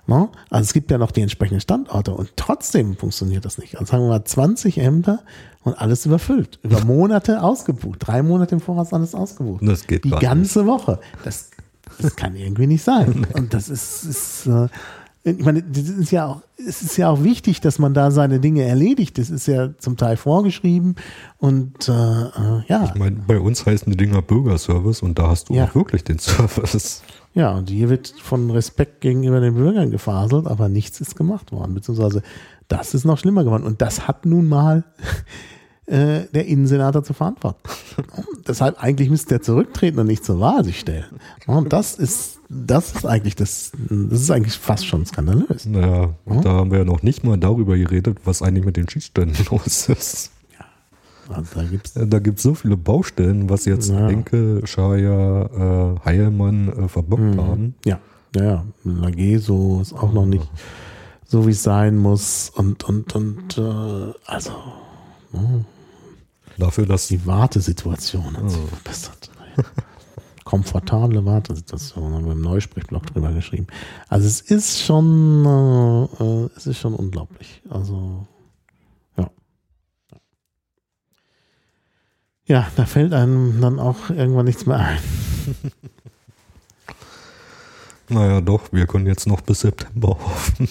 [0.08, 0.30] Ne?
[0.50, 3.76] Also es gibt ja noch die entsprechenden Standorte und trotzdem funktioniert das nicht.
[3.76, 5.20] Also sagen wir mal 20 Ämter
[5.64, 6.60] und alles überfüllt.
[6.62, 8.00] Über Monate ausgebucht.
[8.00, 9.68] Drei Monate im Voraus alles ausgebucht.
[9.68, 11.00] Das geht Die ganze Woche.
[11.24, 11.50] Das,
[12.00, 13.26] das kann irgendwie nicht sein.
[13.34, 14.68] Und das ist, ist äh,
[15.26, 18.40] ich meine, das ist ja auch, es ist ja auch wichtig, dass man da seine
[18.40, 19.18] Dinge erledigt.
[19.18, 20.96] Das ist ja zum Teil vorgeschrieben
[21.40, 22.84] und äh, äh, ja.
[22.86, 25.66] Ich meine, bei uns heißen die Dinger Bürgerservice und da hast du Ja.
[25.66, 27.02] auch wirklich den Service.
[27.34, 31.74] Ja, und hier wird von Respekt gegenüber den Bürgern gefaselt, aber nichts ist gemacht worden.
[31.74, 32.22] Beziehungsweise
[32.68, 33.64] das ist noch schlimmer geworden.
[33.64, 34.84] Und das hat nun mal
[35.88, 37.60] äh, der Innensenator zu verantworten.
[38.48, 41.06] Deshalb eigentlich müsste er zurücktreten und nicht zur Wahl sich stellen.
[41.48, 45.66] Und das ist, das ist eigentlich das, das ist eigentlich fast schon skandalös.
[45.66, 48.90] Naja, und da haben wir ja noch nicht mal darüber geredet, was eigentlich mit den
[48.90, 50.32] Schießständen los ist.
[51.30, 54.10] Also da gibt's Äh, Da gibt es so viele Baustellen, was jetzt Ja.
[54.10, 57.76] Enke, Schaya, äh, Heilmann äh, verbockt haben.
[57.86, 58.00] Ja,
[58.36, 58.66] ja, ja.
[58.84, 60.48] Lage so ist auch noch nicht
[61.26, 62.52] so, wie es sein muss.
[62.56, 64.52] Und, und, und, äh, also,
[66.58, 69.32] Dafür, dass die Wartesituation hat sich verbessert.
[70.44, 73.68] Komfortable Wartesituation, haben wir im Neusprechblock drüber geschrieben.
[74.10, 77.62] Also es ist schon, äh, äh, es ist schon unglaublich.
[77.70, 78.28] Also,
[79.18, 79.30] ja.
[82.46, 85.00] Ja, da fällt einem dann auch irgendwann nichts mehr ein.
[88.08, 90.70] Naja, doch, wir können jetzt noch bis September hoffen.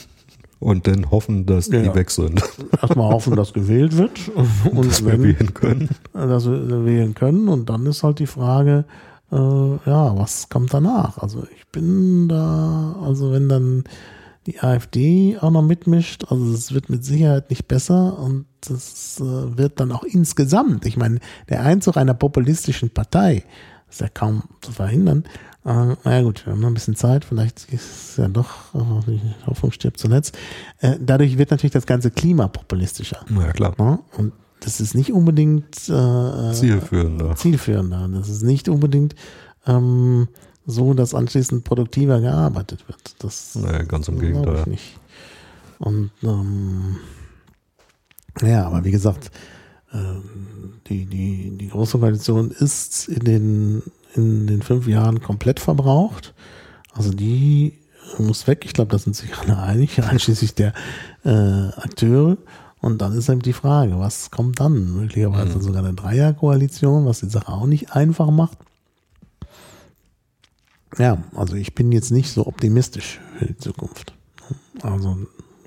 [0.64, 1.82] Und dann hoffen, dass Ja.
[1.82, 2.42] die weg sind.
[2.80, 4.30] Erstmal hoffen, dass gewählt wird.
[4.72, 5.88] Und dass wir wenn, wählen können.
[6.14, 7.48] dass wir wählen können.
[7.48, 8.86] Und dann ist halt die Frage,
[9.30, 11.18] äh, ja, was kommt danach?
[11.18, 13.84] Also ich bin da, also wenn dann
[14.46, 19.58] die AfD auch noch mitmischt, also es wird mit Sicherheit nicht besser und das äh,
[19.58, 21.18] wird dann auch insgesamt, ich meine,
[21.50, 23.44] der Einzug einer populistischen Partei
[23.90, 25.24] ist ja kaum zu verhindern.
[25.64, 29.10] Äh, naja gut, wir haben noch ein bisschen Zeit, vielleicht ist es ja doch, äh,
[29.10, 30.36] die Hoffnung stirbt zuletzt.
[30.80, 33.24] Äh, dadurch wird natürlich das ganze Klima populistischer.
[33.30, 33.74] Ja, klar.
[33.78, 37.34] Ja, und das ist nicht unbedingt äh, zielführender.
[37.36, 38.08] zielführender.
[38.08, 39.14] Das ist nicht unbedingt
[39.66, 40.28] ähm,
[40.66, 43.16] so, dass anschließend produktiver gearbeitet wird.
[43.18, 44.60] Das nee, ganz im Gegenteil.
[44.60, 45.00] Ich nicht.
[45.78, 46.96] Und ähm,
[48.42, 49.30] ja, aber wie gesagt,
[49.92, 49.96] äh,
[50.88, 53.82] die, die, die Große Koalition ist in den,
[54.14, 56.34] in den fünf Jahren komplett verbraucht.
[56.92, 57.78] Also die
[58.18, 58.64] muss weg.
[58.64, 60.72] Ich glaube, da sind sich alle einig, einschließlich der
[61.24, 61.30] äh,
[61.76, 62.36] Akteure.
[62.80, 64.94] Und dann ist eben die Frage, was kommt dann?
[64.94, 65.62] Möglicherweise mhm.
[65.62, 68.58] sogar eine Dreierkoalition, was die Sache auch nicht einfach macht.
[70.98, 74.12] Ja, also ich bin jetzt nicht so optimistisch für die Zukunft.
[74.82, 75.16] Also,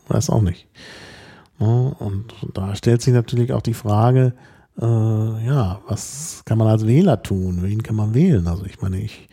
[0.08, 0.68] weiß auch nicht.
[1.58, 4.34] Und da stellt sich natürlich auch die Frage,
[4.80, 7.60] äh, ja, was kann man als Wähler tun?
[7.62, 8.48] Wen kann man wählen?
[8.48, 9.28] Also ich meine, ich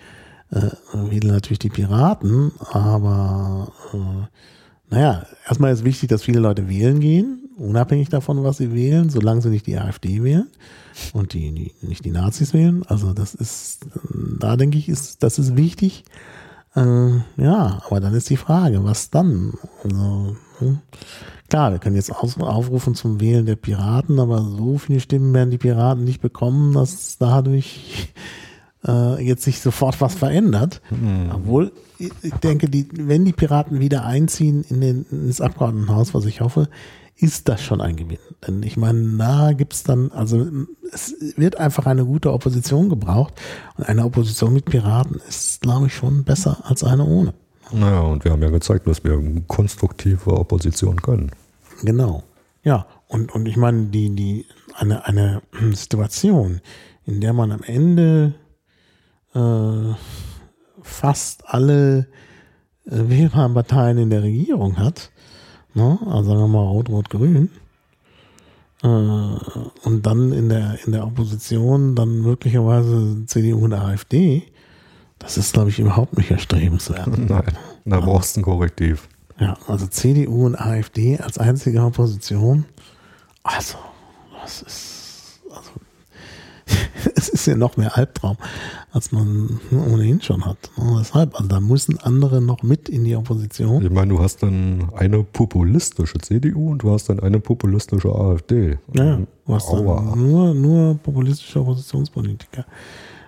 [0.50, 4.26] äh, wähle natürlich die Piraten, aber äh,
[4.90, 9.42] naja, erstmal ist wichtig, dass viele Leute wählen gehen, unabhängig davon, was sie wählen, solange
[9.42, 10.48] sie nicht die AfD wählen
[11.12, 12.84] und die, die nicht die Nazis wählen.
[12.86, 13.86] Also das ist,
[14.38, 16.04] da denke ich, ist das ist wichtig.
[16.74, 19.54] Äh, ja, aber dann ist die Frage, was dann?
[19.82, 20.36] Also.
[21.48, 25.58] Klar, wir können jetzt aufrufen zum Wählen der Piraten, aber so viele Stimmen werden die
[25.58, 28.12] Piraten nicht bekommen, dass dadurch
[28.86, 30.80] äh, jetzt sich sofort was verändert.
[30.90, 31.30] Mhm.
[31.32, 36.40] Obwohl, ich denke, die, wenn die Piraten wieder einziehen in den, ins Abgeordnetenhaus, was ich
[36.40, 36.68] hoffe,
[37.16, 38.18] ist das schon ein Gewinn.
[38.46, 40.46] Denn ich meine, da gibt's dann, also
[40.92, 43.34] es wird einfach eine gute Opposition gebraucht.
[43.76, 47.34] Und eine Opposition mit Piraten ist, glaube ich, schon besser als eine ohne.
[47.74, 51.30] Naja, und wir haben ja gezeigt, dass wir konstruktive Opposition können.
[51.82, 52.22] Genau.
[52.62, 55.42] Ja, und, und ich meine, die, die, eine, eine
[55.72, 56.60] Situation,
[57.04, 58.34] in der man am Ende
[59.34, 59.94] äh,
[60.82, 62.06] fast alle
[62.86, 65.10] äh, wählbaren in der Regierung hat,
[65.74, 65.98] ne?
[66.06, 67.50] also sagen wir mal Rot-Rot-Grün,
[68.82, 74.44] äh, und dann in der, in der Opposition dann möglicherweise CDU und AfD,
[75.24, 77.08] das ist, glaube ich, überhaupt nicht erstrebenswert.
[77.18, 79.08] Nein, da brauchst du ein Korrektiv.
[79.40, 82.66] Ja, also CDU und AfD als einzige Opposition.
[83.42, 83.78] Also,
[84.42, 85.70] das ist, also,
[87.16, 88.36] es ist ja noch mehr Albtraum,
[88.92, 90.58] als man ohnehin schon hat.
[90.76, 90.96] Ne?
[91.00, 93.82] Deshalb, also da müssen andere noch mit in die Opposition.
[93.82, 98.78] Ich meine, du hast dann eine populistische CDU und du hast dann eine populistische AfD.
[98.92, 102.66] Ja, du hast dann nur, nur populistische Oppositionspolitiker.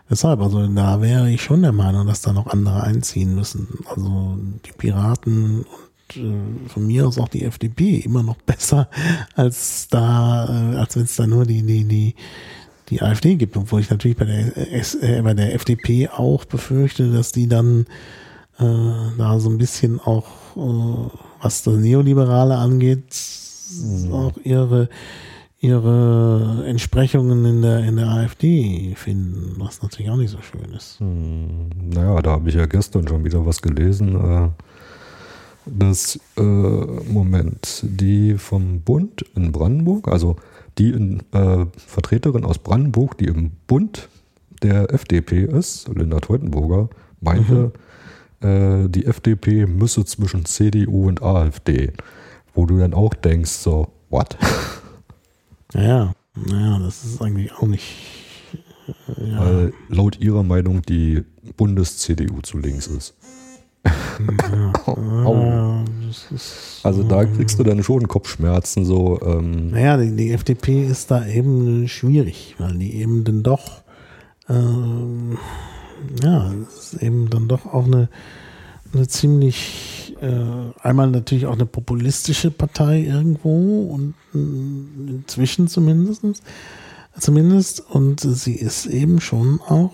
[0.09, 3.67] Deshalb, also da wäre ich schon der Meinung, dass da noch andere einziehen müssen.
[3.89, 8.89] Also die Piraten und äh, von mir aus auch die FDP immer noch besser
[9.35, 12.15] als da, äh, als wenn es da nur die, die, die,
[12.89, 17.11] die AfD gibt, obwohl ich natürlich bei der, S, äh, bei der FDP auch befürchte,
[17.11, 17.87] dass die dann
[18.59, 18.65] äh,
[19.19, 21.11] da so ein bisschen auch, äh,
[21.43, 23.17] was das Neoliberale angeht,
[23.83, 24.13] mhm.
[24.13, 24.89] auch ihre
[25.61, 31.01] ihre Entsprechungen in der, in der AfD finden, was natürlich auch nicht so schön ist.
[31.01, 34.15] Hm, naja, da habe ich ja gestern schon wieder was gelesen.
[34.17, 34.49] Äh,
[35.67, 40.37] das äh, Moment, die vom Bund in Brandenburg, also
[40.79, 44.09] die in, äh, Vertreterin aus Brandenburg, die im Bund
[44.63, 46.89] der FDP ist, Linda Teutenburger,
[47.21, 47.73] meinte,
[48.41, 48.49] mhm.
[48.49, 51.93] äh, die FDP müsse zwischen CDU und AfD.
[52.55, 54.37] Wo du dann auch denkst, so, what?
[55.77, 57.85] Ja, naja, das ist eigentlich auch nicht.
[58.89, 59.41] Äh, ja.
[59.41, 61.23] Weil laut ihrer Meinung die
[61.57, 63.15] Bundes-CDU zu links ist.
[63.85, 64.73] Ja,
[65.27, 65.85] oh.
[66.11, 69.21] ist, also da kriegst du dann schon Kopfschmerzen so.
[69.23, 69.71] Ähm.
[69.71, 73.83] Naja, die, die, FDP ist da eben schwierig, weil die eben dann doch,
[74.49, 75.39] ähm,
[76.23, 78.09] ja, ist eben dann doch auch eine,
[78.93, 86.43] eine ziemlich, äh, einmal natürlich auch eine populistische Partei irgendwo und äh, inzwischen zumindest,
[87.19, 89.93] zumindest und sie ist eben schon auch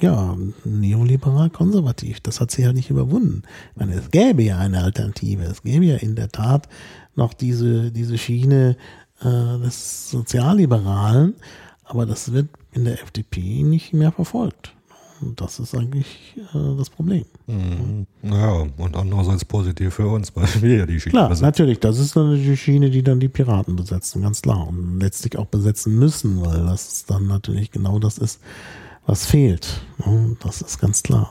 [0.00, 2.20] ja, neoliberal konservativ.
[2.20, 3.42] Das hat sie ja nicht überwunden.
[3.72, 5.44] Ich meine, es gäbe ja eine Alternative.
[5.44, 6.68] Es gäbe ja in der Tat
[7.14, 8.76] noch diese, diese Schiene
[9.20, 11.34] äh, des Sozialliberalen,
[11.84, 14.74] aber das wird in der FDP nicht mehr verfolgt.
[15.20, 17.24] Und das ist eigentlich äh, das Problem.
[17.52, 18.06] Mhm.
[18.22, 21.44] Ja, und andererseits positiv für uns, weil wir ja die Schiene Klar, besetzen.
[21.44, 24.66] natürlich, das ist dann die Schiene, die dann die Piraten besetzen, ganz klar.
[24.68, 28.40] Und letztlich auch besetzen müssen, weil das dann natürlich genau das ist,
[29.06, 29.82] was fehlt.
[29.98, 31.30] Und das ist ganz klar.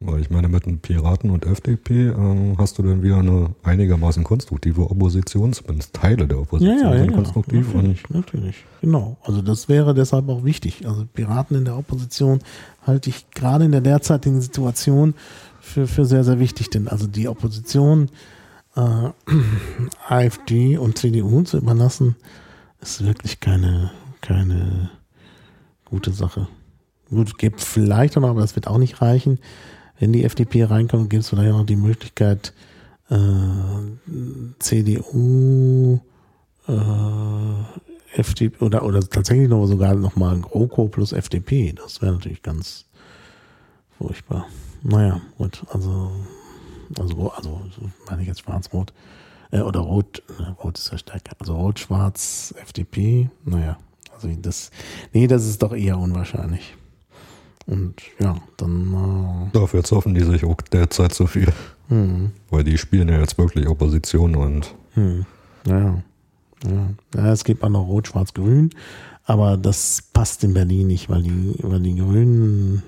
[0.00, 4.22] Weil ich meine, mit den Piraten und FDP äh, hast du dann wieder eine einigermaßen
[4.22, 7.74] konstruktive Opposition, zumindest Teile der Opposition ja, ja, sind ja, konstruktiv.
[7.74, 9.16] Natürlich, natürlich, genau.
[9.22, 10.86] Also das wäre deshalb auch wichtig.
[10.86, 12.38] Also Piraten in der Opposition
[12.86, 15.14] halte ich gerade in der derzeitigen Situation
[15.60, 16.70] für, für sehr, sehr wichtig.
[16.70, 18.08] Denn also die Opposition
[18.76, 18.80] äh,
[20.08, 22.14] AfD und CDU zu überlassen,
[22.80, 24.90] ist wirklich keine, keine
[25.84, 26.46] gute Sache.
[27.10, 29.38] Gut, gibt vielleicht noch, aber das wird auch nicht reichen.
[29.98, 32.52] Wenn die FDP reinkommt, gibt es vielleicht noch die Möglichkeit,
[33.10, 33.16] äh,
[34.58, 36.00] CDU,
[36.68, 41.72] äh, FDP oder, oder tatsächlich noch sogar nochmal GroKo plus FDP.
[41.72, 42.86] Das wäre natürlich ganz
[43.96, 44.46] furchtbar.
[44.82, 46.12] Naja, gut, also,
[46.98, 47.60] also, also
[48.08, 48.92] meine ich jetzt schwarz-rot.
[49.50, 51.32] Äh, oder rot, ne, rot ist ja stärker.
[51.38, 53.78] Also rot-schwarz, FDP, naja.
[54.14, 54.70] Also das,
[55.12, 56.76] nee, das ist doch eher unwahrscheinlich.
[57.68, 59.50] Und ja, dann.
[59.52, 61.52] Äh Dafür zoffen die sich auch derzeit so viel.
[61.88, 62.30] Hm.
[62.50, 64.74] Weil die spielen ja jetzt wirklich Opposition und.
[64.94, 65.26] Hm.
[65.66, 65.78] Ja,
[66.64, 66.88] ja.
[67.14, 67.32] ja.
[67.32, 68.70] Es gibt auch noch Rot, Schwarz, Grün.
[69.24, 72.82] Aber das passt in Berlin nicht, weil die, weil die Grünen.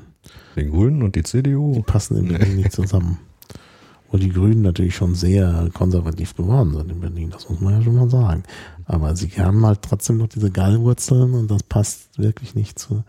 [0.57, 1.75] Die Grünen und die CDU?
[1.75, 2.63] Die passen in Berlin nee.
[2.63, 3.19] nicht zusammen.
[4.11, 7.83] Wo die Grünen natürlich schon sehr konservativ geworden sind in Berlin, das muss man ja
[7.83, 8.43] schon mal sagen.
[8.87, 13.05] Aber sie haben halt trotzdem noch diese Gallwurzeln und das passt wirklich nicht zu,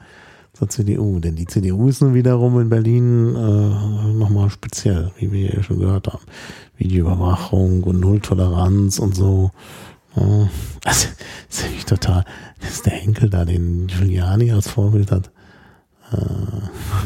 [0.53, 1.19] zur CDU.
[1.19, 5.79] Denn die CDU ist nun wiederum in Berlin äh, nochmal speziell, wie wir ja schon
[5.79, 6.23] gehört haben.
[6.77, 9.51] Videoüberwachung und Nulltoleranz und so.
[10.15, 10.49] Ja,
[10.83, 11.07] also,
[11.49, 12.25] das ist total,
[12.59, 15.31] dass der Henkel da den Giuliani als Vorbild hat.
[16.11, 16.17] Äh,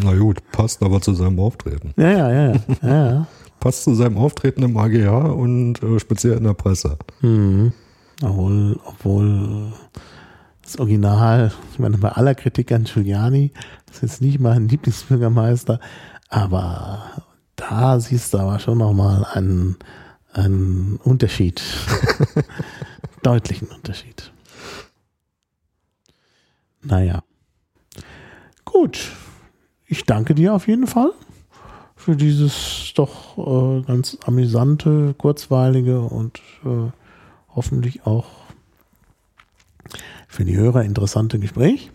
[0.04, 1.94] Na gut, passt aber zu seinem Auftreten.
[1.98, 2.58] Ja, ja, ja, ja.
[2.82, 3.28] ja
[3.60, 6.98] passt zu seinem Auftreten im AGA und äh, speziell in der Presse.
[7.22, 7.74] Mhm.
[8.22, 9.74] Obwohl, obwohl
[10.66, 13.52] das Original, ich meine, bei aller Kritik an Giuliani,
[13.86, 15.80] das ist jetzt nicht mein Lieblingsbürgermeister,
[16.28, 17.04] aber
[17.56, 19.78] da siehst du aber schon nochmal einen,
[20.34, 21.62] einen Unterschied.
[23.24, 24.32] Deutlichen Unterschied.
[26.82, 27.24] Naja.
[28.66, 29.12] Gut.
[29.86, 31.12] Ich danke dir auf jeden Fall
[31.96, 36.92] für dieses doch äh, ganz amüsante, kurzweilige und äh,
[37.56, 38.26] hoffentlich auch
[40.36, 41.92] für die Hörer interessante Gespräch.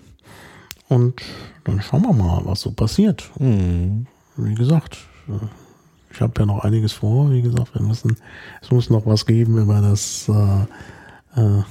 [0.89, 1.21] Und
[1.65, 3.31] dann schauen wir mal, was so passiert.
[3.39, 4.07] Mhm.
[4.37, 4.99] Wie gesagt,
[6.13, 7.31] ich habe ja noch einiges vor.
[7.31, 8.17] Wie gesagt, wir müssen,
[8.63, 11.63] es muss noch was geben über das äh, äh,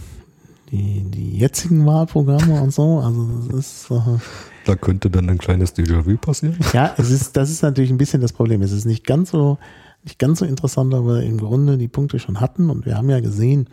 [0.72, 3.00] die, die jetzigen Wahlprogramme und so.
[3.00, 4.20] Also das ist äh,
[4.66, 6.60] da könnte dann ein kleines Déjà-vu passieren.
[6.74, 8.62] Ja, es ist, das ist natürlich ein bisschen das Problem.
[8.62, 9.58] Es ist nicht ganz so,
[10.04, 12.70] nicht ganz so interessant, aber im Grunde die Punkte schon hatten.
[12.70, 13.68] Und wir haben ja gesehen,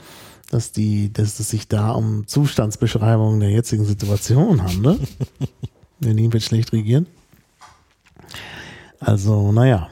[0.50, 5.00] dass die, dass es sich da um Zustandsbeschreibungen der jetzigen Situation handelt.
[6.00, 7.06] Berlin wird schlecht regiert.
[9.00, 9.88] Also, naja.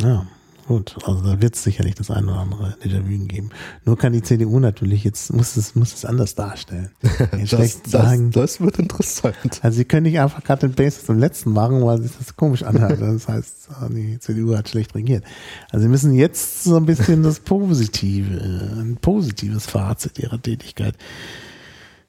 [0.00, 0.26] Ja.
[0.66, 3.50] Gut, also da wird es sicherlich das eine oder andere Déjà-vu geben.
[3.84, 6.90] Nur kann die CDU natürlich jetzt, muss es, muss es anders darstellen.
[7.02, 9.60] das, das, sagen, das wird interessant.
[9.60, 12.62] Also sie können nicht einfach Cut and Paste zum letzten machen, weil sich das komisch
[12.62, 12.94] anhört.
[13.04, 15.24] Das heißt, die CDU hat schlecht regiert.
[15.70, 20.94] Also sie müssen jetzt so ein bisschen das Positive, ein positives Fazit ihrer Tätigkeit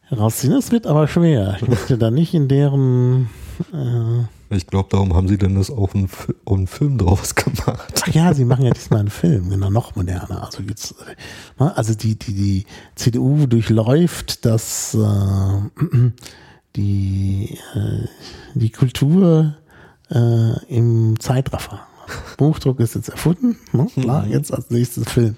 [0.04, 0.54] herausziehen.
[0.54, 1.58] Das wird aber schwer.
[1.62, 3.30] Ich möchte da nicht in deren
[3.74, 4.24] äh,
[4.56, 6.10] ich glaube, darum haben sie denn das auch einen,
[6.46, 8.02] einen, Film draus gemacht.
[8.02, 10.44] Ach ja, sie machen ja diesmal einen Film, genau, noch moderner.
[10.44, 10.96] Also jetzt,
[11.60, 12.66] ne, also die, die, die
[12.96, 15.86] CDU durchläuft das, äh,
[16.76, 18.08] die, äh,
[18.54, 19.56] die Kultur
[20.10, 21.88] äh, im Zeitraffer.
[22.38, 23.88] Buchdruck ist jetzt erfunden, ne?
[23.96, 24.32] klar, mhm.
[24.32, 25.36] jetzt als nächstes Film.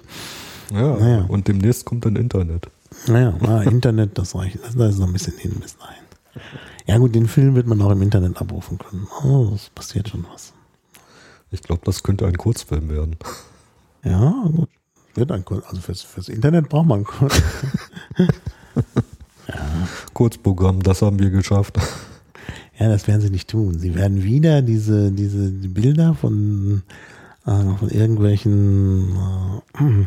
[0.72, 1.26] Ja, naja.
[1.28, 2.68] und demnächst kommt dann Internet.
[3.08, 6.07] Naja, na, Internet, das reicht, das ist noch ein bisschen hin bis dahin.
[6.86, 9.08] Ja gut, den Film wird man auch im Internet abrufen können.
[9.24, 10.54] Oh, es passiert schon was.
[11.52, 13.16] Ich glaube, das könnte ein Kurzfilm werden.
[14.04, 14.70] Ja, gut.
[15.16, 17.42] Wird ein Kurz, also fürs, fürs Internet braucht man Kurz.
[19.48, 19.88] ja.
[20.14, 21.78] Kurzprogramm, das haben wir geschafft.
[22.78, 23.80] Ja, das werden sie nicht tun.
[23.80, 26.84] Sie werden wieder diese, diese Bilder von,
[27.46, 29.18] äh, von irgendwelchen
[29.74, 30.06] äh,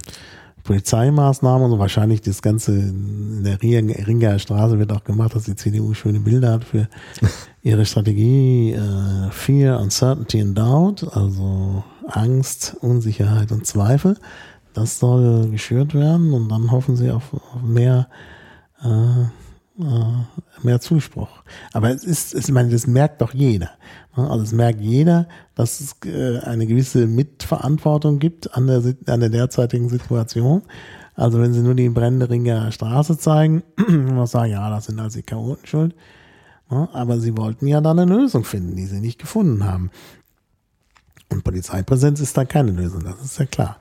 [0.64, 1.78] Polizeimaßnahmen und so.
[1.78, 6.52] wahrscheinlich das Ganze in der Ringer Straße wird auch gemacht, dass die CDU schöne Bilder
[6.52, 6.88] hat für
[7.62, 14.16] ihre Strategie äh, Fear, Uncertainty and Doubt, also Angst, Unsicherheit und Zweifel.
[14.72, 18.30] Das soll geschürt werden und dann hoffen sie auf, auf mehr äh,
[18.82, 19.26] äh,
[20.62, 21.42] mehr Zuspruch.
[21.72, 23.70] Aber es ist, ich meine, das merkt doch jeder.
[24.14, 29.28] Also es merkt jeder, dass es äh, eine gewisse Mitverantwortung gibt an der, an der
[29.28, 30.62] derzeitigen Situation.
[31.14, 35.18] Also wenn sie nur die brennende Ringer Straße zeigen, muss sagen, ja, das sind also
[35.18, 35.94] die Chaoten schuld.
[36.68, 39.90] Aber sie wollten ja da eine Lösung finden, die sie nicht gefunden haben.
[41.28, 43.78] Und Polizeipräsenz ist da keine Lösung, das ist ja klar.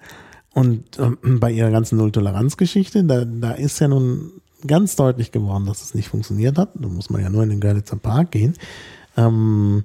[0.53, 5.81] Und äh, bei ihrer ganzen Null-Toleranz-Geschichte, da, da ist ja nun ganz deutlich geworden, dass
[5.81, 6.71] es nicht funktioniert hat.
[6.75, 8.53] Da muss man ja nur in den Görlitzer Park gehen.
[9.17, 9.83] Ähm,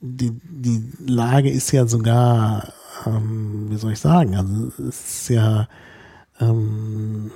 [0.00, 2.72] die, die Lage ist ja sogar
[3.06, 5.68] ähm, wie soll ich sagen, also es ist ja,
[6.40, 7.30] ähm,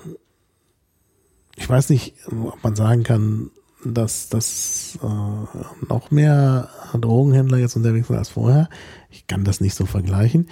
[1.56, 3.50] ich weiß nicht, ob man sagen kann,
[3.84, 6.68] dass, dass äh, noch mehr
[6.98, 8.68] Drogenhändler jetzt unterwegs sind als vorher.
[9.10, 10.48] Ich kann das nicht so vergleichen.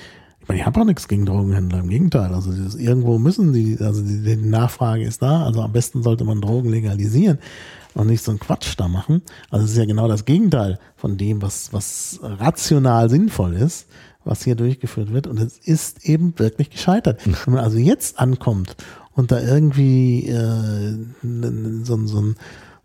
[0.54, 2.34] Ich habe auch nichts gegen Drogenhändler, im Gegenteil.
[2.34, 5.44] Also das, irgendwo müssen die, also die, die Nachfrage ist da.
[5.44, 7.38] Also am besten sollte man Drogen legalisieren
[7.94, 9.22] und nicht so einen Quatsch da machen.
[9.50, 13.86] Also es ist ja genau das Gegenteil von dem, was, was rational sinnvoll ist,
[14.24, 15.26] was hier durchgeführt wird.
[15.26, 17.20] Und es ist eben wirklich gescheitert.
[17.24, 18.76] Wenn man also jetzt ankommt
[19.14, 20.96] und da irgendwie äh,
[21.82, 22.36] so, so ein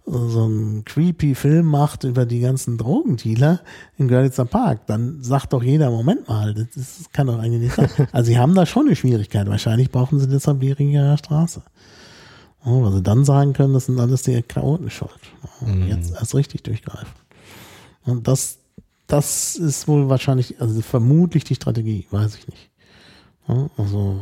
[0.05, 3.61] so ein creepy Film macht über die ganzen Drogendealer
[3.97, 8.07] in Görlitzer Park, dann sagt doch jeder, Moment mal, das, kann doch eigentlich nicht sein.
[8.11, 9.47] Also sie haben da schon eine Schwierigkeit.
[9.47, 11.63] Wahrscheinlich brauchen sie deshalb Wieringer Straße.
[12.63, 15.11] Oh, weil sie dann sagen können, das sind alles die Chaoten schuld.
[15.61, 15.87] Mhm.
[15.87, 17.13] Jetzt erst richtig durchgreifen.
[18.03, 18.59] Und das,
[19.07, 22.69] das ist wohl wahrscheinlich, also vermutlich die Strategie, weiß ich nicht.
[23.77, 24.19] Also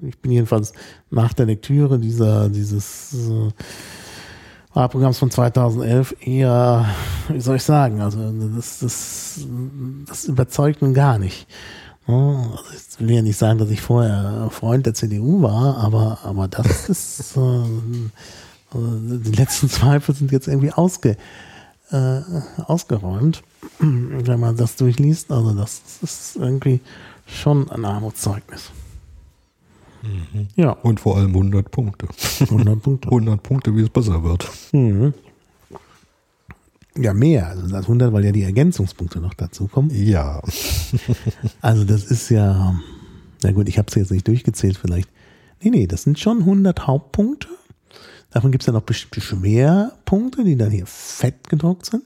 [0.00, 0.72] ich bin jedenfalls
[1.10, 3.50] nach der Lektüre dieser, dieses äh,
[4.74, 6.86] Wahlprogramms von 2011 eher,
[7.28, 8.18] wie soll ich sagen, also
[8.56, 9.40] das, das,
[10.06, 11.46] das überzeugt nun gar nicht.
[12.06, 12.58] Also
[12.98, 16.88] ich will ja nicht sagen, dass ich vorher Freund der CDU war, aber, aber das
[16.88, 17.64] ist, äh,
[18.74, 21.16] die letzten Zweifel sind jetzt irgendwie ausge,
[21.90, 22.20] äh,
[22.66, 23.42] ausgeräumt,
[23.78, 25.30] wenn man das durchliest.
[25.30, 26.80] Also das ist irgendwie
[27.26, 28.70] schon ein Armutszeugnis.
[30.02, 30.48] Mhm.
[30.56, 30.70] Ja.
[30.70, 32.08] Und vor allem 100 Punkte.
[32.40, 33.08] 100 Punkte.
[33.10, 34.48] 100 Punkte, wie es besser wird.
[34.72, 35.14] Mhm.
[36.96, 37.48] Ja, mehr.
[37.48, 39.90] Also das 100, weil ja die Ergänzungspunkte noch dazu kommen.
[39.90, 40.42] Ja.
[41.60, 42.78] also das ist ja,
[43.42, 45.08] na gut, ich habe es jetzt nicht durchgezählt vielleicht.
[45.62, 47.48] Nee, nee, das sind schon 100 Hauptpunkte.
[48.30, 52.02] Davon gibt es ja noch bestimmte Schwerpunkte, die dann hier fett gedruckt sind.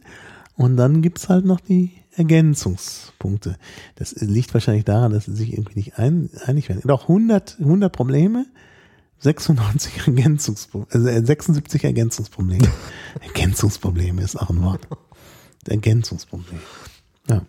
[0.56, 3.56] Und dann gibt es halt noch die Ergänzungspunkte.
[3.97, 6.82] Das liegt wahrscheinlich daran, dass sie sich irgendwie nicht ein, einig werden.
[6.84, 8.47] Doch 100, 100 Probleme,
[9.18, 12.68] 96 Ergänzungsprobleme, also 76 Ergänzungsprobleme.
[13.20, 14.88] Ergänzungsprobleme ist auch ein Wort.
[15.66, 16.60] Ergänzungsproblem.
[17.28, 17.43] Ja.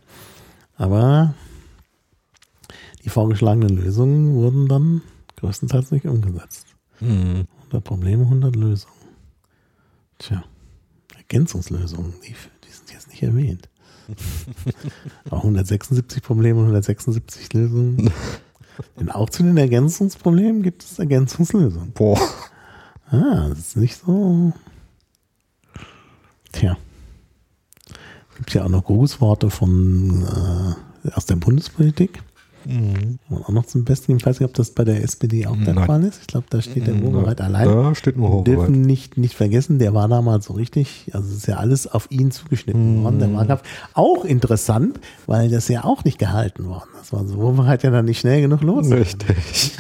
[0.76, 1.34] Aber
[3.03, 5.02] die vorgeschlagenen Lösungen wurden dann
[5.38, 6.68] größtenteils nicht umgesetzt.
[6.99, 7.48] Mhm.
[7.65, 8.94] 100 Probleme, 100 Lösungen.
[10.18, 10.44] Tja,
[11.15, 12.35] Ergänzungslösungen, die,
[12.65, 13.69] die sind jetzt nicht erwähnt.
[15.29, 18.11] Auch 176 Probleme und 176 Lösungen.
[18.99, 21.91] Denn auch zu den Ergänzungsproblemen gibt es Ergänzungslösungen.
[21.93, 22.19] Boah.
[23.09, 24.53] Ah, das ist nicht so.
[26.51, 26.77] Tja.
[28.38, 30.23] Gibt ja auch noch Grußworte von
[31.05, 32.21] äh, aus der Bundespolitik.
[32.68, 33.19] Mhm.
[33.30, 35.85] auch noch zum Besten, ich weiß nicht, ob das bei der SPD auch der Nein.
[35.85, 36.22] Fall ist.
[36.22, 37.68] Ich glaube, da steht der Wobereit allein.
[37.68, 38.48] Da steht nur Wobereit.
[38.48, 42.11] dürfen nicht, nicht vergessen, der war damals so richtig, also es ist ja alles auf
[42.11, 43.03] ihn zugeschnitten mhm.
[43.03, 43.64] worden, der Wahlkampf.
[43.94, 47.14] Auch interessant, weil das ja auch nicht gehalten worden ist.
[47.14, 48.91] Also Wobereit ja dann nicht schnell genug los.
[48.91, 49.77] Richtig.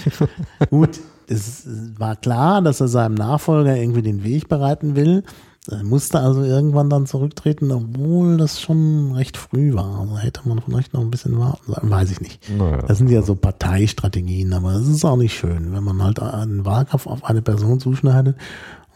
[0.69, 5.23] Gut, es war klar, dass er seinem Nachfolger irgendwie den Weg bereiten will.
[5.69, 9.99] Er musste also irgendwann dann zurücktreten, obwohl das schon recht früh war.
[10.01, 12.49] Also hätte man vielleicht noch ein bisschen warten sollen, weiß ich nicht.
[12.49, 12.77] Naja.
[12.87, 16.65] Das sind ja so Parteistrategien, aber es ist auch nicht schön, wenn man halt einen
[16.65, 18.37] Wahlkampf auf eine Person zuschneidet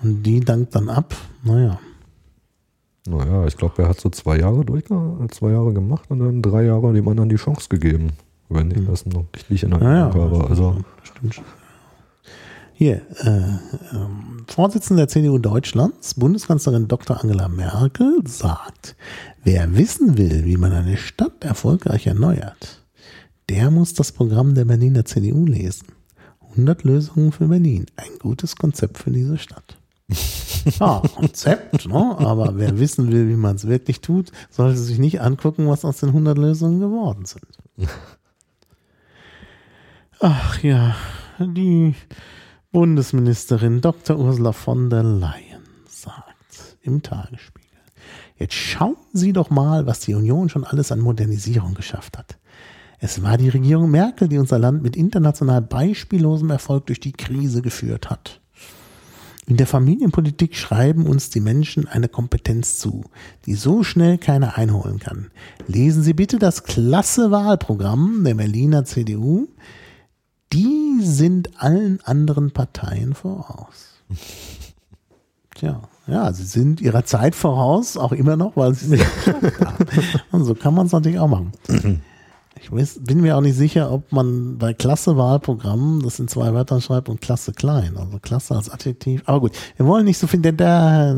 [0.02, 1.16] und die dankt dann ab.
[1.44, 1.80] Naja.
[3.08, 4.86] Naja, ich glaube, er hat so zwei Jahre durch,
[5.32, 8.12] zwei Jahre gemacht und dann drei Jahre dem anderen die Chance gegeben.
[8.48, 8.88] Wenn ich hm.
[8.88, 10.50] das noch richtig in Erinnerung naja, habe.
[10.50, 11.46] Also, stimmt schon.
[12.82, 14.08] Hier, äh, äh,
[14.48, 17.22] Vorsitzende der CDU Deutschlands, Bundeskanzlerin Dr.
[17.22, 18.96] Angela Merkel, sagt,
[19.44, 22.82] wer wissen will, wie man eine Stadt erfolgreich erneuert,
[23.50, 25.90] der muss das Programm der Berliner CDU lesen.
[26.54, 27.86] 100 Lösungen für Berlin.
[27.98, 29.78] Ein gutes Konzept für diese Stadt.
[30.80, 32.16] Ja, Konzept, ne?
[32.18, 36.00] aber wer wissen will, wie man es wirklich tut, sollte sich nicht angucken, was aus
[36.00, 37.46] den 100 Lösungen geworden sind.
[40.20, 40.96] Ach ja,
[41.40, 41.96] die
[42.72, 44.18] Bundesministerin Dr.
[44.18, 47.68] Ursula von der Leyen sagt im Tagesspiegel,
[48.38, 52.38] jetzt schauen Sie doch mal, was die Union schon alles an Modernisierung geschafft hat.
[53.00, 57.62] Es war die Regierung Merkel, die unser Land mit international beispiellosem Erfolg durch die Krise
[57.62, 58.40] geführt hat.
[59.48, 63.04] In der Familienpolitik schreiben uns die Menschen eine Kompetenz zu,
[63.46, 65.30] die so schnell keiner einholen kann.
[65.68, 69.50] Lesen Sie bitte das klasse Wahlprogramm der Berliner CDU,
[70.54, 74.04] die sind allen anderen Parteien voraus.
[75.56, 79.88] Tja, ja, sie sind ihrer Zeit voraus, auch immer noch, weil sie es haben.
[80.32, 81.52] Und so kann man es natürlich auch machen.
[82.60, 86.82] Ich weiß, bin mir auch nicht sicher, ob man bei Klasse-Wahlprogrammen das in zwei Wörtern
[86.82, 87.98] schreibt und Klasse klein.
[87.98, 89.24] Also Klasse als Adjektiv.
[89.26, 90.42] Aber gut, wir wollen nicht so viel.
[90.42, 91.14] Da,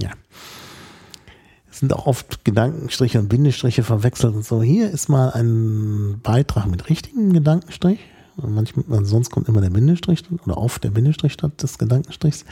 [0.00, 0.10] ja.
[1.78, 4.60] Es sind auch oft Gedankenstriche und Bindestriche verwechselt und so.
[4.60, 8.00] Hier ist mal ein Beitrag mit richtigem Gedankenstrich.
[8.36, 12.44] Manchmal, sonst kommt immer der Bindestrich oder oft der Bindestrich statt des Gedankenstrichs.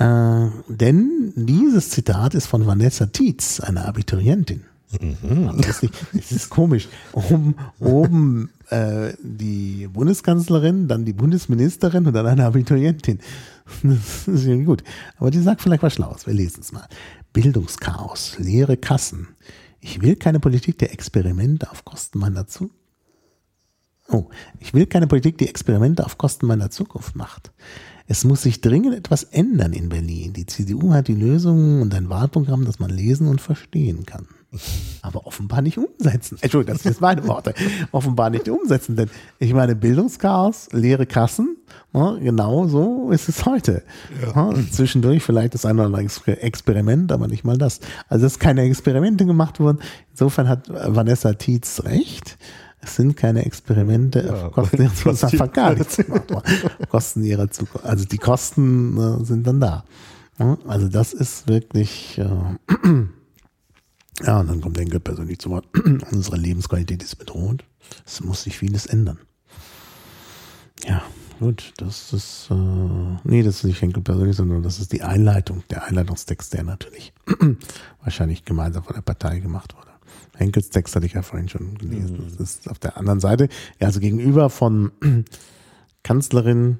[0.00, 4.64] Äh, denn dieses Zitat ist von Vanessa Tietz, einer Abiturientin.
[5.00, 5.46] Mhm.
[5.46, 6.88] Also das, ist, das, ist komisch.
[7.12, 13.20] Oben, oben äh, die Bundeskanzlerin, dann die Bundesministerin und dann eine Abiturientin.
[13.84, 14.82] Das ist irgendwie gut.
[15.18, 16.26] Aber die sagt vielleicht was Schlaues.
[16.26, 16.88] Wir lesen es mal.
[17.32, 19.28] Bildungschaos, leere Kassen.
[19.80, 22.76] Ich will keine Politik der Experimente auf Kosten meiner Zukunft.
[24.08, 24.28] Oh,
[24.58, 27.52] ich will keine Politik, die Experimente auf Kosten meiner Zukunft macht.
[28.10, 30.32] Es muss sich dringend etwas ändern in Berlin.
[30.32, 34.26] Die CDU hat die Lösungen und ein Wahlprogramm, das man lesen und verstehen kann.
[35.00, 36.36] Aber offenbar nicht umsetzen.
[36.40, 37.54] Entschuldigung, das sind jetzt meine Worte.
[37.92, 41.56] Offenbar nicht umsetzen, denn ich meine, Bildungschaos, leere Kassen,
[41.92, 43.84] ne, genau so ist es heute.
[44.20, 44.50] Ja.
[44.50, 47.78] Ne, zwischendurch vielleicht das eine oder andere Experiment, aber nicht mal das.
[48.08, 49.78] Also, dass keine Experimente gemacht wurden.
[50.10, 52.38] Insofern hat Vanessa Tietz recht.
[52.82, 55.24] Es sind keine Experimente ja, auf Kosten ihrer Zukunft.
[55.24, 56.24] Einfach gar nichts gemacht
[56.88, 57.86] Kosten ihrer Zukunft.
[57.86, 59.84] Also die Kosten äh, sind dann da.
[60.66, 62.24] Also das ist wirklich, äh,
[64.22, 65.66] ja, und dann kommt Enkel persönlich zu Wort.
[66.10, 67.64] Unsere Lebensqualität ist bedroht.
[68.06, 69.18] Es muss sich vieles ändern.
[70.86, 71.02] Ja,
[71.38, 72.54] gut, das ist, äh,
[73.24, 77.12] nee, das ist nicht Henkel persönlich, sondern das ist die Einleitung, der Einleitungstext, der natürlich
[78.02, 79.89] wahrscheinlich gemeinsam von der Partei gemacht wurde.
[80.40, 82.16] Henkels Text hatte ich ja vorhin schon gelesen.
[82.16, 82.36] Mhm.
[82.38, 83.48] Das ist auf der anderen Seite.
[83.78, 84.90] Also gegenüber von
[86.02, 86.78] Kanzlerin,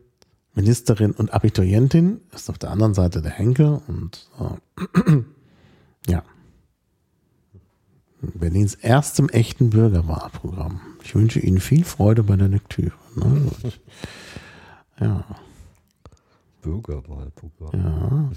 [0.55, 5.23] Ministerin und Abiturientin ist auf der anderen Seite der Henkel und äh,
[6.09, 6.25] ja.
[8.23, 10.81] Berlins erstem echten Bürgerwahlprogramm.
[11.03, 12.93] Ich wünsche Ihnen viel Freude bei der Lektüre.
[13.15, 13.51] Ne?
[15.01, 15.25] Ja.
[16.61, 17.71] Bürgerwahlprogramm.
[17.73, 18.31] Ja.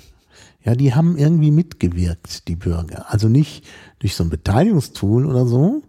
[0.63, 3.11] Ja, die haben irgendwie mitgewirkt, die Bürger.
[3.11, 3.65] Also nicht
[3.99, 5.83] durch so ein Beteiligungstool oder so,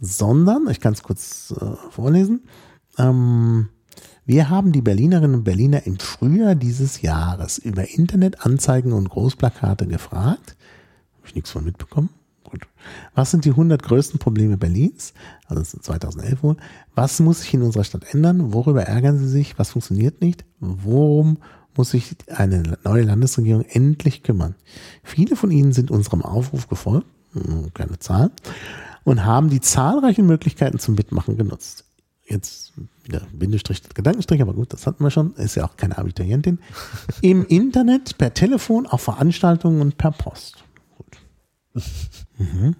[0.00, 2.42] sondern, ich kann es kurz äh, vorlesen,
[2.98, 3.68] ähm,
[4.24, 10.56] wir haben die Berlinerinnen und Berliner im Frühjahr dieses Jahres über Internetanzeigen und Großplakate gefragt.
[11.16, 12.10] Habe ich nichts von mitbekommen.
[12.44, 12.68] Gut.
[13.14, 15.12] Was sind die 100 größten Probleme Berlins?
[15.46, 16.56] Also 2011 wohl.
[16.94, 18.52] Was muss sich in unserer Stadt ändern?
[18.52, 19.58] Worüber ärgern Sie sich?
[19.58, 20.44] Was funktioniert nicht?
[20.60, 21.38] Worum
[21.76, 24.54] muss sich eine neue Landesregierung endlich kümmern.
[25.02, 28.30] Viele von ihnen sind unserem Aufruf gefolgt, hm, keine Zahl,
[29.04, 31.84] und haben die zahlreichen Möglichkeiten zum Mitmachen genutzt.
[32.24, 32.72] Jetzt
[33.04, 36.60] wieder Bindestrich, Gedankenstrich, aber gut, das hatten wir schon, ist ja auch keine Abiturientin.
[37.20, 40.64] Im Internet, per Telefon, auf Veranstaltungen und per Post.
[40.96, 41.82] Gut.
[42.38, 42.74] Mhm.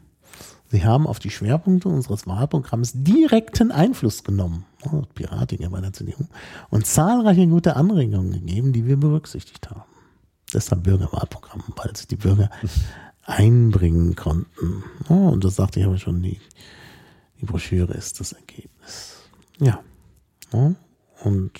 [0.72, 6.24] Sie haben auf die Schwerpunkte unseres Wahlprogramms direkten Einfluss genommen, oh, Piratiger bei der CDU,
[6.70, 9.82] und zahlreiche gute Anregungen gegeben, die wir berücksichtigt haben.
[10.52, 12.50] Deshalb Bürgerwahlprogramm, weil sich die Bürger
[13.24, 14.84] einbringen konnten.
[15.08, 16.38] Oh, und das sagte ich aber schon, die,
[17.40, 19.16] die Broschüre ist das Ergebnis.
[19.58, 19.80] Ja.
[20.52, 20.72] Oh,
[21.24, 21.52] und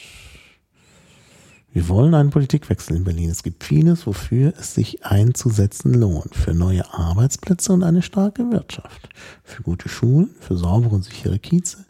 [1.75, 3.31] wir wollen einen Politikwechsel in Berlin.
[3.31, 6.35] Es gibt vieles, wofür es sich einzusetzen lohnt.
[6.35, 9.09] Für neue Arbeitsplätze und eine starke Wirtschaft.
[9.43, 11.87] Für gute Schulen, für saubere und sichere Kieze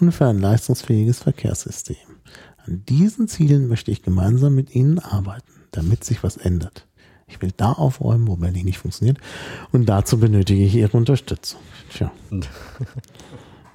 [0.00, 1.96] und für ein leistungsfähiges Verkehrssystem.
[2.66, 6.86] An diesen Zielen möchte ich gemeinsam mit Ihnen arbeiten, damit sich was ändert.
[7.26, 9.18] Ich will da aufräumen, wo Berlin nicht funktioniert.
[9.72, 11.60] Und dazu benötige ich Ihre Unterstützung.
[11.90, 12.10] Tja.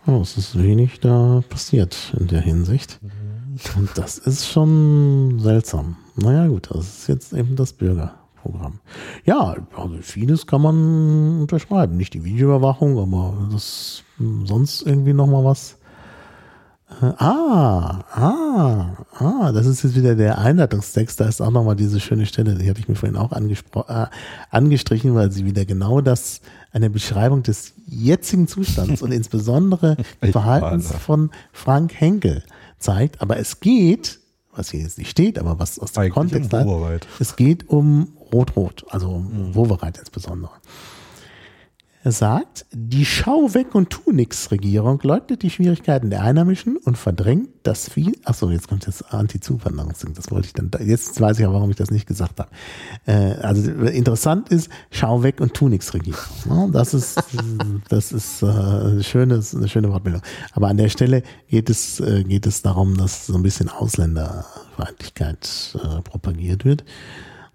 [0.07, 2.99] Oh, es ist wenig da passiert in der Hinsicht.
[3.01, 3.09] Mhm.
[3.75, 5.97] Und das ist schon seltsam.
[6.15, 8.79] Naja, gut, das ist jetzt eben das Bürgerprogramm.
[9.25, 11.97] Ja, also vieles kann man unterschreiben.
[11.97, 14.03] Nicht die Videoüberwachung, aber das
[14.43, 15.77] sonst irgendwie nochmal was.
[16.87, 21.19] Ah, ah, ah, das ist jetzt wieder der Einleitungstext.
[21.19, 24.05] Da ist auch nochmal diese schöne Stelle, die hatte ich mir vorhin auch äh,
[24.51, 26.41] angestrichen, weil sie wieder genau das,
[26.71, 32.43] eine Beschreibung des jetzigen Zustands und insbesondere Verhaltens von Frank Henkel
[32.77, 33.19] zeigt.
[33.19, 34.19] Aber es geht,
[34.55, 37.67] was hier jetzt nicht steht, aber was aus dem Eigentlich Kontext um hat, es geht
[37.67, 39.55] um Rot-Rot, also um mhm.
[39.55, 40.51] Wovereit insbesondere.
[42.05, 46.99] Er sagt, die Schau weg und tu nix Regierung leugnet die Schwierigkeiten der Einheimischen und
[46.99, 48.15] verdrängt das viel.
[48.25, 50.13] Achso, jetzt kommt das Anti-Zuwanderungsding.
[50.13, 50.69] Das wollte ich dann.
[50.85, 52.51] Jetzt weiß ich auch, warum ich das nicht gesagt habe.
[53.07, 56.71] Äh, also interessant ist, schau weg und tu nix Regierung.
[56.71, 57.23] Das ist,
[57.89, 60.21] das ist äh, eine, schöne, eine schöne Wortmeldung.
[60.53, 65.73] Aber an der Stelle geht es, äh, geht es darum, dass so ein bisschen Ausländerfeindlichkeit
[65.73, 66.83] äh, propagiert wird.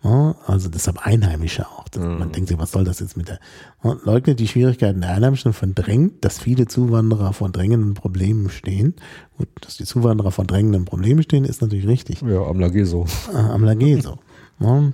[0.02, 1.84] Also deshalb Einheimische auch.
[1.96, 2.18] Mhm.
[2.18, 3.38] Man denkt sich, was soll das jetzt mit der?
[3.82, 8.94] Leugnet die Schwierigkeiten der Einheimischen und verdrängt, dass viele Zuwanderer vor drängenden Problemen stehen.
[9.36, 12.22] Gut, dass die Zuwanderer vor drängenden Problemen stehen, ist natürlich richtig.
[12.22, 13.06] Ja, am Lageso.
[13.32, 14.18] Äh, am Lageso.
[14.60, 14.92] ja,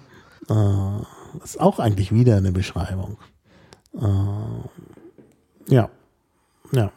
[0.49, 3.17] äh, ist auch eigentlich wieder eine Beschreibung.
[3.95, 4.07] Äh,
[5.73, 5.89] ja,
[6.73, 6.91] ja.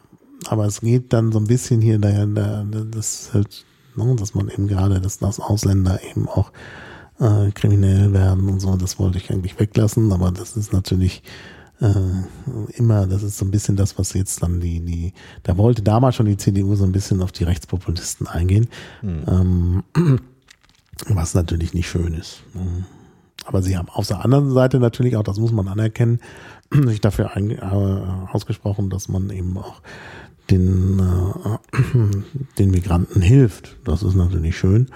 [0.48, 3.64] Aber es geht dann so ein bisschen hier, da, da, das halt,
[3.94, 6.50] ne, dass man eben gerade, dass das Ausländer eben auch
[7.20, 11.22] äh, kriminell werden und so, das wollte ich eigentlich weglassen, aber das ist natürlich
[11.80, 15.82] äh, immer, das ist so ein bisschen das, was jetzt dann die, die, da wollte
[15.82, 18.68] damals schon die CDU so ein bisschen auf die Rechtspopulisten eingehen,
[19.02, 19.82] mhm.
[19.94, 20.20] ähm,
[21.08, 22.42] was natürlich nicht schön ist.
[22.54, 22.84] Ne.
[23.46, 26.20] Aber sie haben auf der anderen Seite natürlich auch, das muss man anerkennen,
[26.70, 29.80] sich dafür ein, äh, ausgesprochen, dass man eben auch
[30.50, 31.78] den, äh,
[32.58, 33.76] den Migranten hilft.
[33.84, 34.88] Das ist natürlich schön.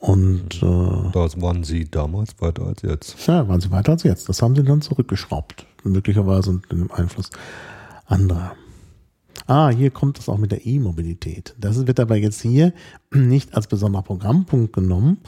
[0.00, 3.26] Und äh, da waren sie damals weiter als jetzt.
[3.26, 4.30] Ja, waren sie weiter als jetzt.
[4.30, 5.66] Das haben sie dann zurückgeschraubt.
[5.84, 7.28] Möglicherweise unter dem Einfluss
[8.06, 8.52] anderer.
[9.46, 11.54] Ah, hier kommt es auch mit der E-Mobilität.
[11.58, 12.72] Das wird aber jetzt hier
[13.12, 15.18] nicht als besonderer Programmpunkt genommen,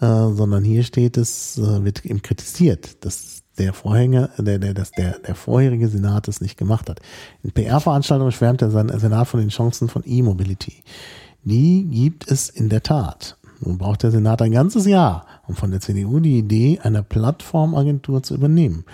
[0.00, 4.92] äh, sondern hier steht es, äh, wird eben kritisiert, dass der Vorhänger, der, der, dass
[4.92, 7.00] der, der vorherige Senat es nicht gemacht hat.
[7.42, 10.84] In PR-Veranstaltungen schwärmt der Senat von den Chancen von E-Mobility.
[11.42, 13.36] Die gibt es in der Tat.
[13.64, 18.22] Nun braucht der Senat ein ganzes Jahr, um von der CDU die Idee einer Plattformagentur
[18.22, 18.84] zu übernehmen.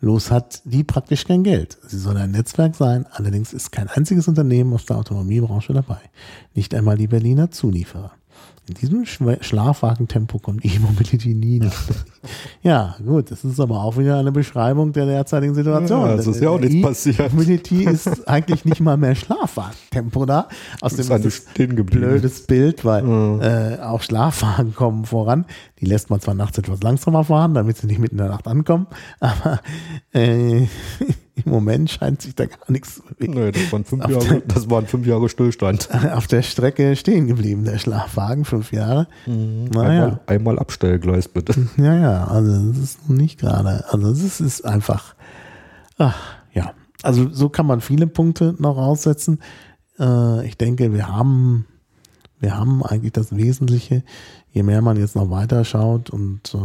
[0.00, 1.78] Los hat die praktisch kein Geld.
[1.86, 5.98] Sie soll ein Netzwerk sein, allerdings ist kein einziges Unternehmen aus der Automobilbranche dabei.
[6.54, 8.12] Nicht einmal die Berliner Zulieferer.
[8.66, 11.84] In diesem Schlafwagentempo kommt E-Mobility nie nach.
[12.62, 16.06] ja, gut, das ist aber auch wieder eine Beschreibung der derzeitigen Situation.
[16.06, 17.20] Ja, es ist ja auch nichts passiert.
[17.20, 20.48] E-Mobility ist eigentlich nicht mal mehr Schlafwagentempo da.
[20.80, 23.42] Aus dem ist blödes Bild, weil mhm.
[23.42, 25.44] äh, auch Schlafwagen kommen voran.
[25.80, 28.48] Die lässt man zwar nachts etwas langsamer fahren, damit sie nicht mitten in der Nacht
[28.48, 28.86] ankommen,
[29.20, 29.60] aber
[30.14, 30.66] äh,
[31.44, 33.34] im Moment scheint sich da gar nichts zu bewegen.
[33.34, 35.88] Nee, das waren fünf, Jahre, das waren fünf Jahre Stillstand.
[36.12, 39.08] Auf der Strecke stehen geblieben, der Schlafwagen, fünf Jahre.
[39.26, 39.64] Mhm.
[39.72, 40.04] Naja.
[40.04, 41.54] Einmal, einmal Abstellgleis, bitte.
[41.76, 45.14] Ja, ja, also das ist nicht gerade, also das ist einfach,
[45.98, 46.72] ach, ja.
[47.02, 49.40] Also so kann man viele Punkte noch aussetzen.
[49.98, 51.66] Äh, ich denke, wir haben,
[52.38, 54.02] wir haben eigentlich das Wesentliche.
[54.52, 56.58] Je mehr man jetzt noch weiter schaut und äh,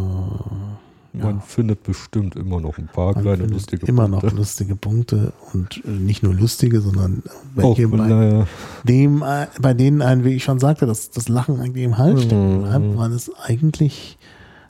[1.14, 1.42] man ja.
[1.42, 4.28] findet bestimmt immer noch ein paar Man kleine lustige immer Punkte.
[4.28, 7.24] Immer noch lustige Punkte und äh, nicht nur lustige, sondern
[7.56, 8.46] welche Auch, bei,
[8.84, 12.24] dem, äh, bei denen ein, wie ich schon sagte, dass das Lachen eigentlich im Hals
[12.24, 12.98] stecken bleibt, mhm.
[12.98, 14.18] weil es eigentlich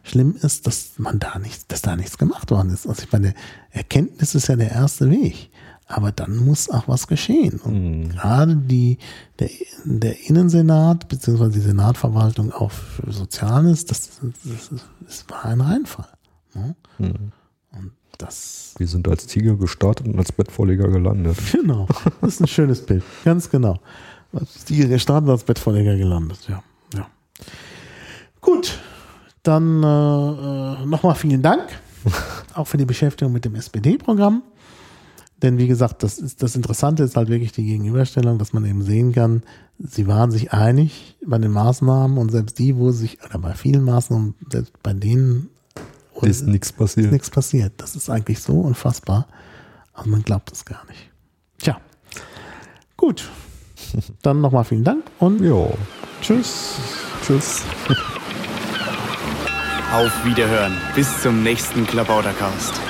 [0.03, 2.87] schlimm ist, dass man da nichts, dass da nichts gemacht worden ist.
[2.87, 3.33] Also ich meine,
[3.71, 5.49] Erkenntnis ist ja der erste Weg.
[5.91, 7.59] Aber dann muss auch was geschehen.
[7.59, 8.09] Und mhm.
[8.09, 8.99] gerade die,
[9.39, 9.49] der,
[9.85, 14.69] der Innensenat beziehungsweise die Senatverwaltung auf Soziales, das, das,
[15.01, 16.07] das war ein Reinfall.
[16.53, 16.75] Ne?
[16.97, 17.31] Mhm.
[17.71, 18.75] Und das.
[18.77, 21.37] Wir sind als Tiger gestartet und als Bettvorleger gelandet.
[21.51, 21.87] Genau.
[22.21, 23.03] Das ist ein schönes Bild.
[23.23, 23.79] Ganz genau.
[24.33, 26.39] Als Tiger gestartet und als Bettvorleger gelandet.
[26.47, 26.63] Ja.
[26.93, 27.07] ja.
[28.41, 28.79] Gut.
[29.43, 31.67] Dann äh, äh nochmal vielen Dank.
[32.53, 34.43] Auch für die Beschäftigung mit dem SPD-Programm.
[35.41, 38.81] Denn wie gesagt, das, ist, das Interessante ist halt wirklich die Gegenüberstellung, dass man eben
[38.81, 39.43] sehen kann,
[39.77, 43.83] sie waren sich einig bei den Maßnahmen und selbst die, wo sich, oder bei vielen
[43.85, 45.49] Maßnahmen, selbst bei denen
[46.21, 47.07] und ist nichts passiert.
[47.07, 47.73] Ist nichts passiert.
[47.77, 49.27] Das ist eigentlich so unfassbar.
[49.93, 51.09] Aber man glaubt es gar nicht.
[51.59, 51.79] Tja.
[52.97, 53.29] Gut.
[54.21, 55.73] Dann nochmal vielen Dank und jo.
[56.21, 56.75] tschüss.
[57.25, 57.63] Tschüss.
[59.93, 60.77] Auf Wiederhören.
[60.95, 62.88] Bis zum nächsten Klabautercast.